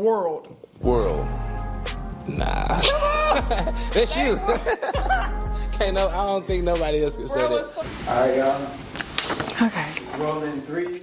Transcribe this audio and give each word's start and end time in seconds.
world. 0.00 0.56
World. 0.80 1.26
Nah. 2.26 2.80
That's 3.92 4.16
you. 4.16 4.36
Can't 5.78 5.94
no, 5.94 6.08
I 6.08 6.24
don't 6.24 6.46
think 6.46 6.64
nobody 6.64 7.04
else 7.04 7.16
can 7.16 7.28
say 7.28 7.48
World 7.48 7.64
that. 7.64 7.86
All 8.08 8.26
right, 8.26 8.36
y'all. 8.36 9.66
Okay. 9.66 10.22
Rolling 10.22 10.60
three. 10.62 11.00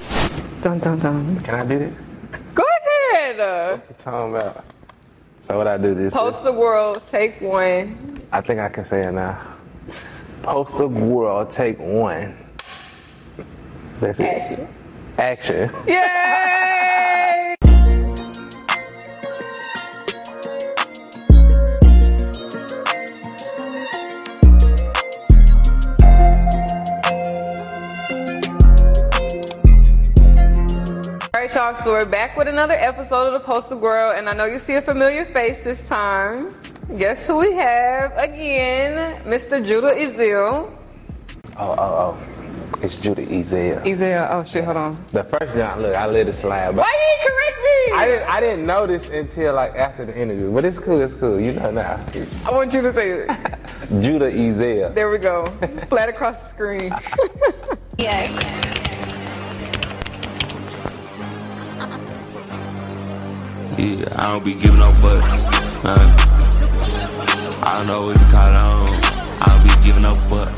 Dun 0.62 0.80
dun 0.80 1.00
dun. 1.00 1.40
Can 1.42 1.56
I 1.56 1.66
do 1.66 1.80
it? 1.80 1.94
Go 2.54 2.64
ahead. 3.14 3.38
What 3.72 3.86
you 3.90 3.96
talking 3.98 4.36
about? 4.36 4.66
So 5.42 5.58
what 5.58 5.68
I 5.68 5.78
do 5.78 5.94
this? 5.94 6.14
post 6.14 6.44
the 6.44 6.52
world. 6.52 7.02
Take 7.08 7.40
one. 7.42 8.22
I 8.32 8.42
think 8.42 8.60
I 8.60 8.70
can 8.70 8.86
say 8.86 9.08
it 9.08 9.12
now. 9.12 9.40
Post 10.44 10.78
the 10.78 10.88
world, 10.88 11.52
take 11.52 11.80
one. 11.80 12.38
That's 14.00 14.20
it. 14.20 14.26
Action. 14.26 14.68
Action. 15.18 15.72
Yay! 15.88 17.17
Y'all. 31.68 31.84
So 31.84 31.92
we're 31.92 32.06
back 32.06 32.38
with 32.38 32.48
another 32.48 32.76
episode 32.76 33.28
of 33.28 33.34
the 33.34 33.42
Postal 33.42 33.78
Girl, 33.80 34.14
and 34.16 34.30
I 34.30 34.34
know 34.34 34.46
you 34.46 34.58
see 34.58 34.76
a 34.76 34.82
familiar 34.82 35.26
face 35.26 35.66
this 35.66 35.86
time. 35.86 36.56
Guess 36.98 37.28
who 37.28 37.38
we 37.40 37.52
have 37.54 38.14
again? 38.16 39.22
Mr. 39.24 39.60
JuDa 39.66 39.92
Ezell. 39.98 40.72
Oh, 41.58 41.76
oh, 41.78 41.78
oh. 41.78 42.18
It's 42.82 42.96
JuDa 42.96 43.28
Ezell. 43.28 43.84
Ezell. 43.84 44.30
Oh 44.32 44.44
shit! 44.46 44.64
Hold 44.64 44.78
on. 44.78 45.06
The 45.12 45.26
first 45.26 45.56
time, 45.56 45.82
look, 45.82 45.94
I 45.94 46.06
let 46.06 46.30
it 46.30 46.36
slide. 46.36 46.74
But 46.74 46.86
Why 46.86 46.94
you 46.94 47.06
didn't 47.12 47.36
correct 47.36 47.58
me? 47.58 47.92
I 47.98 48.08
didn't, 48.08 48.30
I 48.30 48.40
didn't 48.40 48.66
notice 48.66 49.08
until 49.10 49.56
like 49.56 49.76
after 49.76 50.06
the 50.06 50.18
interview. 50.18 50.54
But 50.54 50.64
it's 50.64 50.80
cool, 50.80 51.02
it's 51.02 51.16
cool. 51.16 51.38
You 51.38 51.52
know 51.52 51.72
now. 51.72 52.00
I 52.46 52.52
want 52.52 52.72
you 52.72 52.82
to 52.82 52.94
say 52.94 53.10
it. 53.10 53.28
JuDa 53.28 54.32
Ezell. 54.32 54.96
There 54.96 55.10
we 55.10 55.18
go. 55.18 55.46
Flat 55.90 56.08
across 56.08 56.44
the 56.44 56.50
screen. 56.50 56.94
Yeah, 63.78 64.08
I 64.16 64.32
don't 64.32 64.44
be 64.44 64.56
giving 64.56 64.80
no 64.80 64.88
fucks. 64.88 65.46
Uh, 65.86 67.64
I 67.64 67.78
don't 67.78 67.86
know 67.86 68.08
what 68.08 68.18
to 68.18 68.26
call 68.26 68.48
it 68.48 68.62
on. 68.62 68.82
I 69.40 69.46
don't 69.50 69.64
be 69.64 69.86
giving 69.86 70.02
no 70.02 70.14
fuck. 70.14 70.50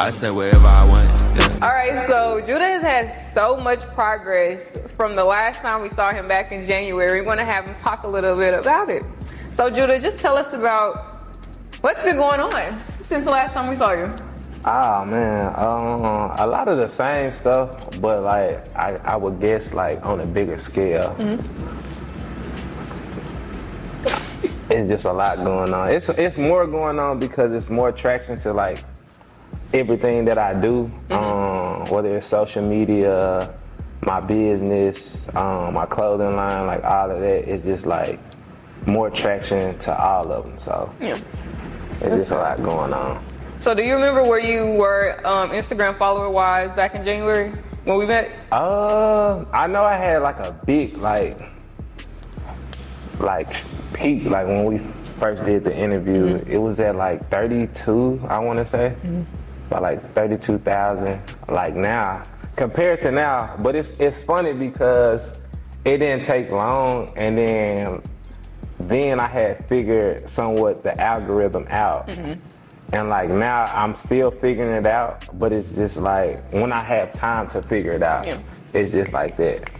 I 0.00 0.08
say 0.08 0.30
wherever 0.30 0.66
I 0.66 0.86
want. 0.88 1.04
Yeah. 1.36 1.58
All 1.66 1.74
right, 1.74 1.94
so 2.06 2.40
JuDa 2.40 2.80
has 2.80 2.82
had 2.82 3.34
so 3.34 3.56
much 3.58 3.80
progress 3.94 4.78
from 4.96 5.14
the 5.14 5.24
last 5.24 5.60
time 5.60 5.82
we 5.82 5.90
saw 5.90 6.10
him 6.10 6.26
back 6.26 6.52
in 6.52 6.66
January. 6.66 7.20
We're 7.20 7.26
going 7.26 7.36
to 7.36 7.44
have 7.44 7.66
him 7.66 7.74
talk 7.74 8.04
a 8.04 8.08
little 8.08 8.34
bit 8.34 8.54
about 8.54 8.88
it. 8.88 9.04
So, 9.50 9.70
JuDa, 9.70 10.00
just 10.00 10.18
tell 10.18 10.38
us 10.38 10.54
about 10.54 11.18
what's 11.82 12.02
been 12.02 12.16
going 12.16 12.40
on 12.40 12.80
since 13.02 13.26
the 13.26 13.30
last 13.30 13.52
time 13.52 13.68
we 13.68 13.76
saw 13.76 13.92
you. 13.92 14.10
Oh 14.66 15.04
man, 15.04 15.48
um, 15.58 16.32
a 16.38 16.46
lot 16.46 16.68
of 16.68 16.78
the 16.78 16.88
same 16.88 17.30
stuff, 17.32 18.00
but 18.00 18.22
like 18.22 18.74
I, 18.74 18.96
I 19.04 19.16
would 19.16 19.38
guess 19.38 19.74
like 19.74 20.02
on 20.06 20.20
a 20.20 20.26
bigger 20.26 20.56
scale. 20.56 21.14
It's 24.74 24.88
just 24.88 25.04
a 25.04 25.12
lot 25.12 25.44
going 25.44 25.72
on. 25.72 25.90
It's 25.92 26.08
it's 26.08 26.36
more 26.36 26.66
going 26.66 26.98
on 26.98 27.18
because 27.20 27.52
it's 27.52 27.70
more 27.70 27.90
attraction 27.90 28.38
to 28.40 28.52
like 28.52 28.82
everything 29.72 30.24
that 30.24 30.36
I 30.38 30.52
do, 30.54 30.90
um, 31.10 31.84
whether 31.90 32.16
it's 32.16 32.26
social 32.26 32.66
media, 32.66 33.54
my 34.02 34.20
business, 34.20 35.32
um, 35.36 35.74
my 35.74 35.86
clothing 35.86 36.34
line, 36.36 36.66
like 36.66 36.82
all 36.82 37.10
of 37.10 37.20
that. 37.20 37.48
It's 37.48 37.64
just 37.64 37.86
like 37.86 38.18
more 38.86 39.08
attraction 39.08 39.78
to 39.78 39.96
all 39.96 40.30
of 40.32 40.44
them. 40.44 40.58
So 40.58 40.90
Yeah. 41.00 41.18
it's 42.00 42.10
just 42.10 42.30
a 42.32 42.36
lot 42.36 42.62
going 42.62 42.92
on. 42.92 43.24
So, 43.58 43.72
do 43.74 43.82
you 43.84 43.94
remember 43.94 44.24
where 44.24 44.40
you 44.40 44.74
were 44.74 45.24
um, 45.24 45.50
Instagram 45.50 45.96
follower 45.96 46.28
wise 46.28 46.74
back 46.74 46.96
in 46.96 47.04
January 47.04 47.52
when 47.84 47.96
we 47.96 48.06
met? 48.06 48.32
Uh, 48.50 49.44
I 49.52 49.68
know 49.68 49.84
I 49.84 49.96
had 49.96 50.22
like 50.22 50.38
a 50.40 50.50
big 50.66 50.96
like 50.98 51.38
like 53.20 53.54
peak 53.94 54.24
like 54.24 54.46
when 54.46 54.64
we 54.64 54.78
first 55.18 55.44
did 55.44 55.64
the 55.64 55.74
interview. 55.74 56.38
Mm-hmm. 56.38 56.50
It 56.50 56.58
was 56.58 56.80
at 56.80 56.96
like 56.96 57.28
32, 57.30 58.20
I 58.28 58.38
want 58.40 58.58
to 58.58 58.66
say, 58.66 58.94
mm-hmm. 59.02 59.22
by 59.70 59.78
like 59.78 60.14
32,000. 60.14 61.20
Like 61.48 61.74
now, 61.74 62.24
compared 62.56 63.00
to 63.02 63.10
now, 63.10 63.56
but 63.62 63.74
it's 63.74 63.92
it's 64.00 64.22
funny 64.22 64.52
because 64.52 65.32
it 65.84 65.98
didn't 65.98 66.24
take 66.24 66.50
long, 66.50 67.12
and 67.16 67.38
then 67.38 68.02
then 68.80 69.20
I 69.20 69.28
had 69.28 69.66
figured 69.68 70.28
somewhat 70.28 70.82
the 70.82 71.00
algorithm 71.00 71.66
out. 71.70 72.08
Mm-hmm. 72.08 72.40
And 72.92 73.08
like 73.08 73.30
now 73.30 73.64
I'm 73.64 73.94
still 73.94 74.30
figuring 74.30 74.76
it 74.76 74.86
out, 74.86 75.24
but 75.38 75.52
it's 75.52 75.72
just 75.72 75.96
like 75.96 76.46
when 76.52 76.72
I 76.72 76.80
have 76.82 77.12
time 77.12 77.48
to 77.48 77.62
figure 77.62 77.92
it 77.92 78.02
out, 78.02 78.26
Yeah. 78.26 78.38
it's 78.72 78.92
just 78.92 79.12
like 79.12 79.36
that. 79.36 79.70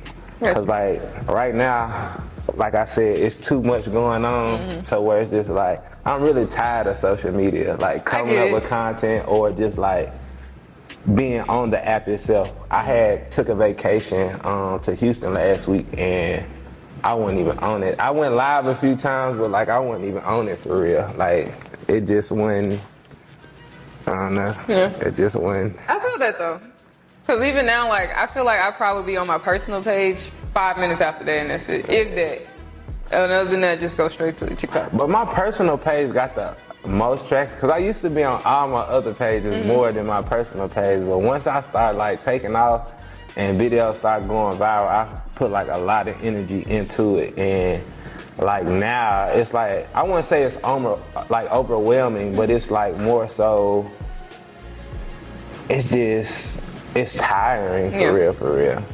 Cause 0.40 0.66
like 0.66 1.00
right 1.28 1.54
now, 1.54 2.22
like 2.54 2.74
I 2.74 2.84
said, 2.84 3.18
it's 3.18 3.36
too 3.36 3.62
much 3.62 3.90
going 3.90 4.24
on 4.24 4.58
Mm-hmm. 4.60 4.82
to 4.82 5.00
where 5.00 5.20
it's 5.22 5.30
just 5.30 5.50
like 5.50 5.82
I'm 6.06 6.22
really 6.22 6.46
tired 6.46 6.86
of 6.86 6.96
social 6.98 7.32
media, 7.32 7.76
like 7.76 8.04
coming 8.04 8.38
up 8.38 8.50
with 8.50 8.64
content 8.68 9.26
or 9.26 9.50
just 9.52 9.78
like 9.78 10.12
being 11.14 11.40
on 11.42 11.70
the 11.70 11.84
app 11.86 12.08
itself. 12.08 12.52
I 12.70 12.82
had 12.82 13.30
took 13.32 13.48
a 13.48 13.54
vacation 13.54 14.38
um, 14.44 14.80
to 14.80 14.94
Houston 14.94 15.34
last 15.34 15.68
week 15.68 15.86
and 15.96 16.44
I 17.02 17.12
wasn't 17.14 17.40
even 17.40 17.58
on 17.58 17.82
it. 17.82 17.98
I 18.00 18.10
went 18.10 18.34
live 18.34 18.66
a 18.66 18.76
few 18.76 18.96
times, 18.96 19.38
but 19.38 19.50
like 19.50 19.68
I 19.68 19.78
wasn't 19.78 20.08
even 20.08 20.22
on 20.22 20.48
it 20.48 20.60
for 20.62 20.80
real. 20.82 21.10
Like 21.16 21.54
it 21.88 22.02
just 22.02 22.30
went. 22.32 22.82
I 24.06 24.10
don't 24.12 24.34
know. 24.34 24.54
Yeah. 24.68 24.90
It 25.00 25.14
just 25.16 25.36
went. 25.36 25.76
I 25.88 25.98
feel 25.98 26.18
that 26.18 26.38
though. 26.38 26.60
Because 27.22 27.42
even 27.42 27.64
now, 27.64 27.88
like, 27.88 28.14
I 28.14 28.26
feel 28.26 28.44
like 28.44 28.60
I'd 28.60 28.74
probably 28.76 29.10
be 29.12 29.16
on 29.16 29.26
my 29.26 29.38
personal 29.38 29.82
page 29.82 30.30
five 30.54 30.78
minutes 30.78 31.00
after 31.00 31.24
that, 31.24 31.40
and 31.40 31.50
that's 31.50 31.68
it. 31.68 31.88
If 31.90 32.14
that. 32.14 32.46
And 33.10 33.30
other 33.30 33.50
than 33.50 33.60
that, 33.60 33.80
just 33.80 33.96
go 33.96 34.08
straight 34.08 34.36
to 34.38 34.46
the 34.46 34.54
TikTok. 34.56 34.90
But 34.92 35.10
my 35.10 35.26
personal 35.26 35.76
page 35.76 36.12
got 36.12 36.34
the 36.34 36.56
most 36.86 37.28
tracks 37.28 37.54
because 37.54 37.70
I 37.70 37.78
used 37.78 38.00
to 38.02 38.10
be 38.10 38.24
on 38.24 38.42
all 38.44 38.68
my 38.68 38.80
other 38.80 39.14
pages 39.14 39.52
mm-hmm. 39.52 39.68
more 39.68 39.92
than 39.92 40.06
my 40.06 40.22
personal 40.22 40.68
page. 40.68 41.00
But 41.00 41.18
once 41.18 41.46
I 41.46 41.60
started 41.60 41.98
like 41.98 42.22
taking 42.22 42.56
off 42.56 42.90
and 43.36 43.60
videos 43.60 43.96
start 43.96 44.26
going 44.26 44.56
viral, 44.56 44.88
I 44.88 45.20
put 45.34 45.50
like 45.50 45.68
a 45.68 45.76
lot 45.76 46.08
of 46.08 46.20
energy 46.24 46.64
into 46.66 47.18
it. 47.18 47.38
And 47.38 47.84
like 48.38 48.64
now, 48.64 49.26
it's 49.26 49.52
like 49.52 49.94
I 49.94 50.02
wouldn't 50.02 50.24
say 50.24 50.42
it's 50.42 50.58
over, 50.64 50.98
like 51.28 51.50
overwhelming, 51.50 52.34
but 52.34 52.50
it's 52.50 52.70
like 52.70 52.96
more 52.96 53.28
so. 53.28 53.90
It's 55.68 55.90
just 55.90 56.64
it's 56.94 57.14
tiring 57.14 57.90
for 57.92 57.98
Yeah. 57.98 58.06
real, 58.06 58.32
for 58.32 58.56
real. 58.56 58.84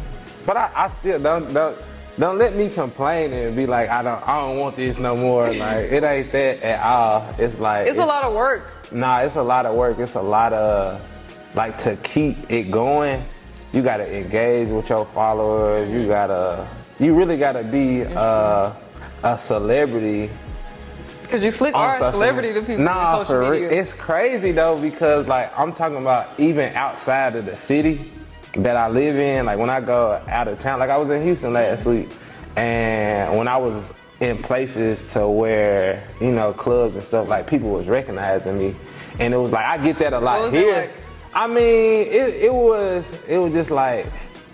But 0.51 0.57
I, 0.57 0.71
I 0.75 0.89
still 0.89 1.21
don't 1.21 1.55
don't 1.55 1.79
don't 2.19 2.37
let 2.37 2.57
me 2.57 2.69
complain 2.69 3.33
and 3.33 3.55
be 3.55 3.67
like 3.67 3.89
I 3.89 4.03
don't 4.03 4.21
I 4.27 4.41
don't 4.41 4.59
want 4.59 4.75
this 4.75 4.99
no 4.99 5.17
more. 5.17 5.47
Like 5.55 5.93
it 5.93 6.03
ain't 6.03 6.33
that 6.33 6.61
at 6.65 6.85
all. 6.85 7.33
It's 7.39 7.61
like 7.61 7.87
It's 7.87 8.01
a 8.01 8.05
lot 8.05 8.25
of 8.25 8.35
work. 8.35 8.91
Nah, 8.93 9.21
it's 9.21 9.37
a 9.37 9.43
lot 9.45 9.65
of 9.65 9.77
work. 9.77 10.01
It's 10.01 10.17
a 10.17 10.21
lot 10.21 10.53
of 10.53 11.01
like 11.55 11.79
to 11.85 11.95
keep 12.03 12.51
it 12.51 12.65
going. 12.65 13.25
You 13.73 13.83
gotta 13.83 14.13
engage 14.13 14.71
with 14.71 14.89
your 14.89 15.07
followers. 15.07 15.89
You 15.89 16.05
gotta 16.09 16.69
you 16.99 17.15
really 17.15 17.39
gotta 17.39 17.63
be 17.63 18.03
uh, 18.03 18.73
a 19.23 19.39
celebrity 19.39 20.31
Because 21.23 21.45
you 21.45 21.53
slick 21.53 21.77
are 21.77 22.03
a 22.03 22.11
celebrity 22.11 22.53
to 22.55 22.61
people 22.63 22.83
Nah, 22.83 23.19
on 23.21 23.25
social 23.25 23.41
for 23.41 23.51
real. 23.53 23.71
It's 23.71 23.93
crazy 23.93 24.51
though 24.51 24.81
because 24.81 25.29
like 25.29 25.57
I'm 25.57 25.73
talking 25.73 25.99
about 25.99 26.41
even 26.41 26.75
outside 26.75 27.37
of 27.37 27.47
the 27.47 27.57
city 27.57 28.11
that 28.55 28.77
I 28.77 28.89
live 28.89 29.17
in. 29.17 29.47
Like 29.47 29.59
when 29.59 29.71
I 29.71 29.81
go 29.81 30.21
out 30.29 30.49
of 30.49 30.59
town, 30.59 30.79
like 30.79 30.91
I 30.91 30.97
was 30.97 31.11
in 31.11 31.23
Houston 31.23 31.53
last 31.53 31.87
week, 31.87 32.09
and 32.57 33.37
when 33.39 33.49
I 33.49 33.57
was 33.57 33.93
in 34.21 34.37
places 34.43 35.03
to 35.15 35.27
where 35.29 36.07
you 36.21 36.33
know 36.33 36.53
clubs 36.53 36.95
and 36.95 37.05
stuff, 37.05 37.29
like 37.29 37.47
people 37.47 37.71
was 37.71 37.87
recognizing 37.89 38.59
me, 38.59 38.75
and 39.19 39.33
it 39.33 39.37
was 39.37 39.51
like 39.51 39.65
I 39.65 39.79
get 39.79 39.99
that 39.99 40.13
a 40.13 40.19
lot 40.21 40.41
What 40.41 40.45
was 40.47 40.55
it 40.55 40.65
here. 40.65 40.77
like? 40.83 40.91
I 41.33 41.47
mean, 41.47 42.07
it, 42.09 42.35
it 42.45 42.53
was 42.55 43.23
it 43.29 43.39
was 43.39 43.53
just 43.53 43.71
like 43.71 44.07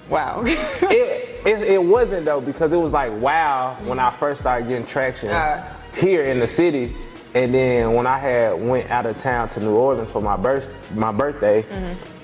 wow. 0.08 0.42
it, 0.46 1.46
it, 1.46 1.62
it 1.62 1.82
wasn't 1.82 2.24
though 2.26 2.40
because 2.40 2.72
it 2.72 2.76
was 2.76 2.92
like 2.92 3.12
wow 3.20 3.76
when 3.84 3.98
I 3.98 4.10
first 4.10 4.40
started 4.42 4.68
getting 4.68 4.86
traction 4.86 5.30
Ah. 5.32 5.64
here 5.96 6.24
in 6.24 6.38
the 6.38 6.46
city, 6.48 6.94
and 7.34 7.54
then 7.54 7.94
when 7.94 8.06
I 8.06 8.18
had 8.18 8.60
went 8.60 8.90
out 8.90 9.06
of 9.06 9.16
town 9.16 9.48
to 9.50 9.60
New 9.60 9.74
Orleans 9.74 10.12
for 10.12 10.20
my 10.20 10.36
birth 10.36 10.94
my 10.94 11.12
birthday, 11.12 11.64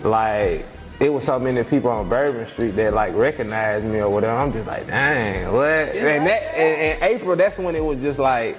like 0.02 0.66
it 1.02 1.12
was 1.12 1.24
so 1.24 1.38
many 1.38 1.64
people 1.64 1.90
on 1.90 2.08
Bourbon 2.08 2.46
Street 2.46 2.70
that 2.76 2.94
like 2.94 3.12
recognized 3.14 3.84
me 3.84 3.98
or 3.98 4.08
whatever. 4.08 4.36
I'm 4.36 4.52
just 4.52 4.68
like, 4.68 4.86
dang, 4.86 5.52
what? 5.52 5.64
And 5.64 6.26
that 6.28 6.54
in, 6.54 6.96
in 6.96 7.02
April, 7.02 7.34
that's 7.34 7.58
when 7.58 7.74
it 7.74 7.84
was 7.84 8.00
just 8.00 8.18
like. 8.18 8.56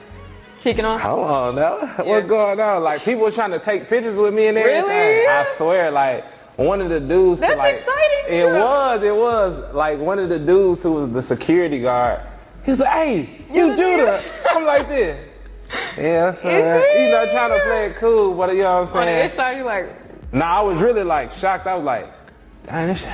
Kicking 0.59 0.85
off. 0.85 1.01
Hold 1.01 1.29
on 1.29 1.55
now. 1.55 1.77
Yeah. 1.97 2.03
What's 2.03 2.27
going 2.27 2.59
on? 2.59 2.83
Like 2.83 3.03
people 3.03 3.23
were 3.23 3.31
trying 3.31 3.51
to 3.51 3.59
take 3.59 3.87
pictures 3.89 4.17
with 4.17 4.33
me 4.33 4.47
and 4.47 4.57
everything. 4.57 4.87
Really? 4.87 5.27
I 5.27 5.45
swear, 5.45 5.89
like 5.91 6.25
one 6.57 6.81
of 6.81 6.89
the 6.89 6.99
dudes 6.99 7.41
to 7.41 7.47
That's 7.47 7.57
like 7.57 7.75
exciting, 7.75 8.25
It 8.27 8.45
was, 8.45 9.03
it 9.03 9.15
was 9.15 9.73
like 9.73 9.99
one 9.99 10.19
of 10.19 10.29
the 10.29 10.39
dudes 10.39 10.83
who 10.83 10.93
was 10.93 11.09
the 11.09 11.23
security 11.23 11.81
guard 11.81 12.21
He's 12.65 12.79
like, 12.79 12.91
hey, 12.93 13.45
you 13.51 13.73
JuDa. 13.73 14.45
I'm 14.51 14.65
like 14.65 14.87
this. 14.87 15.29
Yeah, 15.97 16.31
so, 16.31 16.49
he? 16.49 16.55
you 17.03 17.11
know, 17.11 17.27
trying 17.29 17.57
to 17.57 17.65
play 17.65 17.87
it 17.87 17.95
cool, 17.95 18.33
but 18.35 18.51
you 18.55 18.63
know 18.63 18.81
what 18.81 18.89
I'm 18.89 18.97
On 18.97 19.05
the 19.05 19.11
saying? 19.11 19.25
inside, 19.25 19.57
you 19.57 19.63
like, 19.63 20.33
Nah, 20.33 20.59
I 20.59 20.61
was 20.63 20.81
really 20.81 21.03
like 21.03 21.31
shocked. 21.31 21.67
I 21.67 21.75
was 21.75 21.83
like, 21.85 22.11
dang, 22.63 22.87
this 22.87 23.01
shit, 23.01 23.09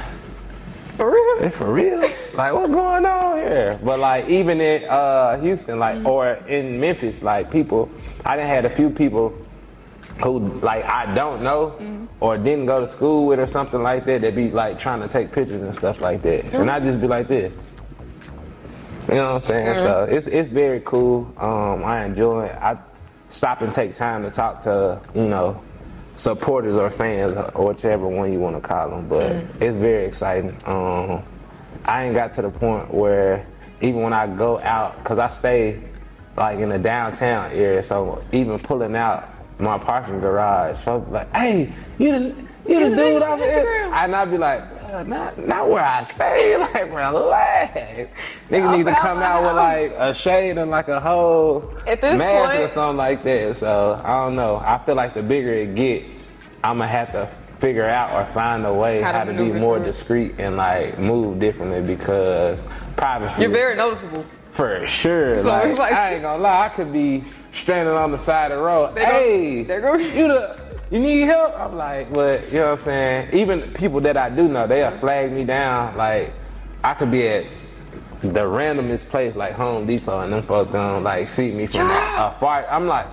for 0.95 1.11
real? 1.11 1.45
it 1.45 1.53
for 1.53 1.73
real? 1.73 1.99
like, 2.35 2.53
what's 2.53 2.73
going 2.73 3.05
on 3.05 3.37
here? 3.37 3.79
But 3.83 3.99
like, 3.99 4.27
even 4.29 4.61
in 4.61 4.85
uh, 4.85 5.39
Houston, 5.39 5.79
like, 5.79 6.05
or 6.05 6.33
in 6.47 6.79
Memphis, 6.79 7.21
like, 7.21 7.51
people, 7.51 7.89
I 8.25 8.35
done 8.35 8.47
had 8.47 8.65
a 8.65 8.69
few 8.69 8.89
people 8.89 9.35
who, 10.23 10.39
like, 10.59 10.85
I 10.85 11.13
don't 11.13 11.41
know 11.41 12.07
or 12.19 12.37
didn't 12.37 12.65
go 12.65 12.81
to 12.81 12.87
school 12.87 13.25
with 13.25 13.39
or 13.39 13.47
something 13.47 13.81
like 13.81 14.05
that, 14.05 14.21
that 14.21 14.35
be 14.35 14.51
like 14.51 14.77
trying 14.77 15.01
to 15.01 15.07
take 15.07 15.31
pictures 15.31 15.61
and 15.61 15.73
stuff 15.73 16.01
like 16.01 16.21
that. 16.23 16.45
And 16.53 16.69
I 16.69 16.79
just 16.79 16.99
be 16.99 17.07
like 17.07 17.27
this. 17.27 17.51
You 19.07 19.15
know 19.15 19.25
what 19.25 19.33
I'm 19.35 19.41
saying? 19.41 19.79
So 19.79 20.03
it's 20.03 20.27
it's 20.27 20.49
very 20.49 20.81
cool. 20.81 21.33
Um, 21.37 21.83
I 21.83 22.05
enjoy 22.05 22.45
it. 22.45 22.55
I 22.61 22.79
stop 23.29 23.61
and 23.61 23.73
take 23.73 23.95
time 23.95 24.23
to 24.23 24.29
talk 24.29 24.61
to 24.63 25.01
you 25.15 25.27
know 25.27 25.61
supporters 26.19 26.75
or 26.75 26.89
fans 26.89 27.31
or 27.56 27.68
whichever 27.68 28.07
one 28.07 28.31
you 28.31 28.39
want 28.39 28.56
to 28.56 28.62
call 28.62 28.89
them. 28.89 29.07
But 29.07 29.31
it's 29.62 29.77
very 29.77 30.06
exciting. 30.06 30.56
Um, 30.66 31.24
I 31.86 32.06
ain't 32.06 32.16
got 32.16 32.33
to 32.33 32.42
the 32.42 32.50
point 32.50 32.94
where 32.94 33.48
even 33.81 34.01
when 34.01 34.13
I 34.13 34.27
go 34.27 34.60
out, 34.60 35.01
cause 35.04 35.18
I 35.18 35.30
stay 35.30 35.81
like 36.36 36.60
in 36.60 36.69
the 36.69 36.77
downtown 36.80 37.51
area, 37.51 37.81
so 37.81 38.24
even 38.31 38.60
pulling 38.60 38.95
out 38.95 39.30
my 39.60 39.77
parking 39.77 40.19
garage, 40.19 40.77
folks 40.80 41.06
be 41.06 41.12
like, 41.13 41.36
"Hey, 41.36 41.71
you 41.98 42.12
the 42.12 42.36
you 42.68 42.89
the 42.89 42.95
dude 42.95 43.21
on 43.24 43.39
here?" 43.39 43.89
And 43.94 44.16
I'd 44.16 44.31
be 44.31 44.38
like, 44.38 44.63
uh, 44.89 45.03
"Not 45.03 45.38
not 45.47 45.69
where 45.69 45.83
I 45.83 46.03
stay. 46.03 46.57
Like 46.74 46.91
relax." 46.94 48.12
Nigga 48.50 48.77
need 48.77 48.86
to 48.86 48.95
come 48.95 49.19
out 49.19 49.44
with 49.44 49.56
like 49.56 49.91
a 49.97 50.13
shade 50.13 50.57
and 50.57 50.69
like 50.69 50.88
a 50.88 51.00
whole 51.00 51.74
At 51.88 52.01
this 52.01 52.18
mask 52.18 52.57
or 52.57 52.68
something 52.68 52.97
like 52.97 53.24
that. 53.24 53.57
So 53.57 54.01
I 54.03 54.25
don't 54.25 54.36
know. 54.36 54.57
I 54.57 54.77
feel 54.86 54.95
like 54.95 55.13
the 55.13 55.24
bigger 55.24 55.53
it 55.53 55.75
get, 55.75 56.03
I'ma 56.63 56.86
have 56.86 57.12
to 57.13 57.30
figure 57.59 57.88
out 57.88 58.13
or 58.13 58.31
find 58.33 58.65
a 58.65 58.74
way 58.74 59.01
How 59.01 59.12
how, 59.12 59.24
to 59.25 59.33
be 59.33 59.51
more 59.51 59.80
discreet 59.80 60.36
and 60.39 60.57
like 60.57 60.97
move 60.97 61.39
differently 61.39 61.81
because 61.81 62.63
privacy 62.95 63.42
You're 63.42 63.51
very 63.51 63.75
noticeable. 63.75 64.25
for 64.51 64.85
sure. 64.85 65.38
So 65.38 65.50
like, 65.50 65.68
it's 65.68 65.80
like- 65.80 65.94
I 65.94 66.13
ain't 66.13 66.21
gonna 66.21 66.42
lie, 66.42 66.65
I 66.65 66.69
could 66.69 66.94
be 66.94 67.24
stranded 67.51 67.94
on 67.95 68.12
the 68.12 68.18
side 68.18 68.51
of 68.51 68.59
the 68.59 68.63
road. 68.63 68.97
Hey, 68.97 69.63
go- 69.63 69.95
you 69.95 70.27
the 70.30 70.58
you 70.91 71.00
need 71.00 71.21
help? 71.21 71.57
I'm 71.57 71.75
like, 71.75 72.12
but 72.12 72.47
you 72.51 72.59
know 72.59 72.71
what 72.71 72.80
I'm 72.80 72.86
saying? 72.86 73.33
Even 73.33 73.74
people 73.74 74.01
that 74.01 74.18
I 74.18 74.30
do 74.30 74.47
know, 74.47 74.65
they'll 74.68 74.91
flag 74.97 75.31
me 75.31 75.44
down. 75.44 75.95
Like 75.95 76.33
I 76.83 76.94
could 76.94 77.12
be 77.12 77.27
at 77.27 77.45
the 78.21 78.41
randomest 78.41 79.09
place 79.09 79.36
like 79.36 79.53
Home 79.53 79.86
Depot 79.86 80.21
and 80.21 80.33
them 80.33 80.44
folks 80.44 80.71
gonna 80.71 81.00
like 81.00 81.30
see 81.30 81.51
me 81.51 81.68
from 81.68 81.89
a, 81.89 81.94
a 81.94 82.38
far 82.39 82.68
I'm 82.68 82.86
like 82.86 83.07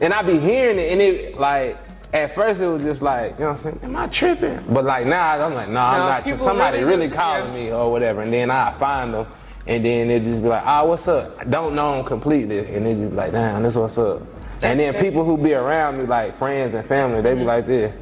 and 0.00 0.12
I 0.12 0.22
be 0.22 0.38
hearing 0.40 0.78
it 0.78 0.92
and 0.92 1.00
it 1.00 1.38
like 1.38 1.78
at 2.12 2.34
first 2.34 2.60
it 2.60 2.66
was 2.66 2.82
just 2.82 3.02
like, 3.02 3.34
you 3.34 3.40
know 3.40 3.50
what 3.50 3.50
I'm 3.50 3.56
saying, 3.56 3.80
am 3.82 3.96
I 3.96 4.06
tripping? 4.08 4.64
But 4.68 4.84
like 4.84 5.06
now 5.06 5.38
I'm 5.38 5.54
like, 5.54 5.68
no, 5.68 5.80
I'm 5.80 5.98
not 5.98 6.22
tripping. 6.22 6.38
Somebody 6.38 6.78
really 6.78 7.06
really 7.06 7.14
calling 7.14 7.46
yeah. 7.46 7.52
me 7.52 7.72
or 7.72 7.90
whatever. 7.90 8.22
And 8.22 8.32
then 8.32 8.50
I 8.50 8.72
find 8.78 9.14
them 9.14 9.26
and 9.66 9.84
then 9.84 10.10
it 10.10 10.22
just 10.22 10.42
be 10.42 10.48
like, 10.48 10.64
ah, 10.64 10.84
what's 10.84 11.06
up? 11.06 11.38
I 11.38 11.44
don't 11.44 11.74
know 11.74 11.96
them 11.96 12.04
completely. 12.04 12.74
And 12.74 12.86
it 12.86 12.94
just 12.94 13.10
be 13.10 13.16
like, 13.16 13.32
damn, 13.32 13.62
this 13.62 13.76
what's 13.76 13.98
up. 13.98 14.22
And 14.62 14.80
then 14.80 14.94
people 14.94 15.24
who 15.24 15.36
be 15.36 15.54
around 15.54 15.98
me, 15.98 16.04
like 16.04 16.36
friends 16.38 16.74
and 16.74 16.86
family, 16.86 17.20
they 17.20 17.34
be 17.34 17.40
mm-hmm. 17.40 17.48
like 17.48 17.66
this. 17.66 17.94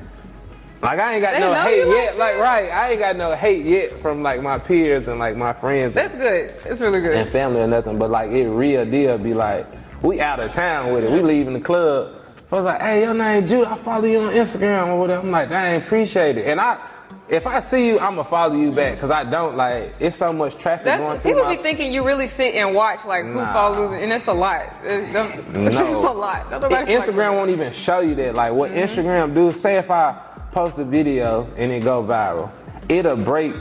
Like 0.83 0.99
I 0.99 1.15
ain't 1.15 1.23
got 1.23 1.33
They 1.33 1.41
no 1.41 1.55
hate 1.55 1.85
like 1.85 1.97
yet. 1.97 2.19
Like 2.19 2.37
right, 2.37 2.71
I 2.71 2.91
ain't 2.91 3.01
got 3.01 3.17
no 3.17 3.35
hate 3.35 3.65
yet 3.65 4.01
from 4.03 4.23
like 4.23 4.43
my 4.43 4.59
peers 4.59 5.09
and 5.09 5.19
like 5.19 5.37
my 5.37 5.53
friends 5.53 5.95
That's 5.95 6.15
good. 6.15 6.53
It's 6.65 6.81
really 6.81 7.01
good. 7.01 7.15
and 7.15 7.29
family 7.31 7.61
or 7.61 7.67
nothing. 7.67 7.99
But 7.99 8.11
like 8.11 8.31
it 8.31 8.49
real 8.49 8.85
deal 8.85 9.19
be 9.19 9.35
like, 9.35 9.67
we 10.03 10.21
out 10.21 10.39
of 10.39 10.53
town 10.53 10.93
with 10.93 11.05
it. 11.05 11.11
We 11.11 11.23
leaving 11.23 11.55
the 11.55 11.61
club. 11.61 12.15
I 12.53 12.55
was 12.55 12.65
like, 12.65 12.81
hey, 12.81 13.03
your 13.03 13.15
name 13.15 13.47
Jude. 13.47 13.67
I 13.67 13.75
follow 13.77 14.05
you 14.05 14.21
on 14.21 14.33
Instagram 14.35 14.89
or 14.89 15.01
whatever. 15.01 15.23
I'm 15.23 15.31
like, 15.31 15.49
dang, 15.49 15.81
appreciate 15.81 16.39
it. 16.39 16.47
And 16.47 16.61
I, 16.61 16.79
if 17.29 17.47
I 17.47 17.61
see 17.61 17.89
you, 17.89 17.99
I'ma 17.99 18.23
follow 18.23 18.55
you 18.55 18.71
back 18.71 18.95
because 18.95 19.11
I 19.11 19.25
don't 19.25 19.57
like. 19.57 19.95
It's 19.99 20.17
so 20.17 20.33
much 20.33 20.57
traffic 20.59 20.87
going 20.87 21.01
That's 21.01 21.23
through. 21.23 21.33
people 21.33 21.45
my- 21.45 21.57
be 21.57 21.63
thinking 21.63 21.93
you 21.93 22.05
really 22.05 22.29
sit 22.29 22.55
and 22.55 22.75
watch 22.75 23.05
like 23.05 23.25
who 23.25 23.35
Nah. 23.35 23.53
follows, 23.53 23.93
and 24.01 24.13
it's 24.13 24.27
a 24.29 24.33
lot. 24.33 24.63
It's 24.85 25.13
No. 25.13 25.29
just 25.67 25.81
a 25.81 26.11
lot. 26.13 26.51
Don't 26.51 26.63
nobody 26.63 26.75
I- 26.75 26.97
like 26.99 27.05
Instagram 27.07 27.35
won't 27.35 27.51
even 27.51 27.73
show 27.73 28.01
you 28.01 28.15
that. 28.17 28.35
Like 28.35 28.53
what 28.53 28.71
mm-hmm. 28.71 28.79
Instagram 28.81 29.35
do, 29.35 29.53
say 29.53 29.77
if 29.77 29.91
I 29.91 30.13
post 30.53 30.79
a 30.79 30.85
video 30.85 31.49
and 31.57 31.73
it 31.73 31.83
go 31.83 32.03
viral, 32.03 32.51
it'll 32.89 33.17
break 33.17 33.55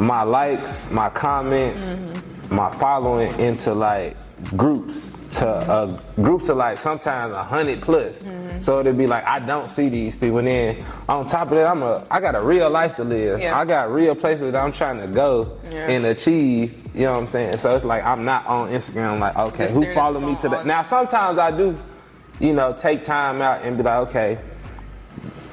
my 0.00 0.22
likes, 0.22 0.90
my 0.90 1.08
comments, 1.08 1.84
mm-hmm. 1.86 2.54
my 2.54 2.70
following 2.72 3.38
into 3.38 3.74
like 3.74 4.16
groups 4.56 5.10
to 5.38 5.46
uh, 5.46 6.00
groups 6.16 6.48
of 6.48 6.56
like 6.56 6.78
sometimes 6.78 7.34
a 7.34 7.42
hundred 7.44 7.82
plus. 7.82 8.18
So 8.60 8.80
it'd 8.80 8.96
be 8.96 9.06
like 9.06 9.24
I 9.24 9.38
don't 9.40 9.70
see 9.70 9.88
these 9.88 10.16
people. 10.16 10.38
And 10.38 10.46
then 10.48 10.84
on 11.08 11.26
top 11.26 11.44
of 11.44 11.50
that, 11.50 11.66
I'm 11.66 11.82
a 11.82 12.04
I 12.10 12.20
got 12.20 12.34
a 12.34 12.40
real 12.40 12.70
life 12.70 12.96
to 12.96 13.04
live. 13.04 13.40
Yeah. 13.40 13.58
I 13.58 13.64
got 13.64 13.92
real 13.92 14.14
places 14.14 14.52
that 14.52 14.62
I'm 14.62 14.72
trying 14.72 15.00
to 15.00 15.06
go 15.12 15.58
Yeah. 15.70 15.88
and 15.88 16.06
achieve. 16.06 16.82
You 16.94 17.02
know 17.02 17.12
what 17.12 17.20
I'm 17.20 17.26
saying? 17.28 17.58
So 17.58 17.74
it's 17.76 17.84
like 17.84 18.04
I'm 18.04 18.24
not 18.24 18.46
on 18.46 18.70
Instagram. 18.70 19.18
Like 19.18 19.36
okay, 19.36 19.64
Just 19.64 19.74
who 19.74 19.92
follow 19.94 20.20
me 20.20 20.34
to 20.36 20.48
that? 20.50 20.66
Now 20.66 20.82
sometimes 20.82 21.38
I 21.38 21.50
do, 21.50 21.78
you 22.40 22.54
know, 22.54 22.72
take 22.72 23.04
time 23.04 23.42
out 23.42 23.62
and 23.62 23.76
be 23.76 23.82
like, 23.82 24.08
okay, 24.08 24.38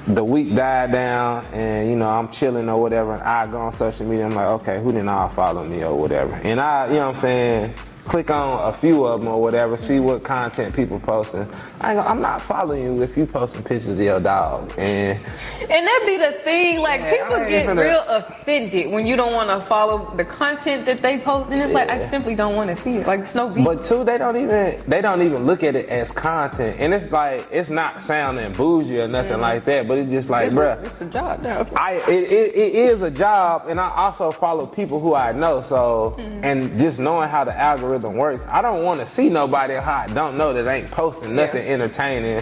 the 0.08 0.24
week 0.24 0.56
died 0.56 0.92
down 0.92 1.44
and 1.46 1.90
you 1.90 1.96
know 1.96 2.08
I'm 2.10 2.30
chilling 2.30 2.70
or 2.70 2.80
whatever, 2.82 3.14
and 3.14 3.24
I 3.24 3.48
go 3.48 3.60
on 3.62 3.72
social 3.72 4.06
media. 4.06 4.26
I'm 4.26 4.36
like, 4.36 4.48
okay, 4.62 4.80
who 4.82 4.92
didn't 4.92 5.10
all 5.10 5.30
follow 5.30 5.64
me 5.66 5.84
or 5.84 5.96
whatever, 5.96 6.34
and 6.34 6.60
I, 6.62 6.88
you 6.88 6.94
know 6.94 7.08
what 7.08 7.16
I'm 7.16 7.22
saying. 7.22 7.74
Click 8.06 8.30
on 8.30 8.70
a 8.70 8.72
few 8.72 9.04
of 9.04 9.20
them 9.20 9.28
or 9.28 9.42
whatever, 9.42 9.76
see 9.78 10.00
what 10.00 10.24
content 10.24 10.76
people 10.76 11.00
posting. 11.00 11.48
I 11.82 11.96
gonna, 11.96 12.08
I'm 12.08 12.22
not 12.22 12.40
following 12.40 12.84
you 12.84 13.02
if 13.02 13.18
you 13.18 13.26
posting 13.26 13.64
pictures 13.64 13.90
of 13.90 14.00
your 14.00 14.20
dog. 14.20 14.72
And 14.78 15.20
And 15.62 15.88
that 15.88 16.04
be 16.06 16.18
the 16.18 16.34
thing, 16.44 16.80
like 16.80 17.02
Yeah, 17.02 17.12
people 17.12 17.50
get 17.50 17.66
finna- 17.66 17.84
real 17.84 18.04
offended 18.08 18.92
when 18.92 19.08
you 19.08 19.16
don't 19.16 19.34
want 19.34 19.50
to 19.50 19.60
follow 19.66 20.16
the 20.16 20.24
content 20.24 20.86
that 20.86 21.00
they 21.00 21.18
post, 21.18 21.52
and 21.52 21.60
it's 21.60 21.74
like 21.74 21.90
I 21.90 21.98
simply 21.98 22.36
don't 22.36 22.56
want 22.56 22.70
to 22.70 22.76
see 22.76 22.98
it. 22.98 23.08
Like 23.08 23.22
it's 23.22 23.34
no 23.34 23.50
beat. 23.50 23.66
But 23.66 23.84
two, 23.84 24.04
they 24.04 24.20
don't 24.20 24.38
even 24.38 24.84
they 24.88 25.02
don't 25.02 25.24
even 25.24 25.48
look 25.48 25.64
at 25.64 25.76
it 25.76 25.90
as 25.90 26.12
content, 26.12 26.78
and 26.80 26.94
it's 26.94 27.12
like 27.12 27.48
it's 27.52 27.72
not 27.72 28.04
sounding 28.04 28.54
bougie 28.54 29.00
or 29.00 29.08
nothing 29.08 29.32
mm-hmm. 29.34 29.42
like 29.42 29.66
that. 29.66 29.88
But 29.88 29.98
it's 29.98 30.12
just 30.12 30.30
like, 30.30 30.48
it's, 30.48 30.56
bruh, 30.56 30.84
it's 30.86 31.02
a 31.02 31.06
job. 31.06 31.42
now. 31.42 31.68
I 31.76 31.94
it, 32.08 32.32
it, 32.32 32.56
it 32.56 32.76
is 32.76 33.02
a 33.02 33.10
job, 33.10 33.66
and 33.68 33.80
I 33.80 33.90
also 33.96 34.30
follow 34.30 34.68
people 34.68 35.00
who 35.00 35.16
I 35.16 35.32
know. 35.32 35.64
So, 35.64 36.16
mm-hmm. 36.20 36.44
and 36.44 36.78
just 36.78 37.00
knowing 37.00 37.30
how 37.30 37.44
the 37.44 37.58
algorithm 37.58 37.95
works, 38.04 38.46
I 38.48 38.62
don't 38.62 38.84
want 38.84 39.00
to 39.00 39.06
see 39.06 39.30
nobody 39.30 39.76
how 39.76 39.94
I 39.94 40.08
don't 40.08 40.38
know 40.38 40.54
that 40.54 40.68
ain't 40.68 40.92
posting 40.92 41.36
nothing 41.36 41.66
entertaining 41.66 42.42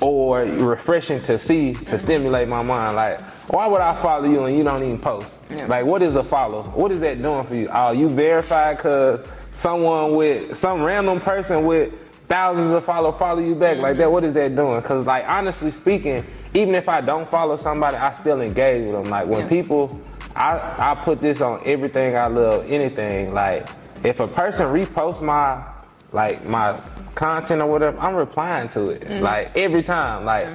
or 0.00 0.40
refreshing 0.40 1.20
to 1.22 1.38
see 1.38 1.74
to 1.74 1.98
stimulate 1.98 2.48
my 2.48 2.62
mind. 2.62 2.96
Like, 2.96 3.20
why 3.50 3.66
would 3.66 3.80
I 3.80 4.00
follow 4.00 4.28
you 4.28 4.44
and 4.44 4.56
you 4.56 4.64
don't 4.64 4.82
even 4.82 4.98
post? 4.98 5.40
Yeah. 5.50 5.66
Like, 5.66 5.84
what 5.84 6.02
is 6.02 6.16
a 6.16 6.24
follow? 6.24 6.62
What 6.62 6.90
is 6.92 7.00
that 7.00 7.20
doing 7.20 7.46
for 7.46 7.54
you? 7.54 7.68
Are 7.68 7.94
you 7.94 8.08
verified 8.08 8.76
because 8.76 9.26
someone 9.50 10.14
with 10.14 10.56
some 10.56 10.82
random 10.82 11.20
person 11.20 11.64
with 11.64 11.92
thousands 12.28 12.70
of 12.70 12.84
follow 12.84 13.10
follow 13.12 13.40
you 13.40 13.54
back 13.54 13.78
like 13.78 13.92
mm-hmm. 13.92 14.00
that? 14.00 14.12
What 14.12 14.24
is 14.24 14.32
that 14.34 14.56
doing? 14.56 14.80
Because 14.80 15.06
like 15.06 15.24
honestly 15.28 15.70
speaking, 15.70 16.24
even 16.54 16.74
if 16.74 16.88
I 16.88 17.00
don't 17.00 17.28
follow 17.28 17.56
somebody, 17.56 17.96
I 17.96 18.12
still 18.12 18.40
engage 18.40 18.84
with 18.84 18.92
them. 18.92 19.10
Like 19.10 19.26
when 19.26 19.40
Yeah. 19.40 19.48
people, 19.48 20.00
I 20.34 20.92
I 20.92 20.94
put 20.94 21.20
this 21.20 21.40
on 21.40 21.60
everything 21.64 22.16
I 22.16 22.28
love, 22.28 22.70
anything. 22.70 23.34
Like 23.34 23.68
if 24.04 24.20
a 24.20 24.26
person 24.26 24.66
reposts 24.66 25.22
my 25.22 25.64
like 26.12 26.44
my 26.44 26.80
content 27.14 27.62
or 27.62 27.66
whatever, 27.66 27.98
I'm 27.98 28.14
replying 28.14 28.68
to 28.70 28.90
it. 28.90 29.02
Mm. 29.02 29.20
Like 29.20 29.56
every 29.56 29.82
time, 29.82 30.24
like 30.24 30.46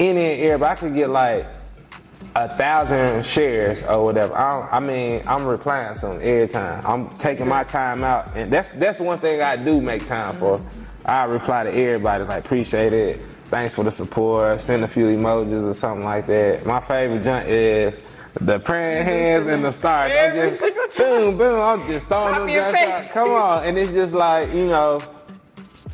any 0.00 0.32
and 0.32 0.42
everybody, 0.42 0.72
I 0.72 0.74
could 0.74 0.94
get 0.94 1.10
like 1.10 1.46
a 2.34 2.56
thousand 2.56 3.24
shares 3.24 3.82
or 3.82 4.04
whatever. 4.04 4.36
I, 4.36 4.60
don't, 4.60 4.72
I 4.72 4.80
mean, 4.80 5.22
I'm 5.26 5.44
replying 5.44 5.94
to 5.96 6.00
them 6.06 6.18
every 6.22 6.48
time. 6.48 6.84
I'm 6.86 7.08
taking 7.18 7.48
my 7.48 7.64
time 7.64 8.04
out, 8.04 8.34
and 8.36 8.52
that's 8.52 8.70
that's 8.70 9.00
one 9.00 9.18
thing 9.18 9.42
I 9.42 9.56
do 9.56 9.80
make 9.80 10.06
time 10.06 10.38
for. 10.38 10.60
I 11.04 11.24
reply 11.24 11.64
to 11.64 11.70
everybody 11.70 12.24
like 12.24 12.44
appreciate 12.44 12.92
it, 12.92 13.20
thanks 13.50 13.74
for 13.74 13.84
the 13.84 13.92
support, 13.92 14.60
send 14.60 14.84
a 14.84 14.88
few 14.88 15.06
emojis 15.06 15.66
or 15.68 15.74
something 15.74 16.04
like 16.04 16.26
that. 16.28 16.64
My 16.64 16.80
favorite 16.80 17.24
junk 17.24 17.48
is 17.48 17.98
the 18.40 18.58
praying 18.58 19.04
hands 19.04 19.46
and 19.46 19.64
the 19.64 19.72
stars. 19.72 20.10
I'm 20.14 20.34
just 20.58 20.96
boom, 20.98 21.36
boom. 21.38 21.60
I'm 21.60 21.86
just 21.86 22.06
throwing 22.06 22.34
them 22.34 22.42
and 22.48 22.52
junk 22.52 22.76
paste. 22.76 22.88
out. 22.88 23.10
Come 23.10 23.30
on, 23.30 23.64
and 23.64 23.78
it's 23.78 23.92
just 23.92 24.14
like 24.14 24.52
you 24.54 24.66
know 24.68 25.00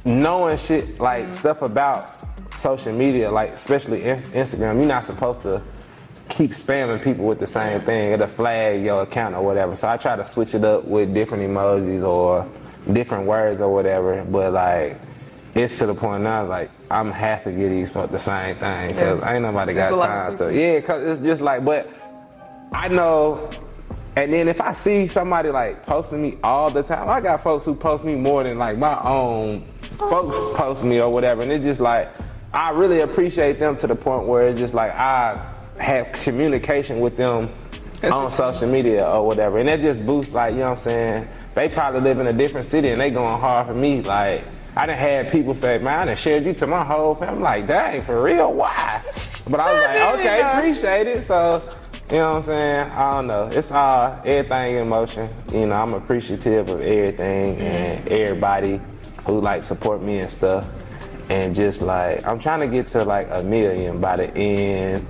knowing 0.04 0.56
shit 0.58 0.98
like 1.00 1.24
Mm-hmm. 1.24 1.32
stuff 1.32 1.62
about 1.62 2.14
social 2.54 2.92
media, 2.92 3.30
like 3.30 3.50
especially 3.52 4.04
in- 4.04 4.18
Instagram, 4.18 4.76
you're 4.78 4.86
not 4.86 5.04
supposed 5.04 5.42
to 5.42 5.62
keep 6.28 6.52
spamming 6.52 7.02
people 7.02 7.24
with 7.26 7.38
the 7.38 7.46
same 7.46 7.80
thing. 7.82 8.12
It'll 8.12 8.26
flag 8.26 8.82
your 8.84 9.02
account 9.02 9.34
or 9.34 9.42
whatever. 9.44 9.74
So 9.76 9.88
I 9.88 9.96
try 9.96 10.16
to 10.16 10.24
switch 10.24 10.54
it 10.54 10.64
up 10.64 10.84
with 10.84 11.14
different 11.14 11.42
emojis 11.44 12.02
or 12.06 12.46
different 12.92 13.26
words 13.26 13.60
or 13.60 13.72
whatever. 13.72 14.24
But 14.24 14.52
like, 14.52 15.00
it's 15.54 15.78
to 15.78 15.86
the 15.86 15.94
point 15.94 16.22
now, 16.22 16.46
like 16.46 16.70
I'm 16.90 17.10
have 17.12 17.44
to 17.44 17.52
get 17.52 17.68
these 17.70 17.90
for 17.92 18.06
the 18.06 18.18
same 18.18 18.56
thing 18.56 18.88
because 18.94 19.20
Yeah. 19.20 19.32
ain't 19.34 19.42
nobody 19.42 19.74
got 19.74 19.98
time 19.98 20.36
to. 20.38 20.54
Yeah, 20.54 20.80
cause 20.80 21.02
it's 21.02 21.22
just 21.22 21.40
like, 21.42 21.64
but 21.64 21.90
I 22.72 22.88
know 22.88 23.50
And 24.16 24.32
then 24.32 24.48
if 24.48 24.60
I 24.60 24.72
see 24.72 25.06
somebody 25.06 25.50
like 25.50 25.86
posting 25.86 26.20
me 26.22 26.38
all 26.42 26.70
the 26.72 26.82
time, 26.82 27.08
I 27.08 27.20
got 27.20 27.40
folks 27.42 27.64
who 27.64 27.74
post 27.74 28.04
me 28.04 28.16
more 28.16 28.42
than 28.42 28.58
like 28.58 28.76
my 28.76 29.00
own 29.04 29.64
folks 29.96 30.36
post 30.54 30.82
me 30.82 31.00
or 31.00 31.08
whatever. 31.08 31.42
And 31.42 31.52
it's 31.52 31.64
just 31.64 31.80
like, 31.80 32.10
I 32.52 32.70
really 32.70 33.00
appreciate 33.00 33.60
them 33.60 33.76
to 33.76 33.86
the 33.86 33.94
point 33.94 34.26
where 34.26 34.48
it's 34.48 34.58
just 34.58 34.74
like 34.74 34.90
I 34.92 35.54
have 35.78 36.10
communication 36.10 36.98
with 36.98 37.16
them 37.16 37.48
That's 38.00 38.12
on 38.12 38.30
social 38.32 38.66
media 38.66 39.06
or 39.08 39.24
whatever. 39.24 39.58
And 39.58 39.68
that 39.68 39.80
just 39.82 40.04
boosts 40.04 40.32
like, 40.32 40.54
you 40.54 40.60
know 40.60 40.70
what 40.70 40.78
I'm 40.78 40.84
saying? 40.84 41.28
They 41.54 41.68
probably 41.68 42.00
live 42.00 42.18
in 42.18 42.26
a 42.26 42.32
different 42.32 42.66
city 42.66 42.88
and 42.88 43.00
they 43.00 43.10
going 43.10 43.40
hard 43.40 43.68
for 43.68 43.74
me. 43.74 44.02
Like, 44.02 44.44
I 44.76 44.86
done 44.86 44.98
had 44.98 45.30
people 45.30 45.54
say, 45.54 45.78
man, 45.78 46.00
I 46.00 46.04
done 46.06 46.16
shared 46.16 46.44
you 46.44 46.54
to 46.54 46.66
my 46.66 46.84
whole 46.84 47.14
family. 47.14 47.36
I'm 47.36 47.42
like, 47.42 47.66
dang, 47.68 48.02
for 48.02 48.20
real? 48.20 48.52
Why? 48.52 49.02
But 49.48 49.60
I 49.60 49.72
was 49.74 49.84
like, 49.84 50.20
okay, 50.20 50.40
appreciate 50.58 51.06
it. 51.06 51.22
So, 51.22 51.62
you 52.10 52.18
know 52.18 52.30
what 52.30 52.36
I'm 52.38 52.42
saying? 52.44 52.90
I 52.90 53.10
don't 53.12 53.26
know. 53.26 53.46
It's 53.52 53.70
all 53.70 54.20
everything 54.24 54.76
in 54.76 54.88
motion. 54.88 55.28
You 55.52 55.66
know, 55.66 55.74
I'm 55.74 55.94
appreciative 55.94 56.68
of 56.68 56.80
everything 56.80 57.56
and 57.58 58.08
everybody 58.08 58.80
who 59.26 59.40
like 59.40 59.62
support 59.62 60.02
me 60.02 60.20
and 60.20 60.30
stuff. 60.30 60.64
And 61.28 61.54
just 61.54 61.82
like 61.82 62.26
I'm 62.26 62.38
trying 62.38 62.60
to 62.60 62.68
get 62.68 62.86
to 62.88 63.04
like 63.04 63.28
a 63.30 63.42
million 63.42 64.00
by 64.00 64.16
the 64.16 64.34
end 64.34 65.06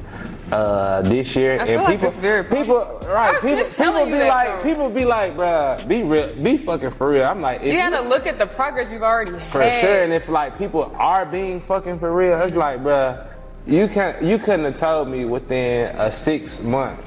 uh 0.50 1.02
this 1.02 1.36
year. 1.36 1.52
I 1.60 1.66
and 1.66 1.68
feel 1.68 1.82
like 1.82 2.00
people 2.00 2.56
people 2.56 3.00
right, 3.08 3.40
people 3.40 3.64
people 3.66 4.06
be 4.06 4.18
like 4.24 4.58
though. 4.58 4.62
people 4.68 4.88
be 4.90 5.04
like, 5.04 5.36
bruh, 5.36 5.86
be 5.86 6.02
real 6.02 6.34
be 6.34 6.56
fucking 6.56 6.90
for 6.92 7.10
real. 7.10 7.24
I'm 7.24 7.40
like 7.40 7.62
You 7.62 7.72
gotta 7.74 8.00
look 8.00 8.26
at 8.26 8.38
the 8.38 8.46
progress 8.46 8.90
you've 8.90 9.02
already 9.02 9.32
made. 9.32 9.52
for 9.52 9.62
had. 9.62 9.80
sure. 9.80 10.02
And 10.02 10.12
if 10.12 10.28
like 10.28 10.58
people 10.58 10.90
are 10.96 11.24
being 11.24 11.60
fucking 11.60 12.00
for 12.00 12.12
real, 12.12 12.40
it's 12.40 12.54
like, 12.56 12.80
bruh, 12.80 13.24
you 13.68 13.86
can 13.86 14.26
you 14.26 14.38
couldn't 14.38 14.64
have 14.64 14.74
told 14.74 15.08
me 15.08 15.24
within 15.24 15.94
a 15.96 16.10
six 16.10 16.62
month 16.62 16.98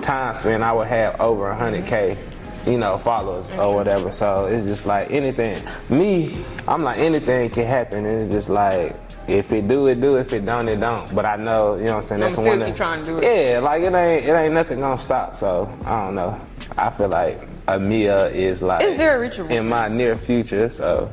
time 0.00 0.34
span 0.34 0.62
I 0.62 0.72
would 0.72 0.86
have 0.86 1.20
over 1.20 1.52
hundred 1.52 1.86
k, 1.86 2.18
you 2.66 2.78
know, 2.78 2.98
followers 2.98 3.48
or 3.50 3.74
whatever. 3.74 4.10
So 4.10 4.46
it's 4.46 4.64
just 4.64 4.86
like 4.86 5.10
anything. 5.10 5.62
Me, 5.90 6.44
I'm 6.66 6.82
like 6.82 6.98
anything 6.98 7.50
can 7.50 7.66
happen, 7.66 8.04
and 8.06 8.22
it's 8.22 8.32
just 8.32 8.48
like. 8.48 8.96
If 9.28 9.52
it 9.52 9.68
do, 9.68 9.88
it 9.88 10.00
do. 10.00 10.16
If 10.16 10.32
it 10.32 10.46
don't, 10.46 10.66
it 10.68 10.80
don't. 10.80 11.14
But 11.14 11.26
I 11.26 11.36
know, 11.36 11.76
you 11.76 11.84
know 11.84 11.96
what 11.96 12.04
I'm 12.10 12.18
saying. 12.18 12.22
I'ma 12.22 12.32
still 12.32 12.58
one. 12.60 12.74
trying 12.74 13.04
to 13.04 13.10
do 13.10 13.18
it. 13.18 13.24
Yeah, 13.24 13.58
like 13.58 13.82
it 13.82 13.92
ain't 13.92 14.24
it 14.24 14.32
ain't 14.32 14.54
nothing 14.54 14.80
gonna 14.80 14.98
stop. 14.98 15.36
So 15.36 15.70
I 15.84 16.06
don't 16.06 16.14
know. 16.14 16.40
I 16.78 16.88
feel 16.88 17.08
like 17.08 17.46
Amia 17.66 18.32
is 18.32 18.62
like 18.62 18.82
It's 18.82 18.96
very 18.96 19.28
reachable. 19.28 19.50
in 19.50 19.68
my 19.68 19.86
near 19.88 20.16
future. 20.16 20.70
So 20.70 21.12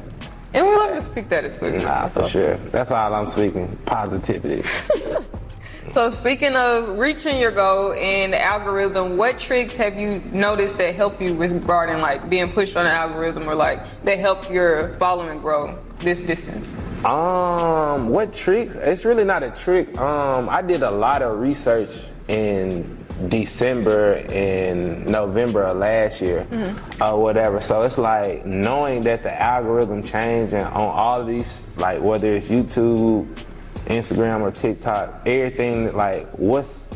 And 0.54 0.66
we 0.66 0.75
love 0.75 0.96
to 0.96 1.02
speak 1.02 1.30
that 1.30 1.46
into 1.46 1.66
existence. 1.66 1.84
Nah, 1.84 2.08
for 2.08 2.22
also. 2.22 2.40
sure. 2.40 2.58
That's 2.72 2.92
all 2.92 3.14
I'm 3.14 3.28
speaking. 3.28 3.78
Positivity. 3.86 4.64
So 5.92 6.10
speaking 6.10 6.56
of 6.56 6.98
reaching 6.98 7.38
your 7.38 7.52
goal 7.52 7.94
and 7.94 8.34
the 8.34 8.44
algorithm, 8.44 9.18
what 9.18 9.40
tricks 9.40 9.78
have 9.78 9.96
you 9.96 10.20
noticed 10.32 10.80
that 10.80 10.96
help 10.96 11.22
you 11.22 11.36
with 11.36 11.52
regarding 11.52 12.02
like 12.02 12.28
being 12.28 12.52
pushed 12.52 12.75
on 12.75 12.86
the 12.86 12.92
algorithm 12.92 13.48
or 13.48 13.54
like 13.54 13.84
that 14.04 14.18
help 14.18 14.50
your 14.50 14.98
following 14.98 15.40
grow 15.40 15.78
this 16.00 16.22
distance? 16.22 16.75
Um, 17.06 18.10
what 18.10 18.34
tricks? 18.34 18.75
It's 18.75 19.06
really 19.06 19.24
not 19.24 19.44
a 19.44 19.52
trick. 19.52 19.96
Um, 20.00 20.50
I 20.50 20.64
did 20.64 20.82
a 20.82 20.90
lot 20.90 21.22
of 21.22 21.40
research 21.40 21.92
in 22.28 23.05
December 23.30 24.16
and 24.30 25.06
November 25.06 25.64
of 25.64 25.78
last 25.78 26.22
year, 26.22 26.46
mm-hmm. 26.50 27.04
or 27.04 27.22
whatever. 27.22 27.60
So 27.60 27.84
it's 27.84 27.98
like 27.98 28.46
knowing 28.46 29.04
that 29.04 29.24
the 29.24 29.42
algorithm 29.42 30.04
changing 30.04 30.60
on 30.60 30.74
all 30.74 31.22
of 31.22 31.28
these, 31.28 31.64
like 31.78 32.02
whether 32.02 32.36
it's 32.36 32.50
YouTube, 32.50 33.28
Instagram, 33.86 34.42
or 34.42 34.52
TikTok, 34.52 35.22
everything 35.26 35.96
like 35.96 36.28
what's 36.32 36.88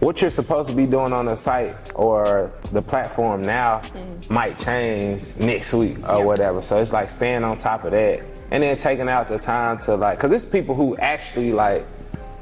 what 0.00 0.20
you're 0.20 0.32
supposed 0.32 0.68
to 0.68 0.74
be 0.74 0.84
doing 0.84 1.12
on 1.12 1.26
the 1.26 1.36
site 1.36 1.76
or 1.94 2.50
the 2.72 2.82
platform 2.82 3.40
now 3.42 3.78
mm-hmm. 3.78 4.34
might 4.34 4.58
change 4.58 5.36
next 5.36 5.72
week 5.72 5.96
or 6.08 6.18
Yeah. 6.18 6.24
whatever. 6.24 6.60
So 6.60 6.80
it's 6.80 6.92
like 6.92 7.08
staying 7.08 7.44
on 7.44 7.56
top 7.56 7.84
of 7.84 7.92
that 7.92 8.20
and 8.50 8.64
then 8.64 8.76
taking 8.76 9.08
out 9.08 9.28
the 9.28 9.38
time 9.38 9.78
to 9.82 9.94
like, 9.94 10.18
cause 10.18 10.32
it's 10.32 10.44
people 10.44 10.74
who 10.74 10.96
actually 10.96 11.52
like, 11.52 11.86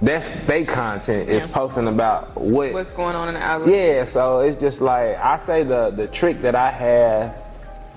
that's 0.02 0.30
they 0.46 0.64
content 0.64 1.28
is 1.28 1.46
Yeah. 1.46 1.54
posting 1.54 1.88
about 1.88 2.36
what 2.40 2.72
What's 2.72 2.90
going 2.92 3.14
on 3.16 3.28
in 3.28 3.34
the 3.34 3.40
algorithm? 3.42 3.74
yeah, 3.74 4.04
so 4.04 4.40
it's 4.40 4.60
just 4.60 4.80
like 4.80 5.16
I 5.18 5.36
say 5.36 5.62
the 5.62 5.90
the 5.90 6.06
trick 6.06 6.40
that 6.40 6.54
I 6.54 6.70
have, 6.70 7.34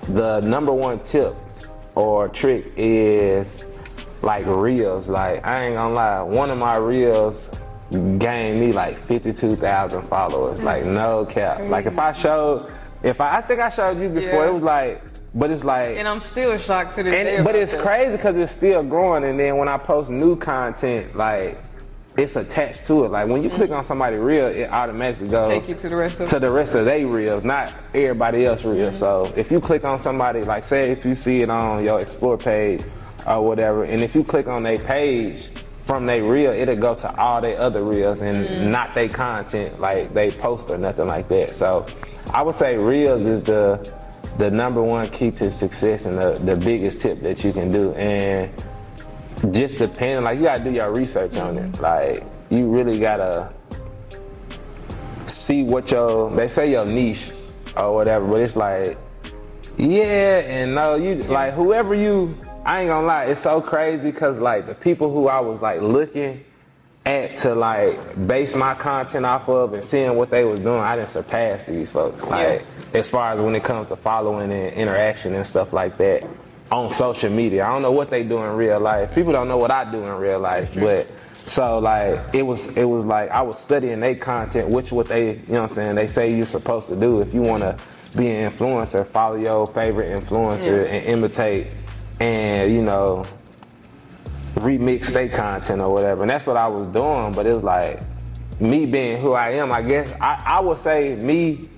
the 0.08 0.40
number 0.40 0.72
one 0.72 0.98
tip 1.00 1.34
or 1.94 2.28
trick 2.28 2.72
is 2.76 3.62
like 4.22 4.44
reels. 4.46 5.08
Like 5.08 5.46
I 5.46 5.64
ain't 5.66 5.76
gonna 5.76 5.94
lie, 5.94 6.22
one 6.22 6.50
of 6.50 6.58
my 6.58 6.76
reels 6.76 7.50
gained 8.18 8.60
me 8.60 8.72
like 8.72 8.98
fifty 9.06 9.32
two 9.32 9.56
thousand 9.56 10.02
followers. 10.08 10.62
Like 10.62 10.84
no 10.84 11.24
cap. 11.24 11.60
Like 11.68 11.86
if 11.86 11.98
I 11.98 12.12
showed, 12.12 12.70
if 13.02 13.20
I 13.20 13.38
I 13.38 13.40
think 13.40 13.60
I 13.60 13.70
showed 13.70 13.98
you 14.00 14.08
before, 14.08 14.44
Yeah. 14.44 14.48
it 14.48 14.52
was 14.54 14.62
like, 14.62 15.02
but 15.34 15.50
it's 15.50 15.64
like. 15.64 15.96
And 15.96 16.06
I'm 16.08 16.20
still 16.20 16.56
shocked 16.58 16.96
to 16.96 17.02
this 17.02 17.12
day. 17.12 17.36
And, 17.36 17.44
but 17.44 17.54
it's 17.56 17.72
that. 17.72 17.80
crazy 17.80 18.12
because 18.16 18.36
it's 18.36 18.52
still 18.52 18.82
growing. 18.82 19.24
And 19.24 19.38
then 19.40 19.56
when 19.56 19.68
I 19.68 19.78
post 19.78 20.10
new 20.10 20.36
content, 20.36 21.16
like 21.16 21.58
it's 22.16 22.36
attached 22.36 22.84
to 22.86 23.04
it. 23.04 23.10
Like 23.10 23.28
when 23.28 23.42
you 23.42 23.50
click 23.50 23.70
mm-hmm. 23.70 23.78
on 23.78 23.84
somebody 23.84 24.16
reel, 24.16 24.46
it 24.46 24.70
automatically 24.70 25.28
goes 25.28 25.48
Take 25.48 25.68
you 25.68 25.74
to 25.74 25.88
the 25.88 25.96
rest 25.96 26.20
of 26.20 26.28
to 26.28 26.38
the 26.38 26.50
rest 26.50 26.74
of 26.74 26.84
their 26.84 27.06
reels, 27.06 27.44
not 27.44 27.72
everybody 27.92 28.46
else 28.46 28.64
reels. 28.64 28.94
Mm-hmm. 28.94 28.98
So 28.98 29.32
if 29.36 29.50
you 29.50 29.60
click 29.60 29.84
on 29.84 29.98
somebody, 29.98 30.44
like 30.44 30.64
say 30.64 30.90
if 30.90 31.04
you 31.04 31.14
see 31.14 31.42
it 31.42 31.50
on 31.50 31.82
your 31.84 32.00
explore 32.00 32.38
page 32.38 32.82
or 33.26 33.44
whatever, 33.44 33.84
and 33.84 34.02
if 34.02 34.14
you 34.14 34.22
click 34.22 34.46
on 34.46 34.62
their 34.62 34.78
page 34.78 35.48
from 35.82 36.06
their 36.06 36.22
reel, 36.22 36.52
it'll 36.52 36.76
go 36.76 36.94
to 36.94 37.16
all 37.16 37.40
their 37.40 37.58
other 37.58 37.82
reels 37.82 38.22
and 38.22 38.46
mm. 38.46 38.70
not 38.70 38.94
their 38.94 39.08
content, 39.08 39.80
like 39.80 40.14
they 40.14 40.30
post 40.30 40.70
or 40.70 40.78
nothing 40.78 41.06
like 41.06 41.28
that. 41.28 41.54
So 41.54 41.86
I 42.30 42.42
would 42.42 42.54
say 42.54 42.78
reels 42.78 43.26
is 43.26 43.42
the 43.42 43.92
the 44.38 44.50
number 44.50 44.82
one 44.82 45.08
key 45.10 45.30
to 45.30 45.50
success 45.50 46.06
and 46.06 46.18
the, 46.18 46.38
the 46.44 46.56
biggest 46.56 47.00
tip 47.00 47.20
that 47.22 47.44
you 47.44 47.52
can 47.52 47.70
do. 47.70 47.92
And 47.92 48.50
just 49.52 49.78
depending, 49.78 50.24
like 50.24 50.38
you 50.38 50.44
gotta 50.44 50.64
do 50.64 50.70
your 50.70 50.92
research 50.92 51.36
on 51.36 51.58
it. 51.58 51.80
Like 51.80 52.24
you 52.50 52.68
really 52.68 52.98
gotta 52.98 53.52
see 55.26 55.62
what 55.62 55.90
your 55.90 56.30
they 56.34 56.48
say 56.48 56.70
your 56.70 56.84
niche 56.84 57.32
or 57.76 57.94
whatever, 57.94 58.26
but 58.26 58.40
it's 58.40 58.56
like 58.56 58.98
yeah 59.76 60.40
and 60.40 60.74
no, 60.74 60.94
you 60.94 61.16
like 61.24 61.54
whoever 61.54 61.94
you. 61.94 62.36
I 62.64 62.80
ain't 62.80 62.88
gonna 62.88 63.06
lie, 63.06 63.24
it's 63.26 63.42
so 63.42 63.60
crazy 63.60 64.02
because 64.02 64.38
like 64.38 64.66
the 64.66 64.74
people 64.74 65.12
who 65.12 65.28
I 65.28 65.40
was 65.40 65.60
like 65.60 65.82
looking 65.82 66.44
at 67.04 67.36
to 67.38 67.54
like 67.54 68.26
base 68.26 68.56
my 68.56 68.72
content 68.74 69.26
off 69.26 69.48
of 69.50 69.74
and 69.74 69.84
seeing 69.84 70.16
what 70.16 70.30
they 70.30 70.46
was 70.46 70.60
doing, 70.60 70.80
I 70.80 70.96
didn't 70.96 71.10
surpass 71.10 71.64
these 71.64 71.92
folks. 71.92 72.24
Like 72.24 72.64
as 72.94 73.10
far 73.10 73.34
as 73.34 73.40
when 73.40 73.54
it 73.54 73.64
comes 73.64 73.88
to 73.88 73.96
following 73.96 74.50
and 74.50 74.72
interaction 74.72 75.34
and 75.34 75.46
stuff 75.46 75.74
like 75.74 75.98
that 75.98 76.26
on 76.72 76.90
social 76.90 77.30
media. 77.30 77.64
I 77.64 77.68
don't 77.68 77.82
know 77.82 77.92
what 77.92 78.10
they 78.10 78.24
do 78.24 78.42
in 78.42 78.50
real 78.56 78.80
life. 78.80 79.14
People 79.14 79.32
don't 79.32 79.48
know 79.48 79.58
what 79.58 79.70
I 79.70 79.90
do 79.90 80.02
in 80.02 80.12
real 80.14 80.40
life, 80.40 80.70
but 80.74 81.06
so 81.46 81.78
like 81.78 82.34
it 82.34 82.42
was 82.42 82.74
it 82.76 82.84
was 82.84 83.04
like 83.04 83.30
I 83.30 83.42
was 83.42 83.58
studying 83.58 84.00
their 84.00 84.14
content, 84.14 84.68
which 84.68 84.90
what 84.92 85.06
they 85.06 85.32
you 85.36 85.42
know 85.48 85.62
what 85.62 85.70
I'm 85.70 85.74
saying, 85.74 85.94
they 85.96 86.06
say 86.06 86.34
you're 86.34 86.46
supposed 86.46 86.88
to 86.88 86.96
do 86.96 87.20
if 87.20 87.34
you 87.34 87.42
wanna 87.42 87.76
be 88.16 88.28
an 88.30 88.50
influencer, 88.52 89.06
follow 89.06 89.36
your 89.36 89.66
favorite 89.66 90.10
influencer 90.22 90.84
Yeah. 90.86 90.92
and 90.94 91.06
imitate 91.06 91.68
and 92.20 92.72
you 92.72 92.82
know 92.82 93.24
remix 94.56 95.08
their 95.12 95.28
content 95.28 95.80
or 95.80 95.92
whatever. 95.92 96.22
And 96.22 96.30
that's 96.30 96.46
what 96.46 96.56
I 96.56 96.68
was 96.68 96.86
doing, 96.88 97.32
but 97.32 97.44
it 97.46 97.52
was 97.52 97.64
like 97.64 98.02
me 98.60 98.86
being 98.86 99.20
who 99.20 99.32
I 99.32 99.50
am, 99.50 99.72
I 99.72 99.82
guess 99.82 100.08
I, 100.20 100.42
I 100.46 100.60
would 100.60 100.78
say 100.78 101.16
me 101.16 101.68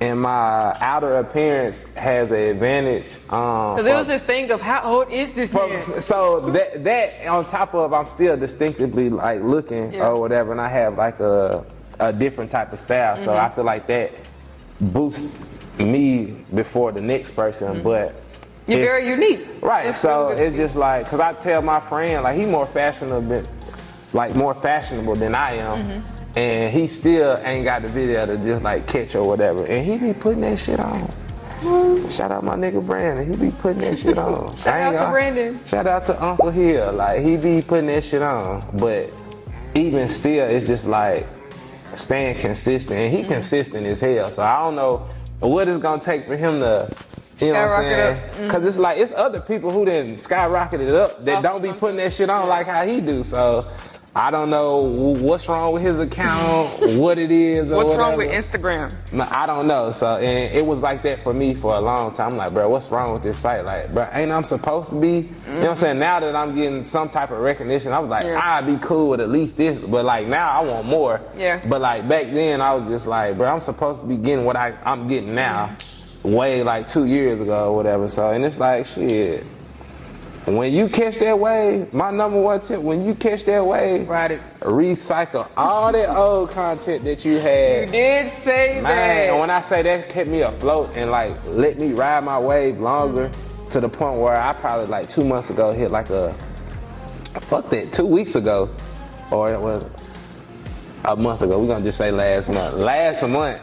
and 0.00 0.20
my 0.20 0.76
outer 0.80 1.16
appearance 1.18 1.82
has 1.94 2.30
an 2.30 2.36
advantage. 2.36 3.06
Um, 3.30 3.74
Because 3.76 3.84
there 3.84 3.94
for- 3.94 3.98
was 3.98 4.06
this 4.08 4.22
thing 4.22 4.50
of 4.50 4.60
how 4.60 4.82
old 4.82 5.10
is 5.10 5.32
this 5.32 5.52
for- 5.52 5.66
man? 5.68 5.80
so 6.02 6.40
that 6.50 6.84
that 6.84 7.26
on 7.26 7.44
top 7.46 7.74
of 7.74 7.92
I'm 7.92 8.06
still 8.06 8.36
distinctively 8.36 9.08
like 9.10 9.42
looking 9.42 9.94
Yeah. 9.94 10.08
or 10.08 10.20
whatever, 10.20 10.52
and 10.52 10.60
I 10.60 10.68
have 10.68 10.96
like 10.98 11.20
a 11.20 11.64
a 11.98 12.12
different 12.12 12.50
type 12.50 12.72
of 12.72 12.78
style. 12.78 13.16
So 13.16 13.30
Mm-hmm. 13.32 13.44
I 13.46 13.48
feel 13.48 13.64
like 13.64 13.86
that 13.86 14.12
boosts 14.80 15.38
me 15.78 16.36
before 16.54 16.92
the 16.92 17.00
next 17.00 17.30
person. 17.32 17.82
But 17.82 18.10
Mm-hmm. 18.10 18.72
You're 18.72 18.80
very 18.80 19.08
unique. 19.08 19.46
Right. 19.62 19.84
That's 19.84 20.00
so 20.00 20.30
really 20.30 20.42
it's 20.42 20.56
just 20.56 20.74
like, 20.74 21.06
cause 21.06 21.20
I 21.20 21.32
tell 21.34 21.62
my 21.62 21.78
friend 21.78 22.24
like 22.24 22.36
he 22.36 22.44
more 22.46 22.66
fashionable, 22.66 23.20
than, 23.20 23.46
like 24.12 24.34
more 24.34 24.54
fashionable 24.54 25.14
than 25.14 25.36
I 25.36 25.52
am, 25.54 25.78
Mm-hmm. 25.78 26.15
And 26.36 26.72
he 26.72 26.86
still 26.86 27.38
ain't 27.42 27.64
got 27.64 27.82
the 27.82 27.88
video 27.88 28.26
to 28.26 28.36
just 28.38 28.62
like 28.62 28.86
catch 28.86 29.14
or 29.14 29.26
whatever, 29.26 29.64
and 29.64 29.84
he 29.84 29.96
be 29.98 30.12
putting 30.18 30.42
that 30.42 30.58
shit 30.58 30.78
on. 30.78 31.10
Shout 32.10 32.30
out 32.30 32.44
my 32.44 32.54
nigga 32.54 32.84
Brandon, 32.86 33.32
he 33.32 33.46
be 33.46 33.50
putting 33.50 33.80
that 33.80 33.98
shit 33.98 34.18
on. 34.18 34.56
Shout 34.58 34.80
out 34.80 34.90
to 34.92 34.96
gonna- 34.98 35.10
Brandon. 35.10 35.60
Shout 35.66 35.86
out 35.86 36.06
to 36.06 36.22
Uncle 36.24 36.50
Hill, 36.50 36.92
like 36.92 37.22
he 37.24 37.36
be 37.36 37.62
putting 37.62 37.86
that 37.86 38.04
shit 38.04 38.22
on, 38.22 38.64
but 38.78 39.10
even 39.74 40.08
still, 40.08 40.46
it's 40.48 40.66
just 40.66 40.84
like 40.86 41.26
staying 41.94 42.38
consistent, 42.38 42.98
and 42.98 43.12
he 43.12 43.20
Mm-hmm. 43.22 43.32
consistent 43.32 43.86
as 43.86 44.00
hell. 44.00 44.30
So 44.30 44.42
I 44.42 44.60
don't 44.60 44.76
know 44.76 45.08
what 45.40 45.66
it's 45.68 45.82
gonna 45.82 46.00
take 46.02 46.26
for 46.26 46.36
him 46.36 46.60
to. 46.60 46.94
You 47.38 47.52
know 47.52 47.62
what 47.66 47.70
I'm 47.70 47.82
saying? 47.82 48.00
up. 48.00 48.16
Mm-hmm. 48.32 48.46
Because 48.46 48.64
it's 48.64 48.78
like 48.78 48.96
it's 48.98 49.12
other 49.12 49.40
people 49.40 49.70
who 49.70 49.84
didn't 49.84 50.16
skyrocket 50.18 50.80
it 50.80 50.94
up 50.94 51.22
that 51.26 51.36
Off 51.36 51.42
don't 51.42 51.62
be 51.62 51.70
putting 51.74 51.98
that 51.98 52.14
shit 52.14 52.30
on 52.30 52.48
like 52.48 52.66
how 52.66 52.86
he 52.86 52.98
do. 53.02 53.22
So 53.22 53.70
I 54.16 54.30
don't 54.30 54.48
know 54.48 54.78
what's 54.78 55.46
wrong 55.46 55.74
with 55.74 55.82
his 55.82 55.98
account, 55.98 56.96
what 56.96 57.18
it 57.18 57.30
is, 57.30 57.70
or 57.70 57.84
What's 57.84 57.98
wrong 57.98 58.16
with. 58.16 58.30
Instagram? 58.30 58.94
No, 59.12 59.28
I 59.30 59.44
don't 59.44 59.66
know. 59.66 59.92
So, 59.92 60.16
and 60.16 60.54
it 60.54 60.64
was 60.64 60.80
like 60.80 61.02
that 61.02 61.22
for 61.22 61.34
me 61.34 61.54
for 61.54 61.74
a 61.74 61.80
long 61.82 62.14
time. 62.14 62.32
I'm 62.32 62.36
like, 62.38 62.54
bro, 62.54 62.66
what's 62.70 62.88
wrong 62.90 63.12
with 63.12 63.22
this 63.22 63.38
site? 63.38 63.66
Like, 63.66 63.92
bro, 63.92 64.08
ain't 64.10 64.32
I'm 64.32 64.44
supposed 64.44 64.88
to 64.88 64.98
be? 64.98 65.08
You 65.08 65.22
know 65.46 65.58
what 65.60 65.68
I'm 65.68 65.76
saying? 65.76 65.98
Now 65.98 66.20
that 66.20 66.34
I'm 66.34 66.54
getting 66.54 66.86
some 66.86 67.10
type 67.10 67.30
of 67.30 67.40
recognition, 67.40 67.92
I 67.92 67.98
was 67.98 68.08
like, 68.08 68.24
Yeah. 68.24 68.40
I'd 68.42 68.64
be 68.64 68.78
cool 68.78 69.10
with 69.10 69.20
at 69.20 69.28
least 69.28 69.58
this. 69.58 69.78
But 69.78 70.06
like 70.06 70.28
now, 70.28 70.48
I 70.48 70.60
want 70.62 70.86
more. 70.86 71.20
Yeah. 71.36 71.60
But 71.68 71.82
like 71.82 72.08
back 72.08 72.32
then, 72.32 72.62
I 72.62 72.72
was 72.72 72.88
just 72.88 73.06
like, 73.06 73.36
bro, 73.36 73.48
I'm 73.52 73.60
supposed 73.60 74.00
to 74.00 74.06
be 74.06 74.16
getting 74.16 74.46
what 74.46 74.56
I, 74.56 74.72
I'm 74.82 75.08
getting 75.08 75.34
now, 75.34 75.76
way 76.22 76.62
like 76.62 76.88
two 76.88 77.04
years 77.04 77.42
ago 77.42 77.70
or 77.70 77.76
whatever. 77.76 78.08
So, 78.08 78.30
and 78.30 78.46
it's 78.46 78.58
like, 78.58 78.86
shit. 78.86 79.44
When 80.46 80.72
you 80.72 80.88
catch 80.88 81.18
that 81.18 81.40
wave, 81.40 81.92
my 81.92 82.12
number 82.12 82.40
one 82.40 82.60
tip, 82.60 82.80
when 82.80 83.04
you 83.04 83.14
catch 83.14 83.44
that 83.46 83.66
wave, 83.66 84.06
recycle 84.06 85.48
all 85.56 85.90
that 85.90 86.08
old 86.08 86.52
content 86.52 87.02
that 87.02 87.24
you 87.24 87.38
had. 87.38 87.86
You 87.86 87.92
did 87.92 88.30
say 88.30 88.74
Man, 88.80 88.84
that. 88.84 89.30
and 89.30 89.40
when 89.40 89.50
I 89.50 89.60
say 89.60 89.82
that 89.82 90.08
kept 90.08 90.30
me 90.30 90.42
afloat 90.42 90.92
and 90.94 91.10
like 91.10 91.34
let 91.46 91.80
me 91.80 91.94
ride 91.94 92.22
my 92.22 92.38
wave 92.38 92.78
longer 92.78 93.28
mm-hmm. 93.28 93.68
to 93.70 93.80
the 93.80 93.88
point 93.88 94.20
where 94.20 94.40
I 94.40 94.52
probably 94.52 94.86
like 94.86 95.08
two 95.08 95.24
months 95.24 95.50
ago 95.50 95.72
hit 95.72 95.90
like 95.90 96.10
a 96.10 96.32
fuck 97.40 97.68
that 97.70 97.92
two 97.92 98.06
weeks 98.06 98.36
ago 98.36 98.70
or 99.32 99.52
it 99.52 99.60
was 99.60 99.84
a 101.06 101.16
month 101.16 101.42
ago. 101.42 101.58
We're 101.58 101.66
gonna 101.66 101.84
just 101.84 101.98
say 101.98 102.12
last 102.12 102.50
month. 102.50 102.76
Last 102.76 103.26
month 103.26 103.62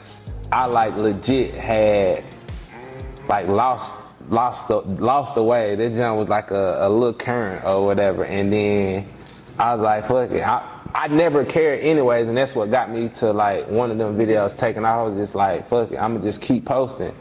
I 0.52 0.66
like 0.66 0.98
legit 0.98 1.54
had 1.54 2.26
like 3.30 3.48
lost 3.48 4.03
lost 4.30 4.68
the 4.68 4.78
lost 4.78 5.36
the 5.36 5.44
way. 5.44 5.76
That 5.76 5.94
jump 5.94 6.18
was 6.20 6.28
like 6.28 6.52
a, 6.52 6.88
a 6.88 6.90
little 6.90 7.14
current 7.14 7.66
or 7.66 7.86
whatever. 7.86 8.26
And 8.26 8.52
then 8.52 9.08
I 9.58 9.74
was 9.74 9.82
like, 9.82 10.08
fuck 10.08 10.32
it. 10.32 10.42
I, 10.42 10.70
I 10.96 11.08
never 11.08 11.44
cared 11.44 11.80
anyways, 11.80 12.28
and 12.28 12.38
that's 12.38 12.56
what 12.56 12.70
got 12.70 12.92
me 12.92 13.10
to 13.10 13.34
like 13.34 13.68
one 13.68 13.90
of 13.92 13.98
them 13.98 14.16
videos 14.18 14.58
taken. 14.58 14.86
I 14.86 15.02
was 15.02 15.18
just 15.18 15.34
like, 15.34 15.68
fuck 15.68 15.92
it, 15.92 15.98
I'ma 15.98 16.20
just 16.20 16.42
keep 16.42 16.66
posting. 16.66 17.14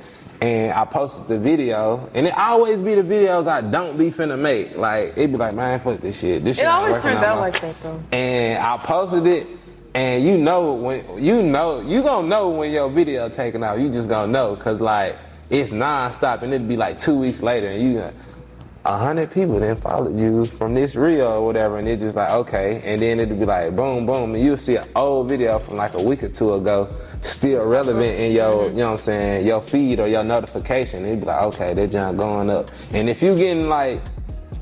And 0.42 0.72
I 0.72 0.84
posted 0.84 1.28
the 1.28 1.38
video, 1.38 2.10
and 2.14 2.26
it 2.26 2.36
always 2.36 2.80
be 2.80 2.96
the 2.96 3.02
videos 3.02 3.46
I 3.46 3.60
don't 3.60 3.96
be 3.96 4.10
finna 4.10 4.38
make. 4.38 4.76
Like 4.76 5.16
it 5.16 5.28
be 5.30 5.36
like, 5.36 5.54
man, 5.54 5.80
fuck 5.80 6.00
this 6.00 6.18
shit. 6.18 6.44
This 6.44 6.56
shit 6.56 6.64
It 6.64 6.68
always 6.68 7.00
turns 7.00 7.22
out 7.22 7.38
like 7.38 7.60
that 7.60 7.80
though. 7.82 8.02
and 8.10 8.62
I 8.62 8.76
posted 8.78 9.26
it, 9.26 9.46
and 9.94 10.24
you 10.24 10.36
know 10.36 10.72
when 10.74 11.22
you 11.22 11.42
know 11.42 11.80
you 11.80 12.02
gonna 12.02 12.26
know 12.26 12.50
when 12.50 12.72
your 12.72 12.90
video 12.90 13.28
taken 13.28 13.62
out. 13.62 13.78
You 13.78 13.88
just 13.90 14.08
gonna 14.08 14.30
know 14.32 14.56
because 14.56 14.80
like 14.80 15.16
it's 15.52 15.70
nonstop, 15.70 16.42
and 16.42 16.54
it'd 16.54 16.66
be 16.66 16.78
like 16.78 16.96
two 16.96 17.14
weeks 17.14 17.42
later, 17.42 17.68
and 17.68 17.82
you 17.82 17.98
got 17.98 18.14
a 18.86 18.96
hundred 18.96 19.30
people 19.30 19.60
then 19.60 19.76
followed 19.76 20.18
you 20.18 20.44
from 20.46 20.74
this 20.74 20.96
reel 20.96 21.26
or 21.26 21.44
whatever, 21.44 21.78
and 21.78 21.86
it 21.86 22.00
just 22.00 22.16
like 22.16 22.30
okay, 22.30 22.80
and 22.84 23.02
then 23.02 23.20
it'd 23.20 23.38
be 23.38 23.44
like 23.44 23.76
boom, 23.76 24.06
boom, 24.06 24.34
and 24.34 24.42
you'll 24.42 24.56
see 24.56 24.76
an 24.76 24.88
old 24.96 25.28
video 25.28 25.58
from 25.58 25.76
like 25.76 25.92
a 25.94 26.02
week 26.02 26.22
or 26.22 26.30
two 26.30 26.54
ago, 26.54 26.88
still 27.20 27.66
relevant 27.66 28.18
in 28.18 28.32
your 28.32 28.52
mm-hmm. 28.52 28.70
you 28.70 28.82
know 28.82 28.86
what 28.86 28.92
I'm 28.92 28.98
saying 28.98 29.46
your 29.46 29.60
feed 29.60 30.00
or 30.00 30.08
your 30.08 30.24
notification. 30.24 31.04
It'd 31.04 31.20
be 31.20 31.26
like 31.26 31.42
okay, 31.54 31.74
that 31.74 31.90
junk 31.90 32.16
going 32.16 32.48
up, 32.48 32.70
and 32.92 33.10
if 33.10 33.22
you 33.22 33.36
getting 33.36 33.68
like 33.68 34.00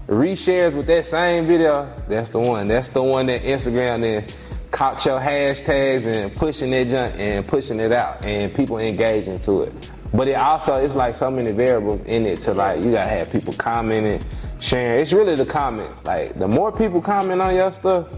reshares 0.09 0.75
with 0.75 0.89
that 0.89 1.07
same 1.07 1.47
video, 1.47 1.89
that's 2.09 2.31
the 2.31 2.41
one. 2.41 2.67
That's 2.67 2.89
the 2.89 3.03
one 3.03 3.27
that 3.27 3.45
Instagram 3.45 4.01
then 4.01 4.27
caught 4.73 5.05
your 5.05 5.21
hashtags 5.21 6.05
and 6.05 6.35
pushing 6.35 6.71
that 6.71 6.89
junk 6.89 7.15
and 7.17 7.47
pushing 7.47 7.79
it 7.79 7.93
out 7.93 8.25
and 8.25 8.53
people 8.53 8.79
engaging 8.79 9.39
to 9.41 9.63
it. 9.63 9.90
But 10.13 10.27
it 10.29 10.35
also 10.35 10.77
it's 10.77 10.95
like 10.97 11.15
so 11.15 11.31
many 11.31 11.53
variables 11.53 12.01
in 12.03 12.27
it 12.27 12.41
to 12.43 12.55
like 12.55 12.83
you 12.85 12.91
gotta 12.93 13.09
have 13.11 13.31
people 13.31 13.53
commenting, 13.55 14.21
sharing. 14.61 15.01
It's 15.01 15.13
really 15.13 15.37
the 15.37 15.47
comments. 15.47 16.05
Like 16.05 16.39
the 16.39 16.49
more 16.49 16.73
people 16.73 17.01
comment 17.01 17.41
on 17.41 17.55
your 17.55 17.71
stuff 17.71 18.09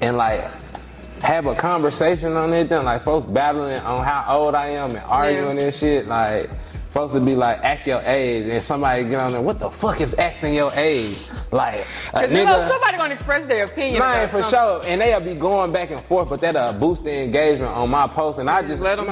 and 0.00 0.16
like 0.16 0.48
have 1.22 1.46
a 1.46 1.54
conversation 1.54 2.36
on 2.36 2.52
it, 2.52 2.68
junk, 2.68 2.84
like 2.86 3.02
folks 3.02 3.26
battling 3.26 3.76
on 3.80 4.04
how 4.04 4.24
old 4.38 4.54
I 4.54 4.68
am 4.68 4.90
and 4.90 4.98
arguing 5.00 5.58
Yeah. 5.58 5.64
and 5.64 5.74
shit, 5.74 6.06
like 6.06 6.50
Supposed 6.86 7.14
to 7.14 7.20
be 7.20 7.36
like 7.36 7.58
act 7.62 7.86
your 7.86 8.00
age, 8.04 8.48
and 8.48 8.60
somebody 8.64 9.04
get 9.04 9.14
on 9.20 9.30
there. 9.30 9.40
What 9.40 9.60
the 9.60 9.70
fuck 9.70 10.00
is 10.00 10.12
acting 10.18 10.54
your 10.54 10.72
age? 10.74 11.16
Like 11.52 11.86
a 12.12 12.22
Cause 12.22 12.32
you 12.32 12.44
know 12.44 12.68
somebody 12.68 12.96
gonna 12.96 13.14
express 13.14 13.46
their 13.46 13.62
opinion. 13.62 14.00
Man, 14.00 14.24
about 14.24 14.30
for 14.30 14.50
something. 14.50 14.58
sure. 14.88 14.90
And 14.92 15.00
they'll 15.00 15.20
be 15.20 15.36
going 15.36 15.70
back 15.70 15.92
and 15.92 16.00
forth, 16.00 16.28
but 16.28 16.40
that'll 16.40 16.72
boost 16.72 17.04
the 17.04 17.16
engagement 17.16 17.70
on 17.72 17.90
my 17.90 18.08
post. 18.08 18.40
And 18.40 18.50
I 18.50 18.62
just 18.62 18.82
let 18.82 18.98
'em- 18.98 19.06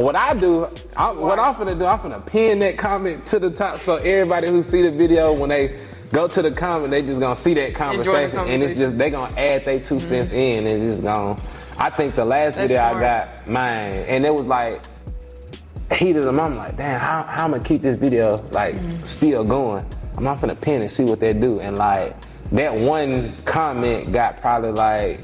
What 0.00 0.16
I 0.16 0.32
do, 0.32 0.66
I, 0.96 1.10
what 1.12 1.38
I'm 1.38 1.54
finna 1.54 1.78
do, 1.78 1.84
I'm 1.84 1.98
finna 1.98 2.24
pin 2.24 2.58
that 2.60 2.78
comment 2.78 3.26
to 3.26 3.38
the 3.38 3.50
top 3.50 3.80
so 3.80 3.96
everybody 3.96 4.48
who 4.48 4.62
see 4.62 4.80
the 4.80 4.90
video 4.90 5.34
when 5.34 5.50
they 5.50 5.78
go 6.10 6.26
to 6.26 6.40
the 6.40 6.50
comment, 6.50 6.90
they 6.90 7.02
just 7.02 7.20
gonna 7.20 7.36
see 7.36 7.52
that 7.52 7.74
conversation, 7.74 8.38
and 8.38 8.62
it's 8.62 8.78
just 8.78 8.96
they 8.96 9.10
gonna 9.10 9.36
add 9.36 9.66
their 9.66 9.78
2 9.78 9.96
mm-hmm. 9.96 9.98
cents 9.98 10.32
in, 10.32 10.66
and 10.66 10.80
just 10.80 11.02
gonna. 11.02 11.38
I 11.76 11.90
think 11.90 12.14
the 12.14 12.24
last 12.24 12.54
That's 12.54 12.68
video 12.68 12.78
smart. 12.78 12.96
I 12.96 13.00
got, 13.00 13.46
mine, 13.46 13.92
and 14.08 14.24
it 14.24 14.34
was 14.34 14.46
like 14.46 14.80
heated 15.92 16.22
them. 16.22 16.40
I'm 16.40 16.56
like, 16.56 16.78
damn, 16.78 16.98
how, 16.98 17.22
how 17.24 17.44
I'm 17.44 17.50
gonna 17.50 17.62
keep 17.62 17.82
this 17.82 17.98
video 17.98 18.42
like 18.52 18.76
mm-hmm. 18.76 19.04
still 19.04 19.44
going? 19.44 19.84
I'm 20.16 20.24
not 20.24 20.40
gonna 20.40 20.56
pin 20.56 20.80
and 20.80 20.90
see 20.90 21.04
what 21.04 21.20
they 21.20 21.34
do. 21.34 21.60
And 21.60 21.76
like 21.76 22.16
that 22.52 22.74
one 22.74 23.36
comment 23.44 24.14
got 24.14 24.40
probably 24.40 24.72
like, 24.72 25.20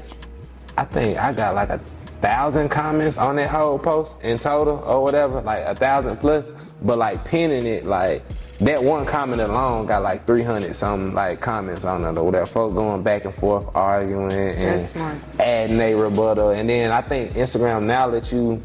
I 0.77 0.85
think 0.85 1.17
I 1.17 1.33
got 1.33 1.55
like 1.55 1.69
a 1.69 1.81
thousand 2.21 2.69
comments 2.69 3.17
on 3.17 3.35
that 3.37 3.49
whole 3.49 3.79
post 3.79 4.21
in 4.21 4.37
total 4.37 4.77
or 4.85 5.03
whatever, 5.03 5.41
like 5.41 5.63
a 5.65 5.75
thousand 5.75 6.17
plus. 6.17 6.51
But 6.81 6.97
like 6.97 7.25
pinning 7.25 7.65
it, 7.65 7.85
like 7.85 8.23
that 8.59 8.83
one 8.83 9.05
comment 9.05 9.41
alone 9.41 9.85
got 9.85 10.03
like 10.03 10.25
300 10.25 10.75
something 10.75 11.13
like 11.13 11.41
comments 11.41 11.85
on 11.85 12.03
it 12.03 12.17
or 12.17 12.25
whatever. 12.25 12.45
Folks 12.45 12.73
going 12.73 13.03
back 13.03 13.25
and 13.25 13.35
forth 13.35 13.75
arguing 13.75 14.31
and 14.31 15.21
adding 15.39 15.79
a 15.79 15.93
rebuttal. 15.93 16.49
And 16.49 16.69
then 16.69 16.91
I 16.91 17.01
think 17.01 17.33
Instagram 17.33 17.83
now 17.83 18.07
let 18.07 18.31
you 18.31 18.61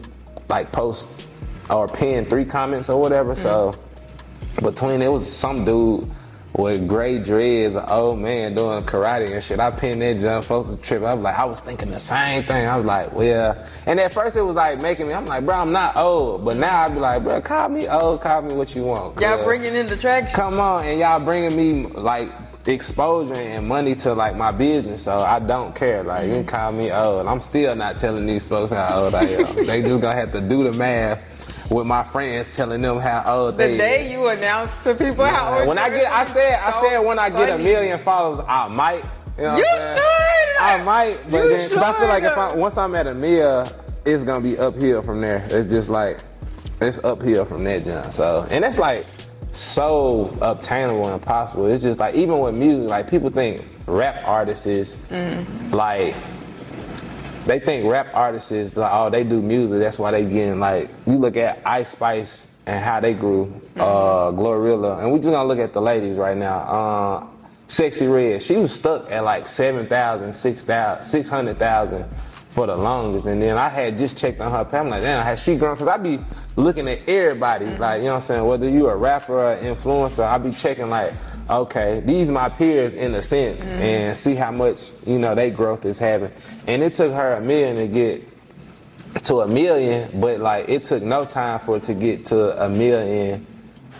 like 0.48 0.72
post 0.72 1.26
or 1.70 1.88
pin 1.88 2.24
three 2.24 2.44
comments 2.44 2.88
or 2.88 3.00
whatever. 3.00 3.34
So 3.34 3.72
mm-hmm. 3.72 4.66
between 4.66 5.02
it 5.02 5.12
was 5.12 5.30
some 5.30 5.64
dude 5.64 6.10
with 6.54 6.86
gray 6.86 7.18
dreads, 7.18 7.74
an 7.74 7.84
old 7.88 8.18
man 8.18 8.54
doing 8.54 8.82
karate 8.82 9.32
and 9.32 9.42
shit. 9.42 9.58
I 9.58 9.70
pinned 9.70 10.02
that 10.02 10.20
jump, 10.20 10.44
folks 10.44 10.68
tripping. 10.86 11.08
I 11.08 11.14
was 11.14 11.24
like, 11.24 11.38
I 11.38 11.44
was 11.44 11.60
thinking 11.60 11.90
the 11.90 12.00
same 12.00 12.44
thing. 12.44 12.66
I 12.66 12.76
was 12.76 12.84
like, 12.86 13.12
well, 13.12 13.64
and 13.86 13.98
at 13.98 14.12
first 14.12 14.36
it 14.36 14.42
was 14.42 14.54
like 14.54 14.82
making 14.82 15.06
me. 15.08 15.14
I'm 15.14 15.24
like, 15.26 15.44
bro, 15.46 15.56
I'm 15.56 15.72
not 15.72 15.96
old, 15.96 16.44
but 16.44 16.56
now 16.56 16.82
I'd 16.84 16.92
be 16.92 17.00
like, 17.00 17.22
bro, 17.22 17.40
call 17.40 17.68
me 17.70 17.88
old, 17.88 18.20
call 18.20 18.42
me 18.42 18.54
what 18.54 18.74
you 18.74 18.84
want. 18.84 19.18
Y'all 19.20 19.42
bringing 19.44 19.74
in 19.74 19.86
the 19.86 19.96
traction. 19.96 20.34
come 20.34 20.60
on 20.60 20.84
and 20.84 20.98
y'all 21.00 21.20
bringing 21.20 21.56
me 21.56 21.86
like 21.88 22.30
exposure 22.66 23.34
and 23.34 23.66
money 23.66 23.94
to 23.96 24.14
like 24.14 24.36
my 24.36 24.52
business 24.52 25.02
so 25.02 25.18
i 25.18 25.40
don't 25.40 25.74
care 25.74 26.04
like 26.04 26.28
you 26.28 26.34
can 26.34 26.46
call 26.46 26.70
me 26.70 26.92
old 26.92 27.26
i'm 27.26 27.40
still 27.40 27.74
not 27.74 27.96
telling 27.96 28.24
these 28.24 28.44
folks 28.44 28.70
how 28.70 29.02
old 29.02 29.16
i 29.16 29.24
am 29.24 29.56
they 29.66 29.82
just 29.82 30.00
gonna 30.00 30.14
have 30.14 30.30
to 30.30 30.40
do 30.40 30.62
the 30.70 30.72
math 30.78 31.41
with 31.72 31.86
my 31.86 32.04
friends 32.04 32.50
telling 32.50 32.82
them 32.82 32.98
how 32.98 33.24
old 33.26 33.54
The 33.54 33.58
they 33.58 33.72
The 33.72 33.78
day 33.78 34.04
is. 34.06 34.12
you 34.12 34.28
announce 34.28 34.72
to 34.84 34.94
people 34.94 35.24
how 35.24 35.58
old 35.58 35.68
when 35.68 35.78
i 35.78 35.88
get 35.88 36.10
i 36.12 36.24
said 36.26 36.58
i 36.60 36.80
said 36.80 36.98
when 36.98 37.18
i 37.18 37.30
get 37.30 37.48
a 37.48 37.58
million 37.58 37.98
followers 38.00 38.44
i 38.48 38.68
might 38.68 39.04
you 39.38 39.44
know 39.44 39.56
You 39.56 39.64
should. 39.64 40.56
i 40.60 40.82
might 40.82 41.30
but 41.30 41.44
You 41.44 41.48
then 41.50 41.70
'cause 41.70 41.78
i 41.82 41.98
feel 41.98 42.08
like 42.08 42.24
if 42.24 42.36
i 42.36 42.54
once 42.54 42.76
i'm 42.76 42.94
at 42.94 43.06
a 43.06 43.14
mil 43.14 43.66
it's 44.04 44.24
gonna 44.24 44.40
be 44.40 44.58
uphill 44.58 45.02
from 45.02 45.20
there 45.20 45.46
it's 45.50 45.70
just 45.70 45.88
like 45.88 46.18
it's 46.80 46.98
uphill 47.04 47.44
from 47.44 47.62
that 47.64 47.84
jump. 47.84 48.12
So, 48.12 48.46
and 48.50 48.64
it's 48.64 48.78
like 48.78 49.06
so 49.52 50.36
obtainable 50.40 51.08
and 51.08 51.22
possible. 51.22 51.66
It's 51.66 51.82
just 51.82 52.00
like 52.00 52.14
even 52.14 52.38
with 52.40 52.54
music, 52.54 52.90
like 52.90 53.08
people 53.08 53.30
think 53.30 53.64
rap 53.86 54.22
artists 54.26 54.66
is 54.66 54.96
mm-hmm. 55.10 55.70
like 55.72 56.16
they 57.46 57.60
think 57.60 57.90
rap 57.90 58.08
artists 58.14 58.52
is 58.52 58.76
like 58.76 58.90
oh 58.92 59.10
they 59.10 59.24
do 59.24 59.40
music. 59.42 59.80
That's 59.80 59.98
why 59.98 60.10
they 60.12 60.24
getting 60.24 60.60
like 60.60 60.90
you 61.06 61.18
look 61.18 61.36
at 61.36 61.62
Ice 61.66 61.90
Spice 61.90 62.48
and 62.66 62.82
how 62.82 63.00
they 63.00 63.14
grew, 63.14 63.60
uh, 63.76 64.30
GloRilla, 64.30 65.00
and 65.00 65.12
we 65.12 65.18
just 65.18 65.30
gonna 65.30 65.48
look 65.48 65.58
at 65.58 65.72
the 65.72 65.80
ladies 65.80 66.16
right 66.16 66.36
now. 66.36 66.58
Uh, 66.58 67.26
Sexyy 67.72 68.12
Red, 68.12 68.42
she 68.42 68.56
was 68.56 68.70
stuck 68.70 69.10
at 69.10 69.24
like 69.24 69.46
7,000, 69.46 70.34
6,000, 70.34 71.02
600,000 71.02 72.04
for 72.50 72.66
the 72.66 72.76
longest. 72.76 73.26
And 73.26 73.40
then 73.40 73.56
I 73.56 73.70
had 73.70 73.96
just 73.96 74.18
checked 74.18 74.42
on 74.42 74.52
her. 74.52 74.76
I'm 74.76 74.90
like, 74.90 75.00
damn, 75.00 75.24
has 75.24 75.42
she 75.42 75.56
grown? 75.56 75.74
Because 75.74 75.88
I 75.88 75.96
be 75.96 76.18
looking 76.54 76.86
at 76.86 77.08
everybody, 77.08 77.64
like, 77.76 78.00
you 78.00 78.04
know 78.04 78.10
what 78.10 78.16
I'm 78.16 78.26
saying? 78.26 78.44
Whether 78.44 78.68
you 78.68 78.88
a 78.88 78.96
rapper 78.96 79.38
or 79.38 79.56
influencer, 79.56 80.22
I 80.22 80.36
be 80.36 80.50
checking 80.50 80.90
like, 80.90 81.14
okay, 81.50 82.00
these 82.00 82.30
my 82.30 82.48
peers 82.48 82.94
in 82.94 83.14
a 83.14 83.22
sense 83.22 83.60
mm-hmm. 83.60 83.70
and 83.70 84.16
see 84.16 84.34
how 84.34 84.50
much, 84.50 84.90
you 85.06 85.18
know, 85.18 85.34
they 85.34 85.50
growth 85.50 85.84
is 85.84 85.98
having. 85.98 86.32
And 86.66 86.82
it 86.82 86.94
took 86.94 87.12
her 87.12 87.34
a 87.34 87.40
million 87.40 87.76
to 87.76 87.86
get 87.86 88.28
to 89.24 89.40
a 89.40 89.46
million, 89.46 90.20
but 90.20 90.40
like 90.40 90.68
it 90.68 90.84
took 90.84 91.02
no 91.02 91.24
time 91.24 91.60
for 91.60 91.76
it 91.76 91.82
to 91.84 91.94
get 91.94 92.24
to 92.26 92.64
a 92.64 92.68
million 92.68 93.46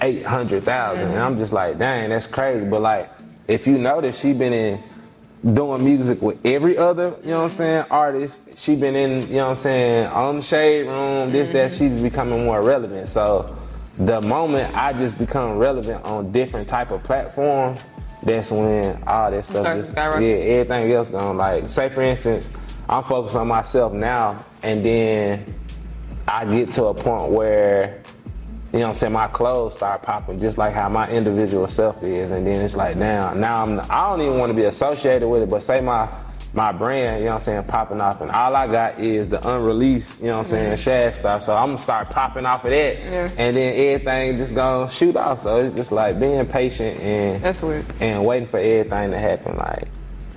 eight 0.01 0.25
hundred 0.25 0.65
thousand. 0.65 1.07
And 1.07 1.15
mm-hmm. 1.15 1.23
I'm 1.23 1.39
just 1.39 1.53
like, 1.53 1.79
dang, 1.79 2.11
that's 2.11 2.27
crazy. 2.27 2.65
But 2.65 2.83
like, 2.83 3.11
if 3.49 3.67
you 3.67 3.79
notice, 3.79 4.19
she 4.19 4.33
been 4.33 4.53
in 4.53 4.83
doing 5.53 5.85
music 5.85 6.23
with 6.23 6.45
every 6.47 6.79
other, 6.79 7.17
you 7.23 7.31
know 7.31 7.43
what 7.43 7.45
I'm 7.45 7.49
mm-hmm. 7.49 7.57
saying, 7.57 7.85
artist. 7.91 8.41
She 8.57 8.77
been 8.77 8.95
in, 8.95 9.29
you 9.29 9.37
know 9.37 9.47
what 9.47 9.51
I'm 9.51 9.57
saying, 9.57 10.07
on 10.07 10.37
the 10.37 10.43
shade 10.43 10.87
room, 10.87 11.33
this, 11.33 11.51
that, 11.51 11.73
she's 11.75 12.01
becoming 12.01 12.45
more 12.45 12.63
relevant. 12.63 13.09
So 13.09 13.57
the 13.99 14.21
moment 14.23 14.75
I 14.75 14.93
just 14.93 15.19
become 15.19 15.59
relevant 15.59 16.05
on 16.05 16.33
different 16.33 16.69
type 16.69 16.91
of 16.91 17.03
platforms, 17.03 17.81
that's 18.23 18.51
when 18.51 19.03
all 19.07 19.31
that 19.31 19.45
stuff 19.45 19.63
Starts 19.63 19.83
just 19.83 19.97
yeah, 19.97 20.03
everything 20.05 20.93
else 20.93 21.11
gonna 21.11 21.37
like 21.37 21.69
say 21.69 21.89
for 21.89 22.03
instance, 22.03 22.49
I'm 22.89 23.03
focused 23.03 23.37
on 23.37 23.49
myself 23.49 23.93
now 23.93 24.45
and 24.63 24.85
then 24.85 25.55
I 26.29 26.45
get 26.45 26.73
to 26.73 26.85
a 26.85 26.95
point 26.95 27.33
where 27.33 28.03
you 28.73 28.79
know 28.79 28.87
what 28.87 28.91
I'm 28.91 28.95
saying, 28.97 29.13
my 29.13 29.29
clothes 29.29 29.75
start 29.75 30.03
popping 30.03 30.41
just 30.41 30.57
like 30.57 30.73
how 30.73 30.89
my 30.89 31.09
individual 31.11 31.69
self 31.69 32.03
is 32.03 32.31
and 32.31 32.47
then 32.47 32.61
it's 32.63 32.75
like 32.75 32.97
now 32.97 33.35
now 33.35 33.63
I'm 33.63 33.81
I 33.81 34.09
don't 34.09 34.23
even 34.23 34.39
want 34.39 34.51
to 34.51 34.55
be 34.55 34.65
associated 34.65 35.29
with 35.29 35.43
it, 35.43 35.51
but 35.51 35.63
say 35.63 35.81
my 35.81 36.07
my 36.55 36.71
brand, 36.71 37.19
you 37.21 37.25
know 37.25 37.31
what 37.31 37.35
I'm 37.37 37.41
saying, 37.41 37.65
popping 37.65 38.01
off 38.01 38.21
and 38.21 38.31
all 38.31 38.55
I 38.55 38.67
got 38.67 39.01
is 39.01 39.29
the 39.29 39.38
unreleased, 39.49 40.19
you 40.21 40.27
know 40.27 40.38
what 40.38 40.45
I'm 40.47 40.51
saying, 40.51 40.77
shag 40.77 41.15
stuff. 41.15 41.43
So 41.43 41.57
I'm 41.57 41.69
gonna 41.71 41.79
start 41.79 42.11
popping 42.11 42.45
off 42.45 42.65
of 42.65 42.71
that 42.73 42.99
Yeah. 42.99 43.31
and 43.38 43.57
then 43.57 43.75
everything 43.75 44.37
just 44.37 44.55
gonna 44.55 44.91
shoot 44.91 45.17
off. 45.17 45.41
So 45.43 45.61
it's 45.65 45.77
just 45.77 45.93
like 45.93 46.21
being 46.21 46.45
patient 46.47 47.01
and 47.01 47.43
That's 47.43 47.62
weird. 47.62 47.87
and 48.01 48.25
waiting 48.27 48.49
for 48.49 48.59
everything 48.59 49.12
to 49.12 49.19
happen. 49.19 49.57
Like 49.57 49.88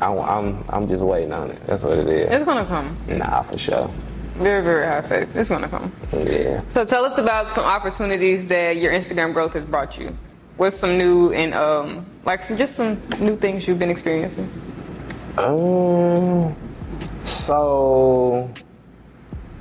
I'm, 0.01 0.17
I'm, 0.19 0.63
I'm 0.69 0.87
just 0.87 1.03
waiting 1.03 1.33
on 1.33 1.51
it. 1.51 1.67
That's 1.67 1.83
what 1.83 1.97
it 1.97 2.07
is. 2.07 2.29
It's 2.31 2.45
gonna 2.45 2.65
come. 2.65 2.97
Nah, 3.07 3.41
for 3.41 3.57
sure. 3.57 3.91
Very, 4.35 4.61
very 4.63 4.85
high 4.85 5.01
faith. 5.01 5.35
It's 5.35 5.49
gonna 5.49 5.67
come. 5.69 5.91
Yeah. 6.13 6.61
So 6.69 6.85
tell 6.85 7.03
us 7.05 7.17
about 7.17 7.51
some 7.51 7.63
opportunities 7.65 8.47
that 8.47 8.77
your 8.77 8.91
Instagram 8.93 9.33
growth 9.33 9.53
has 9.53 9.65
brought 9.65 9.97
you. 9.97 10.15
What's 10.57 10.77
some 10.77 10.97
new 10.97 11.33
and 11.33 11.53
um 11.53 12.05
like 12.23 12.43
some, 12.43 12.55
just 12.55 12.75
some 12.75 13.01
new 13.19 13.35
things 13.37 13.67
you've 13.67 13.79
been 13.79 13.89
experiencing? 13.89 14.49
Um. 15.37 16.55
So 17.23 18.49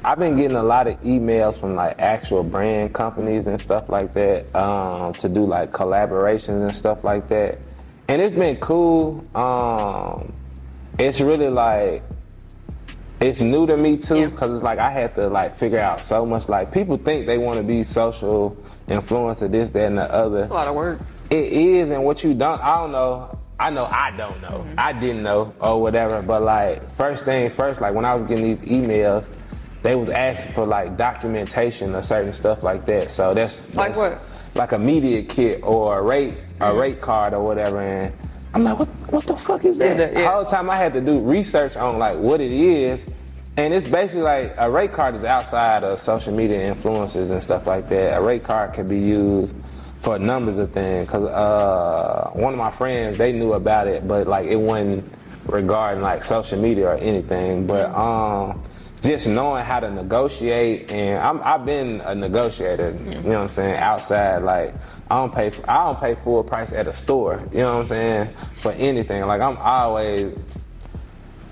I've 0.05 0.19
been 0.19 0.37
getting 0.37 0.57
a 0.57 0.63
lot 0.63 0.87
of 0.87 1.01
emails 1.03 1.59
from 1.59 1.75
like 1.75 1.99
actual 1.99 2.43
brand 2.45 2.93
companies 2.93 3.47
and 3.47 3.59
stuff 3.61 3.89
like 3.89 4.13
that 4.15 4.55
um, 4.55 5.15
to 5.15 5.29
do 5.29 5.47
like 5.47 5.71
collaborations 5.71 6.63
and 6.69 6.77
stuff 6.77 7.03
like 7.05 7.29
that, 7.29 7.59
and 8.09 8.21
it's 8.21 8.35
been 8.35 8.57
cool. 8.57 9.27
Um, 9.35 10.33
it's 10.99 11.21
really 11.21 11.49
like 11.49 12.03
it's 13.21 13.41
new 13.41 13.67
to 13.67 13.77
me 13.77 13.97
too 13.97 14.19
Yeah. 14.21 14.27
because 14.27 14.55
it's 14.55 14.63
like 14.63 14.79
I 14.79 14.91
had 14.91 15.15
to 15.15 15.29
like 15.29 15.57
figure 15.57 15.81
out 15.81 16.03
so 16.03 16.27
much. 16.27 16.49
Like 16.49 16.73
people 16.73 16.99
think 16.99 17.27
they 17.27 17.39
want 17.39 17.57
to 17.57 17.63
be 17.63 17.83
social 17.83 18.57
influencer, 18.87 19.51
this, 19.51 19.71
that, 19.71 19.87
and 19.87 19.99
the 19.99 20.13
other. 20.13 20.41
It's 20.41 20.51
a 20.51 20.55
lot 20.55 20.69
of 20.69 20.75
work. 20.75 21.01
It 21.31 21.53
is, 21.53 21.91
and 21.91 22.05
what 22.05 22.23
you 22.23 22.35
don't, 22.35 22.61
I 22.61 22.77
don't 22.77 22.93
know. 22.93 23.39
I 23.59 23.71
know 23.71 23.85
I 23.87 24.11
don't 24.17 24.41
know. 24.43 24.67
I 24.77 24.93
didn't 24.93 25.23
know 25.23 25.55
or 25.61 25.81
whatever. 25.81 26.23
But 26.23 26.43
like 26.43 26.95
first 26.97 27.25
thing 27.25 27.51
first, 27.51 27.81
like 27.81 27.95
when 27.95 28.05
I 28.05 28.15
was 28.15 28.23
getting 28.25 28.45
these 28.45 28.61
emails, 28.63 29.27
they 29.83 29.95
was 29.95 30.09
asking 30.09 30.53
for 30.55 30.67
like 30.67 30.97
documentation 30.97 31.95
or 31.95 32.03
certain 32.03 32.33
stuff 32.33 32.63
like 32.63 32.85
that. 32.87 33.11
So 33.11 33.35
that's, 33.35 33.75
Like 33.75 33.97
what? 33.97 34.21
Like 34.55 34.73
a 34.73 34.79
media 34.79 35.23
kit 35.23 35.61
or 35.63 35.99
a 35.99 36.03
rate 36.03 36.39
a 36.61 36.73
rate 36.73 37.01
card 37.01 37.35
or 37.35 37.43
whatever. 37.45 37.81
And 37.81 38.13
I'm 38.55 38.65
like, 38.65 38.79
what 38.79 38.89
what 39.13 39.27
the 39.27 39.37
fuck 39.37 39.65
is 39.65 39.79
that? 39.79 39.97
that- 39.99 40.13
yeah. 40.15 40.23
The 40.23 40.31
whole 40.31 40.45
time 40.45 40.71
I 40.71 40.77
had 40.77 40.95
to 40.95 41.01
do 41.01 41.19
research 41.21 41.77
on 41.77 41.99
like 41.99 42.19
what 42.19 42.41
it 42.41 42.51
is. 42.53 43.05
And 43.57 43.73
it's 43.73 43.87
basically 43.87 44.23
like 44.23 44.55
a 44.59 44.69
rate 44.69 44.93
card 44.93 45.15
is 45.15 45.23
outside 45.23 45.85
of 45.85 46.01
social 46.01 46.35
media 46.35 46.61
influences 46.61 47.31
and 47.31 47.41
stuff 47.41 47.69
like 47.69 47.89
that. 47.89 48.19
A 48.19 48.21
rate 48.21 48.43
card 48.43 48.73
can 48.73 48.89
be 48.89 48.99
used 48.99 49.55
for 50.05 50.19
numbers 50.19 50.59
of 50.59 50.71
things. 50.71 51.09
Cause 51.09 51.25
uh, 51.25 52.31
one 52.35 52.53
of 52.53 52.59
my 52.59 52.71
friends 52.71 53.17
they 53.17 53.33
knew 53.33 53.55
about 53.55 53.89
it, 53.89 54.07
but 54.07 54.29
like 54.29 54.47
it 54.47 54.57
wasn't 54.57 55.11
regarding 55.47 56.03
like 56.03 56.23
social 56.23 56.61
media 56.61 56.89
or 56.89 56.97
anything. 56.97 57.67
But 57.67 57.87
um, 57.95 58.63
just 59.01 59.27
knowing 59.27 59.65
how 59.65 59.81
to 59.81 59.91
negotiate, 59.91 60.91
and 60.91 61.19
I'm, 61.19 61.41
I've 61.43 61.65
been 61.65 62.03
a 62.03 62.15
negotiator. 62.15 62.91
You 62.91 63.21
know 63.21 63.31
what 63.31 63.39
I'm 63.39 63.49
saying? 63.49 63.77
Outside, 63.79 64.43
like 64.43 64.75
I 65.11 65.17
don't 65.17 65.35
pay. 65.35 65.51
I 65.67 65.85
don't 65.85 65.99
pay 65.99 66.15
full 66.17 66.45
price 66.45 66.73
at 66.73 66.87
a 66.87 66.93
store. 66.93 67.43
You 67.51 67.59
know 67.61 67.75
what 67.77 67.81
I'm 67.81 67.87
saying? 67.87 68.37
For 68.57 68.73
anything, 68.73 69.25
like 69.27 69.41
I'm 69.41 69.57
always 69.57 70.37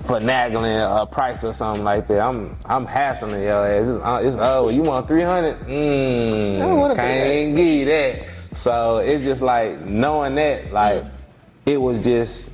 finagling 0.05 1.03
a 1.03 1.07
price 1.07 1.43
or 1.43 1.55
something 1.55 1.85
like 1.85 2.07
that. 2.09 2.21
I'm 2.21 2.55
I'm 2.67 2.85
hassling 2.85 3.43
your 3.43 3.67
ass. 3.67 3.88
It's, 3.88 4.05
uh, 4.05 4.21
it's 4.23 4.37
oh, 4.38 4.69
you 4.69 4.83
want 4.83 5.09
three 5.09 5.23
hundred? 5.23 5.59
don't 5.67 6.77
wanna 6.77 6.95
Mmm, 6.95 6.97
pay 6.97 7.45
can't 7.47 7.57
give 7.57 7.67
you 7.67 7.85
that. 7.87 8.42
So 8.55 8.99
it's 8.99 9.23
just 9.25 9.43
like 9.43 9.85
knowing 9.85 10.35
that, 10.37 10.73
like 10.73 11.05
it 11.67 11.81
was 11.81 12.01
just 12.01 12.51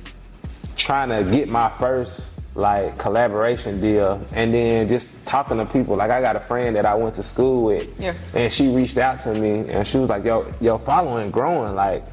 trying 0.75 1.09
to 1.09 1.29
get 1.29 1.49
my 1.49 1.69
first 1.69 2.33
like 2.55 2.97
collaboration 2.97 3.79
deal, 3.79 4.25
and 4.33 4.53
then 4.53 4.87
just 4.89 5.11
talking 5.25 5.57
to 5.57 5.65
people. 5.65 5.95
Like 5.95 6.11
I 6.11 6.19
got 6.21 6.35
a 6.35 6.39
friend 6.39 6.75
that 6.75 6.85
I 6.85 6.95
went 6.95 7.15
to 7.15 7.23
school 7.23 7.65
with, 7.65 7.87
Yeah. 7.99 8.13
and 8.33 8.51
she 8.51 8.67
reached 8.69 8.97
out 8.97 9.19
to 9.21 9.33
me, 9.33 9.69
and 9.69 9.85
she 9.87 9.97
was 9.97 10.09
like, 10.09 10.23
"Yo, 10.25 10.47
yo, 10.61 10.77
following 10.77 11.29
growing, 11.31 11.75
like." 11.75 12.03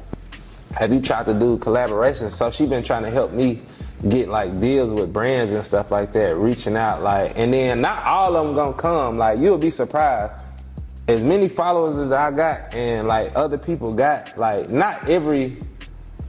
have 0.75 0.93
you 0.93 1.01
tried 1.01 1.25
to 1.25 1.33
do 1.33 1.57
collaborations? 1.57 2.33
So 2.33 2.51
she 2.51 2.67
been 2.67 2.83
trying 2.83 3.01
to 3.01 3.09
help 3.09 3.31
me 3.31 3.61
get 4.09 4.27
like 4.29 4.59
deals 4.59 4.91
with 4.91 5.11
brands 5.11 5.51
and 5.51 5.65
stuff 5.65 5.89
like 5.89 6.11
that, 6.11 6.37
reaching 6.37 6.75
out 6.77 7.01
like, 7.01 7.33
and 7.35 7.51
then 7.51 7.81
not 7.81 8.05
all 8.05 8.35
of 8.35 8.45
them 8.45 8.53
gonna 8.53 8.73
come. 8.73 9.17
Like 9.17 9.39
you'll 9.39 9.57
be 9.57 9.71
surprised. 9.71 10.43
As 11.07 11.23
many 11.23 11.47
followers 11.47 11.97
as 11.97 12.11
I 12.11 12.31
got 12.31 12.73
and 12.73 13.07
like 13.07 13.31
other 13.35 13.57
people 13.57 13.93
got, 13.93 14.37
like 14.37 14.69
not 14.69 15.07
every 15.07 15.57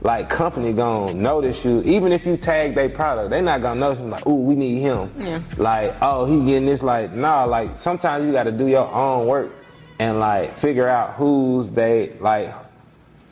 like 0.01 0.29
company 0.29 0.71
gonna 0.73 1.13
notice 1.13 1.65
you. 1.65 1.81
Even 1.83 2.11
if 2.11 2.25
you 2.25 2.37
tag 2.37 2.75
their 2.75 2.89
product, 2.89 3.29
they 3.29 3.41
not 3.41 3.61
gonna 3.61 3.79
notice 3.79 3.99
you. 3.99 4.05
Like, 4.05 4.25
ooh, 4.25 4.35
we 4.35 4.55
need 4.55 4.79
him. 4.79 5.11
Yeah. 5.19 5.41
Like, 5.57 5.95
oh, 6.01 6.25
he 6.25 6.45
getting 6.45 6.65
this. 6.65 6.81
Like, 6.81 7.11
nah. 7.11 7.43
Like 7.43 7.77
sometimes 7.77 8.25
you 8.25 8.31
got 8.31 8.43
to 8.43 8.51
do 8.51 8.67
your 8.67 8.87
own 8.87 9.27
work 9.27 9.51
and 9.99 10.19
like 10.19 10.57
figure 10.57 10.87
out 10.87 11.15
who's 11.15 11.71
they 11.71 12.13
like 12.19 12.53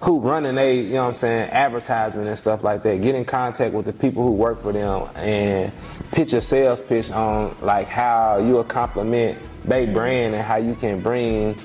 who 0.02 0.20
running 0.20 0.56
they, 0.56 0.82
you 0.82 0.94
know 0.94 1.04
what 1.04 1.10
I'm 1.10 1.14
saying, 1.16 1.50
advertisement 1.50 2.28
and 2.28 2.38
stuff 2.38 2.64
like 2.64 2.84
that. 2.84 3.02
Get 3.02 3.16
in 3.16 3.26
contact 3.26 3.74
with 3.74 3.86
the 3.86 3.94
people 3.94 4.24
who 4.24 4.32
work 4.32 4.62
for 4.62 4.72
them 4.72 5.10
and 5.16 5.72
pitch 6.12 6.34
a 6.34 6.42
sales 6.42 6.82
pitch 6.82 7.10
on 7.12 7.56
like 7.62 7.88
how 7.88 8.38
you 8.38 8.54
will 8.54 8.64
compliment 8.64 9.40
they 9.68 9.86
brand 9.86 10.34
and 10.36 10.44
how 10.44 10.58
you 10.58 10.76
can 10.76 11.00
bring, 11.02 11.56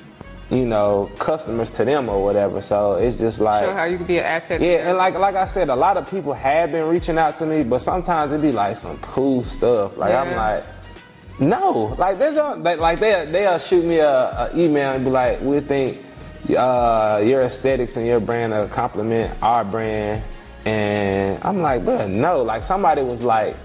you 0.49 0.65
know, 0.65 1.09
customers 1.17 1.69
to 1.71 1.85
them 1.85 2.09
or 2.09 2.23
whatever. 2.23 2.61
So 2.61 2.93
it's 2.95 3.17
just 3.17 3.39
like 3.39 3.65
Show 3.65 3.73
how 3.73 3.85
you 3.85 3.97
could 3.97 4.07
be 4.07 4.17
an 4.17 4.25
asset. 4.25 4.61
yeah, 4.61 4.89
and 4.89 4.97
like 4.97 5.15
like 5.17 5.35
I 5.35 5.47
said, 5.47 5.69
a 5.69 5.75
lot 5.75 5.97
of 5.97 6.09
people 6.09 6.33
have 6.33 6.71
been 6.71 6.87
reaching 6.87 7.17
out 7.17 7.35
to 7.37 7.45
me, 7.45 7.63
but 7.63 7.81
sometimes 7.81 8.31
it 8.31 8.41
be 8.41 8.51
like 8.51 8.77
some 8.77 8.97
cool 8.99 9.43
stuff. 9.43 9.97
Like 9.97 10.13
I'm 10.13 10.35
like, 10.35 10.65
no, 11.39 11.95
like 11.97 12.19
they 12.19 12.33
don't 12.33 12.61
they, 12.63 12.75
like 12.75 12.99
they 12.99 13.25
they'll 13.31 13.57
shoot 13.59 13.83
me 13.83 13.97
a, 13.99 14.11
a 14.11 14.49
email 14.55 14.91
and 14.93 15.03
be 15.05 15.11
like, 15.11 15.41
we 15.41 15.59
think 15.61 16.03
uh, 16.57 17.21
your 17.25 17.41
aesthetics 17.43 17.95
and 17.97 18.05
your 18.05 18.19
brand 18.19 18.51
will 18.51 18.67
compliment 18.67 19.35
our 19.41 19.63
brand, 19.63 20.23
and 20.65 21.41
I'm 21.43 21.61
like, 21.61 21.85
but 21.85 22.07
no. 22.09 22.43
Like 22.43 22.63
somebody 22.63 23.01
was 23.01 23.23
like, 23.23 23.55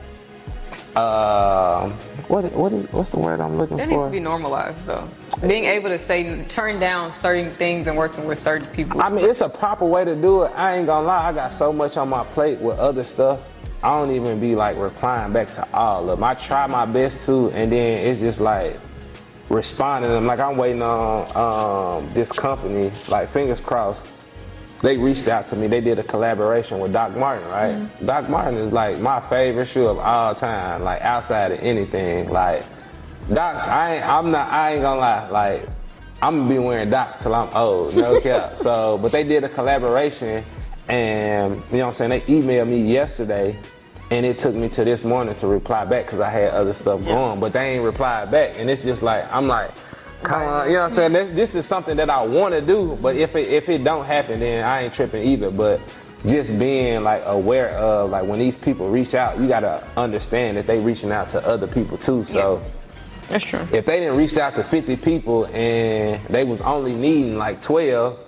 uh, 0.96 1.88
what 2.28 2.52
what 2.52 2.72
is 2.72 2.92
what's 2.92 3.10
the 3.10 3.18
word 3.18 3.40
I'm 3.40 3.56
looking 3.56 3.76
for? 3.76 3.86
That 3.86 3.88
needs 3.88 4.02
to 4.02 4.10
be 4.10 4.20
normalized 4.20 4.84
though. 4.86 5.08
Being 5.46 5.64
able 5.64 5.88
to 5.88 5.98
say 5.98 6.44
turn 6.44 6.80
down 6.80 7.12
certain 7.12 7.52
things 7.52 7.86
and 7.86 7.96
working 7.96 8.26
with 8.26 8.38
certain 8.38 8.66
people. 8.68 9.00
I 9.00 9.08
mean, 9.08 9.24
it's 9.24 9.40
a 9.40 9.48
proper 9.48 9.86
way 9.86 10.04
to 10.04 10.16
do 10.16 10.42
it. 10.42 10.52
I 10.56 10.76
ain't 10.76 10.86
gonna 10.86 11.06
lie, 11.06 11.28
I 11.28 11.32
got 11.32 11.52
so 11.52 11.72
much 11.72 11.96
on 11.96 12.08
my 12.08 12.24
plate 12.24 12.58
with 12.58 12.78
other 12.78 13.02
stuff. 13.02 13.40
I 13.82 13.90
don't 13.90 14.10
even 14.10 14.40
be 14.40 14.56
like 14.56 14.76
replying 14.76 15.32
back 15.32 15.52
to 15.52 15.68
all 15.72 16.10
of 16.10 16.18
them. 16.18 16.24
I 16.24 16.34
try 16.34 16.66
my 16.66 16.84
best 16.84 17.24
to, 17.26 17.50
and 17.50 17.70
then 17.70 18.06
it's 18.06 18.18
just 18.18 18.40
like 18.40 18.76
responding 19.48 20.10
them. 20.10 20.24
Like 20.24 20.40
I'm 20.40 20.56
waiting 20.56 20.82
on 20.82 21.36
um, 22.04 22.12
this 22.12 22.32
company, 22.32 22.90
like 23.08 23.28
fingers 23.28 23.60
crossed. 23.60 24.10
They 24.80 24.96
reached 24.96 25.26
out 25.26 25.48
to 25.48 25.56
me. 25.56 25.66
They 25.66 25.80
did 25.80 25.98
a 25.98 26.04
collaboration 26.04 26.78
with 26.78 26.92
Doc 26.92 27.16
Martin, 27.16 27.48
right? 27.48 27.74
Mm-hmm. 27.74 28.06
Doc 28.06 28.28
Martin 28.28 28.58
is 28.58 28.72
like 28.72 29.00
my 29.00 29.20
favorite 29.20 29.66
shoe 29.66 29.86
of 29.86 29.98
all 29.98 30.34
time. 30.34 30.82
Like 30.84 31.02
outside 31.02 31.52
of 31.52 31.60
anything, 31.60 32.30
like 32.30 32.64
Docs. 33.32 33.64
I 33.64 33.96
ain't, 33.96 34.06
I'm 34.06 34.30
not. 34.30 34.48
I 34.48 34.74
ain't 34.74 34.82
gonna 34.82 35.00
lie. 35.00 35.28
Like 35.28 35.68
I'm 36.22 36.38
gonna 36.38 36.48
be 36.48 36.58
wearing 36.58 36.90
Docs 36.90 37.16
till 37.16 37.34
I'm 37.34 37.54
old. 37.54 37.94
No 37.94 38.20
cap. 38.22 38.56
so, 38.56 38.98
but 38.98 39.12
they 39.12 39.24
did 39.24 39.44
a 39.44 39.48
collaboration, 39.48 40.44
and 40.88 41.54
you 41.70 41.78
know 41.78 41.86
what 41.86 41.86
I'm 41.88 41.92
saying. 41.94 42.10
They 42.10 42.20
emailed 42.22 42.68
me 42.68 42.80
yesterday, 42.82 43.58
and 44.10 44.24
it 44.24 44.38
took 44.38 44.54
me 44.54 44.68
to 44.70 44.84
this 44.84 45.04
morning 45.04 45.34
to 45.36 45.48
reply 45.48 45.84
back 45.84 46.06
because 46.06 46.20
I 46.20 46.30
had 46.30 46.50
other 46.50 46.72
stuff 46.72 47.04
going. 47.04 47.40
But 47.40 47.52
they 47.52 47.74
ain't 47.74 47.84
replied 47.84 48.30
back, 48.30 48.58
and 48.58 48.70
it's 48.70 48.82
just 48.82 49.02
like 49.02 49.32
I'm 49.34 49.48
like. 49.48 49.70
Come 50.22 50.42
on, 50.42 50.66
you 50.68 50.74
know 50.74 50.80
what 50.82 50.90
I'm 50.90 50.94
saying? 50.96 51.12
This, 51.12 51.34
this 51.34 51.54
is 51.54 51.66
something 51.66 51.96
that 51.98 52.10
I 52.10 52.24
want 52.24 52.52
to 52.54 52.60
do, 52.60 52.98
but 53.00 53.16
if 53.16 53.36
it 53.36 53.46
if 53.48 53.68
it 53.68 53.84
don't 53.84 54.04
happen, 54.04 54.40
then 54.40 54.64
I 54.64 54.82
ain't 54.82 54.94
tripping 54.94 55.22
either. 55.22 55.50
But 55.50 55.80
just 56.26 56.58
being 56.58 57.04
like 57.04 57.22
aware 57.24 57.70
of 57.70 58.10
like 58.10 58.26
when 58.26 58.38
these 58.40 58.56
people 58.56 58.88
reach 58.90 59.14
out, 59.14 59.38
you 59.38 59.46
gotta 59.46 59.86
understand 59.96 60.56
that 60.56 60.66
they 60.66 60.78
reaching 60.80 61.12
out 61.12 61.28
to 61.30 61.46
other 61.46 61.68
people 61.68 61.96
too. 61.96 62.24
So 62.24 62.60
That's 63.28 63.44
true. 63.44 63.60
if 63.72 63.86
they 63.86 64.00
didn't 64.00 64.16
reach 64.16 64.36
out 64.36 64.56
to 64.56 64.64
50 64.64 64.96
people 64.96 65.46
and 65.46 66.24
they 66.26 66.44
was 66.44 66.60
only 66.62 66.94
needing 66.96 67.36
like 67.38 67.62
12 67.62 68.18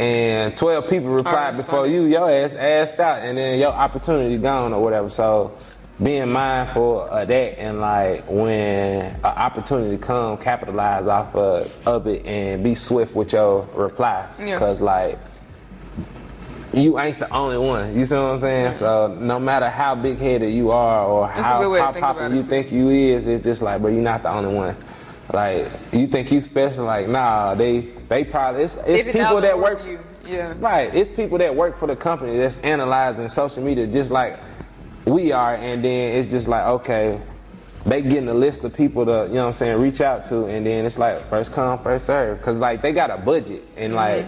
and 0.00 0.56
12 0.56 0.90
people 0.90 1.10
replied 1.10 1.56
before 1.56 1.86
you 1.86 2.04
your 2.04 2.28
ass 2.30 2.52
asked 2.54 2.98
out 3.00 3.20
and 3.20 3.38
then 3.38 3.58
your 3.60 3.70
opportunity 3.72 4.38
gone 4.38 4.72
or 4.72 4.82
whatever 4.82 5.10
so 5.10 5.56
being 6.02 6.30
mindful 6.30 7.02
of 7.02 7.26
that 7.28 7.58
and 7.58 7.80
like 7.80 8.24
when 8.28 9.06
an 9.06 9.24
opportunity 9.24 9.98
come 9.98 10.38
capitalize 10.38 11.06
off 11.06 11.34
of, 11.34 11.70
of 11.86 12.06
it 12.06 12.24
and 12.24 12.62
be 12.62 12.74
swift 12.74 13.14
with 13.16 13.32
your 13.32 13.62
replies 13.74 14.40
Yeah. 14.40 14.54
because 14.54 14.80
like 14.80 15.18
you 16.72 16.98
ain't 17.00 17.18
the 17.18 17.32
only 17.32 17.56
one. 17.56 17.98
You 17.98 18.04
see 18.04 18.14
what 18.14 18.20
I'm 18.22 18.38
saying? 18.38 18.74
So 18.74 19.16
no 19.18 19.40
matter 19.40 19.70
how 19.70 19.94
big 19.94 20.18
headed 20.18 20.52
you 20.52 20.70
are 20.70 21.06
or 21.06 21.26
how, 21.26 21.62
how 21.74 21.92
popular 21.92 22.34
you 22.34 22.42
think 22.42 22.70
you 22.70 22.90
is, 22.90 23.26
it's 23.26 23.42
just 23.42 23.62
like, 23.62 23.80
but 23.80 23.88
you're 23.88 24.02
not 24.02 24.22
the 24.22 24.28
only 24.30 24.54
one. 24.54 24.76
Like 25.32 25.72
you 25.92 26.06
think 26.06 26.30
you 26.30 26.40
special? 26.40 26.84
Like 26.84 27.08
nah, 27.08 27.54
they 27.54 27.80
they 28.08 28.24
probably 28.24 28.64
it's, 28.64 28.76
it's 28.86 29.10
people 29.10 29.40
that 29.40 29.58
work. 29.58 29.84
you, 29.84 29.98
yeah. 30.26 30.54
Right, 30.58 30.94
it's 30.94 31.10
people 31.10 31.38
that 31.38 31.54
work 31.54 31.78
for 31.78 31.86
the 31.86 31.96
company 31.96 32.38
that's 32.38 32.56
analyzing 32.58 33.28
social 33.28 33.62
media 33.62 33.86
just 33.86 34.10
like 34.10 34.38
we 35.08 35.32
are, 35.32 35.54
and 35.54 35.84
then 35.84 36.16
it's 36.16 36.30
just 36.30 36.48
like 36.48 36.64
okay, 36.66 37.20
they 37.84 38.02
getting 38.02 38.28
a 38.28 38.34
list 38.34 38.64
of 38.64 38.74
people 38.74 39.04
to 39.06 39.26
you 39.28 39.34
know 39.34 39.42
what 39.42 39.48
I'm 39.48 39.52
saying 39.54 39.80
reach 39.80 40.00
out 40.00 40.24
to, 40.26 40.46
and 40.46 40.66
then 40.66 40.84
it's 40.84 40.98
like 40.98 41.28
first 41.28 41.52
come 41.52 41.82
first 41.82 42.06
serve, 42.06 42.40
cause 42.42 42.56
like 42.56 42.82
they 42.82 42.92
got 42.92 43.10
a 43.10 43.18
budget 43.18 43.62
and 43.76 43.92
mm-hmm. 43.92 43.96
like 43.96 44.26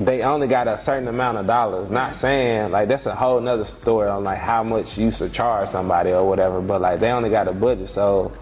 they 0.00 0.22
only 0.22 0.46
got 0.46 0.68
a 0.68 0.78
certain 0.78 1.08
amount 1.08 1.38
of 1.38 1.46
dollars. 1.46 1.90
Not 1.90 2.14
saying 2.14 2.70
like 2.70 2.88
that's 2.88 3.06
a 3.06 3.14
whole 3.14 3.40
nother 3.40 3.64
story 3.64 4.08
on 4.08 4.24
like 4.24 4.38
how 4.38 4.62
much 4.62 4.96
you 4.96 5.10
should 5.10 5.32
charge 5.32 5.68
somebody 5.68 6.12
or 6.12 6.26
whatever, 6.26 6.60
but 6.60 6.80
like 6.80 7.00
they 7.00 7.10
only 7.10 7.30
got 7.30 7.48
a 7.48 7.52
budget. 7.52 7.88
So 7.88 8.32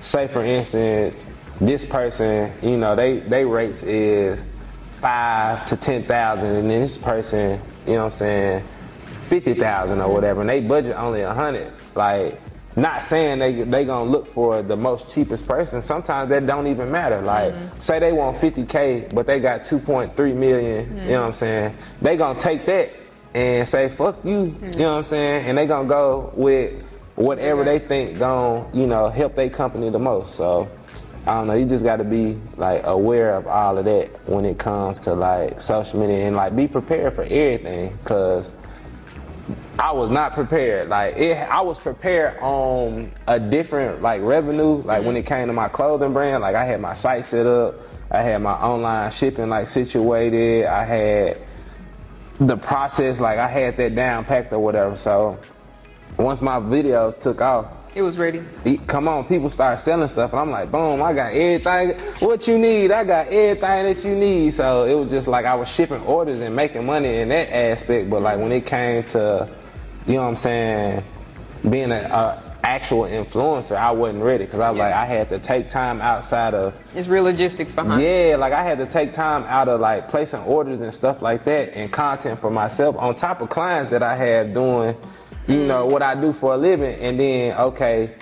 say 0.00 0.28
for 0.28 0.44
instance, 0.44 1.26
this 1.60 1.86
person, 1.86 2.52
you 2.62 2.76
know, 2.76 2.94
they 2.94 3.20
they 3.20 3.44
rates 3.44 3.82
is 3.82 4.44
five 4.92 5.64
to 5.66 5.76
ten 5.76 6.02
thousand 6.04 6.54
and 6.56 6.70
then 6.70 6.80
this 6.80 6.98
person, 6.98 7.60
you 7.86 7.94
know 7.94 8.00
what 8.00 8.04
I'm 8.06 8.12
saying, 8.12 8.64
fifty 9.26 9.54
thousand 9.54 10.00
or 10.00 10.12
whatever, 10.12 10.40
and 10.40 10.50
they 10.50 10.60
budget 10.60 10.96
only 10.96 11.22
a 11.22 11.34
hundred. 11.34 11.72
Like 11.94 12.40
not 12.76 13.02
saying 13.02 13.38
they 13.38 13.62
they 13.62 13.84
gonna 13.86 14.08
look 14.08 14.28
for 14.28 14.62
the 14.62 14.76
most 14.76 15.08
cheapest 15.08 15.48
person. 15.48 15.80
Sometimes 15.80 16.28
that 16.28 16.44
don't 16.44 16.66
even 16.66 16.90
matter. 16.90 17.22
Like 17.22 17.54
mm-hmm. 17.54 17.78
say 17.78 17.98
they 17.98 18.12
want 18.12 18.36
50k, 18.36 19.14
but 19.14 19.26
they 19.26 19.40
got 19.40 19.62
2.3 19.62 20.36
million. 20.36 20.96
You 20.98 21.04
know 21.04 21.20
what 21.20 21.26
I'm 21.26 21.30
mm-hmm. 21.30 21.38
saying? 21.38 21.76
They 22.02 22.16
gonna 22.18 22.38
take 22.38 22.66
that 22.66 22.92
and 23.32 23.66
say 23.66 23.88
fuck 23.88 24.22
you. 24.24 24.30
You 24.30 24.36
mm-hmm. 24.36 24.78
know 24.78 24.90
what 24.90 24.96
I'm 24.98 25.02
saying? 25.04 25.46
And 25.46 25.58
they 25.58 25.66
gonna 25.66 25.88
go 25.88 26.32
with 26.34 26.82
whatever 27.14 27.64
they 27.64 27.78
think 27.78 28.18
gonna 28.18 28.68
you 28.74 28.86
know 28.86 29.08
help 29.08 29.34
their 29.34 29.50
company 29.50 29.90
the 29.90 29.98
most. 29.98 30.34
So. 30.34 30.70
I 31.28 31.38
don't 31.38 31.48
know. 31.48 31.54
You 31.54 31.64
just 31.64 31.82
got 31.82 31.96
to 31.96 32.04
be 32.04 32.38
like 32.56 32.82
aware 32.84 33.34
of 33.34 33.48
all 33.48 33.78
of 33.78 33.84
that 33.86 34.28
when 34.28 34.44
it 34.44 34.58
comes 34.58 35.00
to 35.00 35.14
like 35.14 35.60
social 35.60 35.98
media 35.98 36.18
and 36.18 36.36
like 36.36 36.54
be 36.54 36.68
prepared 36.68 37.14
for 37.14 37.24
everything. 37.24 37.98
Cause 38.04 38.52
I 39.78 39.92
was 39.92 40.10
not 40.10 40.34
prepared. 40.34 40.88
Like 40.88 41.16
it, 41.16 41.36
I 41.36 41.60
was 41.60 41.78
prepared 41.78 42.38
on 42.40 43.12
a 43.26 43.38
different 43.38 44.02
like 44.02 44.22
revenue. 44.22 44.82
Like 44.82 45.04
when 45.04 45.10
mm-hmm. 45.10 45.16
it 45.16 45.26
came 45.26 45.46
to 45.46 45.52
my 45.52 45.68
clothing 45.68 46.12
brand, 46.12 46.42
like 46.42 46.56
I 46.56 46.64
had 46.64 46.80
my 46.80 46.94
site 46.94 47.24
set 47.24 47.46
up, 47.46 47.76
I 48.10 48.22
had 48.22 48.42
my 48.42 48.54
online 48.54 49.10
shipping 49.10 49.48
like 49.48 49.68
situated, 49.68 50.66
I 50.66 50.84
had 50.84 51.40
the 52.38 52.56
process 52.56 53.20
like 53.20 53.38
I 53.38 53.48
had 53.48 53.76
that 53.76 53.94
down 53.94 54.24
packed 54.24 54.52
or 54.52 54.58
whatever. 54.58 54.96
So 54.96 55.38
once 56.16 56.42
my 56.42 56.58
videos 56.58 57.18
took 57.20 57.40
off, 57.40 57.66
It 57.96 58.02
was 58.02 58.18
ready. 58.18 58.42
come 58.86 59.08
on, 59.08 59.24
people 59.24 59.48
start 59.48 59.80
selling 59.80 60.06
stuff, 60.08 60.30
and 60.34 60.40
I'm 60.40 60.50
like, 60.50 60.70
boom, 60.70 61.00
I 61.02 61.14
got 61.14 61.32
everything. 61.32 61.98
What 62.20 62.46
you 62.46 62.58
need, 62.58 62.92
I 62.92 63.04
got 63.04 63.28
everything 63.28 63.60
that 63.94 64.04
you 64.04 64.14
need. 64.14 64.52
So 64.52 64.84
it 64.84 64.92
was 64.94 65.10
just 65.10 65.26
like 65.26 65.46
I 65.46 65.54
was 65.54 65.66
shipping 65.66 66.02
orders 66.02 66.40
and 66.42 66.54
making 66.54 66.84
money 66.84 67.20
in 67.20 67.30
that 67.30 67.50
aspect. 67.50 68.10
But 68.10 68.20
like 68.20 68.38
when 68.38 68.52
it 68.52 68.66
came 68.66 69.02
to, 69.04 69.48
you 70.06 70.14
know 70.16 70.24
what 70.24 70.28
I'm 70.28 70.36
saying, 70.36 71.04
being 71.70 71.90
an 71.90 72.04
actual 72.62 73.04
influencer, 73.04 73.76
I 73.76 73.92
wasn't 73.92 74.22
ready 74.22 74.44
because 74.44 74.60
I 74.60 74.68
was 74.68 74.76
Yeah. 74.76 74.84
like, 74.88 74.94
I 74.94 75.04
had 75.06 75.30
to 75.30 75.38
take 75.38 75.70
time 75.70 76.02
outside 76.02 76.52
of 76.52 76.78
It's 76.94 77.08
real 77.08 77.24
logistics 77.24 77.72
behind. 77.72 78.02
yeah, 78.02 78.36
like 78.38 78.52
I 78.52 78.62
had 78.62 78.76
to 78.76 78.86
take 78.86 79.14
time 79.14 79.44
out 79.44 79.68
of 79.68 79.80
like 79.80 80.08
placing 80.08 80.40
orders 80.42 80.82
and 80.82 80.92
stuff 80.92 81.22
like 81.22 81.44
that 81.46 81.74
and 81.78 81.90
content 81.90 82.40
for 82.40 82.50
myself 82.50 82.94
on 82.98 83.14
top 83.14 83.40
of 83.40 83.48
clients 83.48 83.90
that 83.90 84.02
I 84.02 84.16
had 84.16 84.52
doing, 84.52 84.96
you 85.46 85.64
know, 85.64 85.86
what 85.86 86.02
I 86.02 86.14
do 86.14 86.32
for 86.32 86.54
a 86.54 86.56
living. 86.56 87.00
And 87.00 87.18
then, 87.18 87.56
okay, 87.58 88.14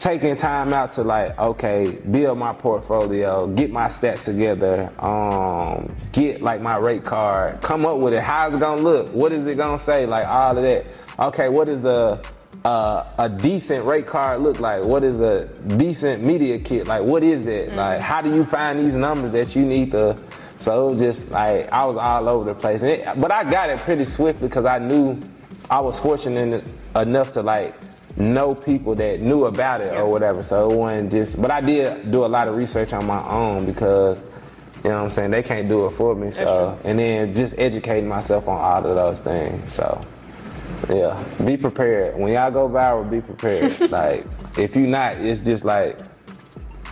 taking 0.00 0.34
time 0.34 0.72
out 0.72 0.92
to 0.92 1.02
like, 1.02 1.38
okay, 1.38 1.98
build 2.10 2.38
my 2.38 2.54
portfolio, 2.54 3.46
get 3.48 3.70
my 3.70 3.86
stats 3.88 4.24
together, 4.24 4.90
um, 4.98 5.94
get 6.12 6.40
like 6.40 6.62
my 6.62 6.78
rate 6.78 7.04
card, 7.04 7.60
come 7.60 7.84
up 7.84 7.98
with 7.98 8.14
it. 8.14 8.20
How's 8.20 8.54
it 8.54 8.60
gonna 8.60 8.80
look? 8.80 9.12
What 9.12 9.32
is 9.32 9.46
it 9.46 9.56
gonna 9.56 9.78
say? 9.78 10.06
Like 10.06 10.26
all 10.26 10.56
of 10.56 10.62
that. 10.62 10.86
Okay, 11.18 11.50
what 11.50 11.68
is 11.68 11.84
a 11.84 12.22
uh, 12.64 13.04
a 13.18 13.28
decent 13.28 13.84
rate 13.86 14.06
card 14.06 14.40
look 14.40 14.58
like? 14.58 14.82
What 14.82 15.04
is 15.04 15.20
a 15.20 15.46
decent 15.46 16.22
media 16.22 16.58
kit? 16.58 16.86
Like, 16.86 17.02
what 17.02 17.22
is 17.22 17.44
that? 17.44 17.74
Like, 17.74 18.00
how 18.00 18.20
do 18.20 18.34
you 18.34 18.44
find 18.44 18.78
these 18.78 18.94
numbers 18.94 19.30
that 19.32 19.54
you 19.54 19.64
need 19.64 19.92
to? 19.92 20.16
So 20.56 20.88
it 20.88 20.92
was 20.92 21.00
just 21.00 21.30
like 21.30 21.70
I 21.70 21.84
was 21.84 21.96
all 21.98 22.26
over 22.28 22.46
the 22.46 22.54
place, 22.54 22.80
and 22.80 22.90
it, 22.90 23.18
but 23.18 23.30
I 23.30 23.50
got 23.50 23.68
it 23.68 23.80
pretty 23.80 24.06
swift 24.06 24.40
because 24.40 24.64
I 24.64 24.78
knew 24.78 25.20
I 25.70 25.80
was 25.80 25.98
fortunate 25.98 26.68
enough 26.96 27.32
to 27.34 27.42
like 27.42 27.74
know 28.16 28.54
people 28.54 28.94
that 28.96 29.20
knew 29.20 29.44
about 29.46 29.80
it 29.80 29.92
Yeah. 29.92 30.00
or 30.00 30.08
whatever. 30.10 30.42
So 30.42 30.70
it 30.70 30.76
wasn't 30.76 31.12
just, 31.12 31.40
but 31.40 31.50
I 31.50 31.60
did 31.60 32.10
do 32.10 32.24
a 32.24 32.26
lot 32.26 32.48
of 32.48 32.56
research 32.56 32.92
on 32.92 33.06
my 33.06 33.22
own 33.28 33.66
because. 33.66 34.18
You 34.82 34.88
know 34.88 34.96
what 34.96 35.02
I'm 35.04 35.10
saying? 35.10 35.30
They 35.30 35.42
can't 35.42 35.68
do 35.68 35.84
it 35.84 35.90
for 35.90 36.14
me. 36.14 36.30
So, 36.30 36.78
and 36.84 36.98
then 36.98 37.34
just 37.34 37.52
educating 37.58 38.08
myself 38.08 38.48
on 38.48 38.58
all 38.58 38.78
of 38.86 38.96
those 38.96 39.20
things. 39.20 39.70
So, 39.74 40.00
yeah, 40.88 41.22
be 41.44 41.58
prepared. 41.58 42.18
When 42.18 42.32
y'all 42.32 42.50
go 42.50 42.66
viral, 42.66 43.10
be 43.10 43.20
prepared. 43.20 43.78
like, 43.90 44.24
if 44.56 44.74
you 44.74 44.86
not, 44.86 45.18
it's 45.18 45.42
just 45.42 45.66
like 45.66 45.98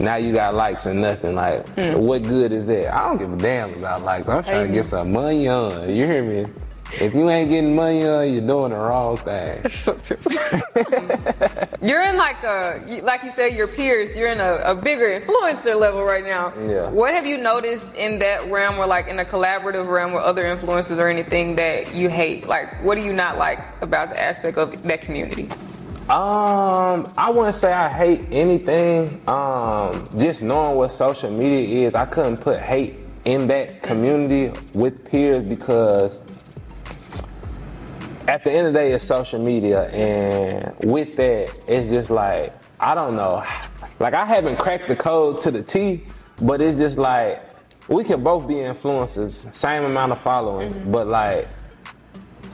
now 0.01 0.17
you 0.17 0.35
got 0.35 0.53
likes 0.55 0.85
and 0.85 1.01
nothing. 1.01 1.35
Like, 1.35 1.67
what 1.97 2.25
good 2.25 2.53
is 2.53 2.67
that? 2.67 2.95
I 2.95 3.09
don't 3.09 3.17
give 3.17 3.33
a 3.33 3.37
damn 3.39 3.73
about 3.73 4.03
likes. 4.03 4.29
I'm 4.29 4.45
trying 4.45 4.67
to 4.67 4.73
get 4.75 4.85
some 4.85 5.11
money 5.11 5.49
on. 5.49 5.89
You 5.89 6.05
hear 6.05 6.23
me? 6.23 6.47
If 6.93 7.15
you 7.15 7.29
ain't 7.29 7.51
getting 7.51 7.75
money 7.75 8.07
on, 8.07 8.33
you're 8.33 8.41
doing 8.41 8.71
the 8.71 8.79
wrong 8.79 9.19
thing. 9.19 9.63
You're 11.89 12.03
in 12.03 12.17
like 12.17 12.43
a, 12.43 13.01
like 13.03 13.23
you 13.23 13.31
said, 13.31 13.55
your 13.55 13.69
peers. 13.69 14.17
You're 14.17 14.33
in 14.33 14.41
a, 14.41 14.55
a 14.57 14.75
bigger 14.75 15.21
influencer 15.21 15.79
level 15.79 16.03
right 16.03 16.25
now. 16.25 16.53
Yeah. 16.59 16.91
What 16.91 17.15
have 17.15 17.27
you 17.27 17.37
noticed 17.37 17.95
in 17.95 18.19
that 18.21 18.51
realm, 18.51 18.79
or 18.79 18.87
like 18.87 19.07
in 19.07 19.19
a 19.19 19.25
collaborative 19.25 19.87
realm 19.87 20.13
with 20.13 20.23
other 20.23 20.45
influencers, 20.45 20.99
or 20.99 21.09
anything 21.09 21.57
that 21.57 21.95
you 21.95 22.09
hate? 22.09 22.49
Like, 22.49 22.83
what 22.83 22.99
do 22.99 23.05
you 23.05 23.13
not 23.13 23.39
like 23.39 23.61
about 23.83 24.09
the 24.11 24.21
aspect 24.21 24.59
of 24.59 24.83
that 24.83 25.03
community? 25.03 25.49
Um, 26.09 27.13
I 27.19 27.31
wouldn't 27.31 27.55
say 27.55 27.71
I 27.73 27.91
hate 27.91 28.27
anything. 28.31 29.21
Um, 29.29 30.09
just 30.17 30.41
knowing 30.41 30.77
what 30.77 30.91
social 30.91 31.31
media 31.31 31.87
is, 31.87 31.95
I 31.95 32.07
couldn't 32.07 32.39
put 32.39 32.61
hate 32.61 32.95
in 33.27 33.47
that 33.49 33.83
community 33.83 34.59
with 34.73 35.05
peers 35.11 35.45
because 35.45 36.23
at 38.29 38.45
the 38.45 38.53
end 38.53 38.67
of 38.67 38.73
the 38.75 38.79
day, 38.79 38.93
it's 38.93 39.05
social 39.05 39.43
media, 39.43 39.89
and 39.89 40.75
with 40.85 41.17
that, 41.17 41.51
it's 41.67 41.89
just 41.89 42.11
like 42.11 42.53
I 42.79 42.95
don't 42.95 43.17
know. 43.17 43.45
Like 43.99 44.15
I 44.15 44.25
haven't 44.25 44.59
cracked 44.59 44.87
the 44.87 44.95
code 44.95 45.41
to 45.41 45.51
the 45.51 45.63
T, 45.63 46.05
but 46.43 46.61
it's 46.61 46.79
just 46.79 46.99
like 46.99 47.43
we 47.89 48.05
can 48.05 48.23
both 48.23 48.47
be 48.47 48.55
influencers, 48.55 49.53
same 49.55 49.85
amount 49.85 50.13
of 50.13 50.21
following, 50.21 50.73
mm-hmm. 50.73 50.93
but 50.93 51.07
like 51.09 51.49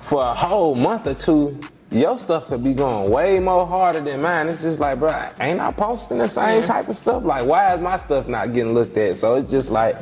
for 0.03 0.23
a 0.23 0.33
whole 0.33 0.77
month 0.77 1.09
or 1.09 1.15
two, 1.15 1.61
your 1.91 2.19
stuff 2.19 2.47
could 2.47 2.63
be 2.63 2.73
going 2.73 3.11
way 3.11 3.41
more 3.41 3.67
harder 3.67 4.01
than 4.01 4.23
mine. 4.23 4.49
It's 4.49 4.63
just 4.63 4.79
like, 4.79 5.01
bro, 5.01 5.29
ain't 5.41 5.61
I 5.61 5.73
posting 5.73 6.19
the 6.19 6.29
same 6.29 6.63
type 6.63 6.89
of 6.89 6.97
stuff? 6.97 7.25
Like, 7.25 7.47
why 7.47 7.75
is 7.75 7.81
my 7.81 7.97
stuff 7.97 8.29
not 8.29 8.53
getting 8.53 8.75
looked 8.75 8.97
at? 8.97 9.17
So 9.17 9.35
it's 9.35 9.51
just 9.51 9.71
like, 9.71 9.97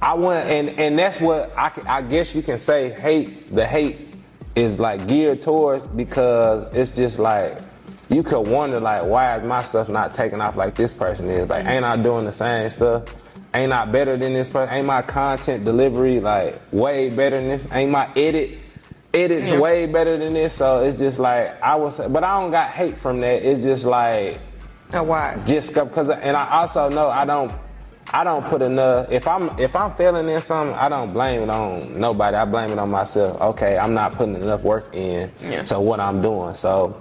I 0.00 0.14
want, 0.14 0.46
and 0.46 0.70
and 0.78 0.96
that's 0.96 1.20
what 1.20 1.52
I, 1.58 1.72
I 1.86 2.02
guess 2.02 2.32
you 2.32 2.42
can 2.42 2.60
say. 2.60 2.90
Hate 2.90 3.52
the 3.52 3.66
hate 3.66 4.15
is 4.56 4.80
like 4.80 5.06
geared 5.06 5.42
towards 5.42 5.86
because 5.86 6.74
it's 6.74 6.90
just 6.92 7.18
like 7.18 7.58
you 8.08 8.22
could 8.22 8.48
wonder 8.48 8.80
like, 8.80 9.04
why 9.04 9.36
is 9.36 9.46
my 9.46 9.62
stuff 9.62 9.88
not 9.88 10.14
taking 10.14 10.40
off 10.40 10.56
like 10.56 10.74
this 10.74 10.92
person 10.92 11.28
is? 11.28 11.48
Like, 11.48 11.66
ain't 11.66 11.84
I 11.84 11.96
doing 11.96 12.24
the 12.24 12.32
same 12.32 12.70
stuff? 12.70 13.04
Ain't 13.52 13.72
I 13.72 13.84
better 13.84 14.16
than 14.16 14.32
this 14.32 14.48
person? 14.50 14.74
Ain't 14.74 14.86
my 14.86 15.02
content 15.02 15.64
delivery 15.64 16.20
like 16.20 16.60
way 16.72 17.10
better 17.10 17.38
than 17.40 17.48
this? 17.48 17.66
Ain't 17.72 17.90
my 17.90 18.08
edit 18.16 18.58
edits 19.12 19.50
Yeah. 19.50 19.60
way 19.60 19.86
better 19.86 20.16
than 20.18 20.30
this? 20.30 20.54
So 20.54 20.82
it's 20.84 20.98
just 20.98 21.18
like 21.18 21.60
I 21.62 21.74
was, 21.76 21.98
but 21.98 22.24
I 22.24 22.40
don't 22.40 22.50
got 22.50 22.70
hate 22.70 22.98
from 22.98 23.20
that. 23.20 23.42
It's 23.42 23.62
just 23.62 23.84
like 23.84 24.40
wise. 24.92 25.46
just 25.46 25.74
because, 25.74 26.10
and 26.10 26.36
I 26.36 26.60
also 26.60 26.88
know 26.88 27.08
I 27.08 27.24
don't. 27.24 27.52
I 28.12 28.24
don't 28.24 28.44
put 28.46 28.62
enough. 28.62 29.10
If 29.10 29.26
I'm 29.26 29.58
if 29.58 29.74
I'm 29.74 29.94
failing 29.94 30.28
in 30.28 30.40
something, 30.40 30.74
I 30.74 30.88
don't 30.88 31.12
blame 31.12 31.42
it 31.42 31.50
on 31.50 31.98
nobody. 31.98 32.36
I 32.36 32.44
blame 32.44 32.70
it 32.70 32.78
on 32.78 32.90
myself. 32.90 33.40
Okay, 33.40 33.76
I'm 33.76 33.94
not 33.94 34.14
putting 34.14 34.36
enough 34.36 34.62
work 34.62 34.94
in 34.94 35.30
Yeah. 35.40 35.62
to 35.64 35.80
what 35.80 36.00
I'm 36.00 36.22
doing. 36.22 36.54
So 36.54 37.00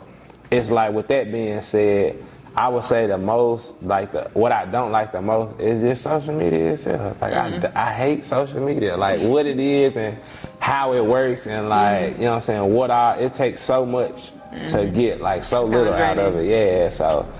it's 0.49 0.69
like 0.69 0.93
with 0.93 1.07
that 1.09 1.31
being 1.31 1.61
said, 1.61 2.23
I 2.55 2.69
would 2.69 2.83
say 2.85 3.05
the 3.05 3.17
most 3.17 3.73
like 3.83 4.13
the 4.13 4.29
what 4.33 4.51
I 4.51 4.65
don't 4.65 4.91
like 4.91 5.11
the 5.11 5.21
most 5.21 5.59
is 5.59 5.81
just 5.81 6.03
social 6.03 6.33
media 6.33 6.73
itself. 6.73 7.21
Like 7.21 7.33
I, 7.33 7.51
mm-hmm. 7.51 7.77
I 7.77 7.91
hate 7.91 8.23
social 8.23 8.65
media. 8.65 8.97
Like 8.97 9.19
what 9.21 9.45
it 9.45 9.59
is 9.59 9.97
and 9.97 10.17
how 10.59 10.93
it 10.93 11.05
works 11.05 11.45
and 11.45 11.69
like 11.69 12.11
mm-hmm. 12.11 12.19
you 12.19 12.25
know 12.25 12.31
what 12.31 12.35
I'm 12.37 12.41
saying. 12.41 12.73
What 12.73 12.91
I 12.91 13.17
it 13.17 13.35
takes 13.35 13.61
so 13.61 13.85
much 13.85 14.31
to 14.51 14.57
mm-hmm. 14.57 14.95
get 14.95 15.21
like 15.21 15.43
so 15.43 15.65
little 15.65 15.93
out 15.93 16.17
of 16.17 16.37
it. 16.37 16.47
Yeah, 16.47 16.89
so. 16.89 17.31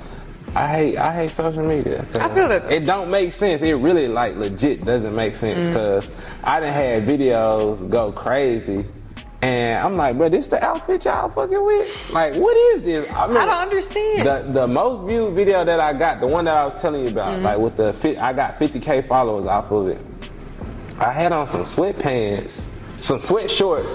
I 0.55 0.67
hate 0.67 0.97
I 0.97 1.13
hate 1.13 1.31
social 1.31 1.63
media. 1.63 2.05
I 2.15 2.29
feel 2.33 2.47
that. 2.47 2.71
It 2.71 2.85
don't 2.85 3.09
make 3.09 3.33
sense. 3.33 3.61
It 3.61 3.73
really 3.73 4.07
like 4.07 4.35
legit 4.37 4.85
doesn't 4.85 5.13
make 5.15 5.35
sense 5.35 5.65
Mm. 5.65 5.67
because 5.67 6.05
I 6.43 6.59
done 6.61 6.71
had 6.73 7.05
videos 7.05 7.89
go 7.89 8.11
crazy, 8.13 8.85
And 9.41 9.85
I'm 9.85 9.97
like, 9.97 10.17
bro, 10.17 10.29
this 10.29 10.47
the 10.47 10.63
outfit 10.63 11.03
y'all 11.05 11.29
fucking 11.29 11.63
with? 11.63 12.09
Like, 12.11 12.35
what 12.35 12.55
is 12.55 12.83
this? 12.83 13.07
I, 13.11 13.25
I 13.25 13.27
don't 13.27 13.49
understand. 13.49 14.25
The 14.25 14.45
the 14.61 14.67
most 14.67 15.05
viewed 15.05 15.33
video 15.35 15.65
that 15.65 15.79
I 15.79 15.91
got, 15.93 16.21
the 16.21 16.27
one 16.27 16.45
that 16.45 16.55
I 16.55 16.63
was 16.65 16.73
telling 16.81 17.03
you 17.03 17.09
about, 17.09 17.33
Mm-hmm. 17.35 17.45
like 17.45 17.57
with 17.59 17.75
the 17.75 17.91
fit, 17.93 18.17
I 18.17 18.31
got 18.33 18.57
50k 18.57 19.07
followers 19.07 19.45
off 19.45 19.69
of 19.71 19.89
it. 19.89 19.99
I 20.99 21.11
had 21.11 21.33
on 21.33 21.47
some 21.47 21.63
sweatpants, 21.63 22.61
some 23.01 23.19
sweat 23.19 23.51
shorts, 23.51 23.93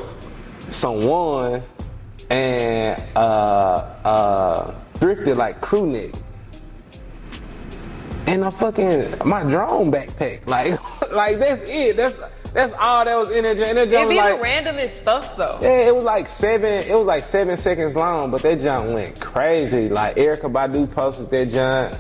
some 0.68 1.06
ones, 1.06 1.64
and 2.28 3.02
uh 3.16 3.20
uh 4.04 4.74
thrifted 4.98 5.36
like 5.36 5.60
crew 5.62 5.86
neck. 5.86 6.10
And 8.32 8.44
a 8.44 8.50
fucking 8.50 9.16
my 9.24 9.42
drone 9.42 9.90
backpack. 9.92 10.46
Like 10.46 10.78
like 11.12 11.38
that's 11.38 11.62
it. 11.66 11.96
That's 11.96 12.16
that's 12.52 12.72
all 12.80 13.04
that 13.04 13.14
was 13.16 13.30
in 13.30 13.44
it. 13.44 13.58
And 13.60 13.78
It 13.78 13.90
junk 13.90 14.08
be 14.10 14.16
was 14.16 14.24
the 14.24 14.34
like, 14.36 14.40
randomest 14.42 14.90
stuff 15.00 15.36
though. 15.36 15.58
yeah, 15.62 15.88
it 15.88 15.94
was 15.94 16.04
like 16.04 16.26
seven. 16.26 16.84
It 16.88 16.94
was 16.96 17.06
like 17.06 17.24
seven 17.24 17.56
seconds 17.56 17.94
long, 17.96 18.30
but 18.30 18.42
that 18.42 18.60
junk 18.60 18.92
went 18.94 19.20
crazy. 19.20 19.88
Like 19.88 20.16
Erykah 20.16 20.50
Badu 20.52 20.90
posted 20.90 21.30
that 21.30 21.50
junk, 21.50 21.94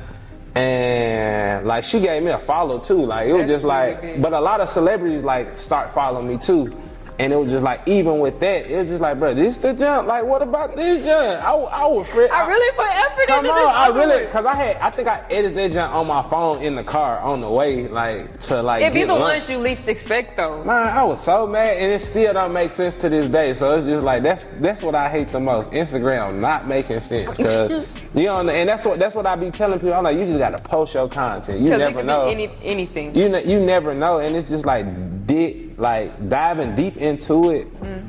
and 0.54 1.66
like 1.66 1.84
she 1.84 2.00
gave 2.00 2.22
me 2.22 2.30
a 2.30 2.38
follow 2.38 2.78
too. 2.78 3.04
Like 3.06 3.28
it 3.28 3.32
was 3.32 3.42
That's 3.42 3.52
just 3.52 3.64
like, 3.64 4.00
really 4.02 4.12
big. 4.14 4.22
but 4.22 4.32
a 4.32 4.40
lot 4.40 4.60
of 4.60 4.68
celebrities 4.68 5.22
like 5.22 5.56
start 5.56 5.92
following 5.92 6.28
me 6.28 6.38
too. 6.38 6.76
And 7.20 7.34
it 7.34 7.36
was 7.36 7.52
just 7.52 7.62
like, 7.62 7.86
even 7.86 8.18
with 8.18 8.38
that, 8.38 8.66
it 8.66 8.78
was 8.78 8.88
just 8.88 9.02
like, 9.02 9.18
bro, 9.18 9.34
this 9.34 9.58
the 9.58 9.74
jump. 9.74 10.08
Like, 10.08 10.24
what 10.24 10.40
about 10.40 10.74
this 10.74 11.04
jump? 11.04 11.44
I, 11.44 11.52
I 11.52 11.86
was 11.86 12.08
fret. 12.08 12.30
I 12.32 12.46
really 12.46 12.74
put 12.74 12.86
effort 12.86 13.26
Come 13.26 13.44
into 13.44 13.50
on, 13.50 13.58
this. 13.58 13.74
I 13.74 13.88
really, 13.88 14.26
cause 14.32 14.46
I 14.46 14.54
had, 14.54 14.76
I 14.78 14.88
think 14.88 15.06
I 15.06 15.26
edited 15.30 15.54
that 15.54 15.72
jump 15.72 15.94
on 15.94 16.06
my 16.06 16.22
phone 16.30 16.62
in 16.62 16.76
the 16.76 16.82
car 16.82 17.20
on 17.20 17.42
the 17.42 17.50
way, 17.50 17.88
like 17.88 18.40
to 18.40 18.62
like. 18.62 18.82
It 18.82 18.94
be 18.94 19.04
the 19.04 19.12
lunch. 19.12 19.34
ones 19.34 19.50
you 19.50 19.58
least 19.58 19.86
expect 19.86 20.38
though. 20.38 20.64
Man, 20.64 20.88
I 20.88 21.02
was 21.02 21.22
so 21.22 21.46
mad, 21.46 21.76
and 21.76 21.92
it 21.92 22.00
still 22.00 22.32
don't 22.32 22.54
make 22.54 22.70
sense 22.70 22.94
to 22.96 23.10
this 23.10 23.30
day. 23.30 23.52
So 23.52 23.76
it's 23.76 23.86
just 23.86 24.02
like 24.02 24.22
that's 24.22 24.42
that's 24.58 24.82
what 24.82 24.94
I 24.94 25.10
hate 25.10 25.28
the 25.28 25.40
most. 25.40 25.70
Instagram 25.72 26.40
not 26.40 26.66
making 26.66 27.00
sense, 27.00 27.36
cause 27.36 27.86
you 28.14 28.24
know, 28.24 28.48
and 28.48 28.66
that's 28.66 28.86
what 28.86 28.98
that's 28.98 29.14
what 29.14 29.26
I 29.26 29.36
be 29.36 29.50
telling 29.50 29.78
people. 29.78 29.92
I'm 29.92 30.04
like, 30.04 30.16
you 30.16 30.24
just 30.24 30.38
gotta 30.38 30.58
post 30.58 30.94
your 30.94 31.06
content. 31.06 31.60
You 31.60 31.76
never 31.76 32.02
know. 32.02 32.28
any, 32.28 32.50
anything. 32.62 33.14
you 33.14 33.28
ne- 33.28 33.44
you 33.44 33.60
never 33.60 33.94
know, 33.94 34.20
and 34.20 34.34
it's 34.34 34.48
just 34.48 34.64
like 34.64 34.86
dig, 35.30 35.78
like 35.78 36.28
diving 36.28 36.74
deep 36.74 36.96
into 36.96 37.50
it. 37.50 37.80
Mm. 37.80 38.08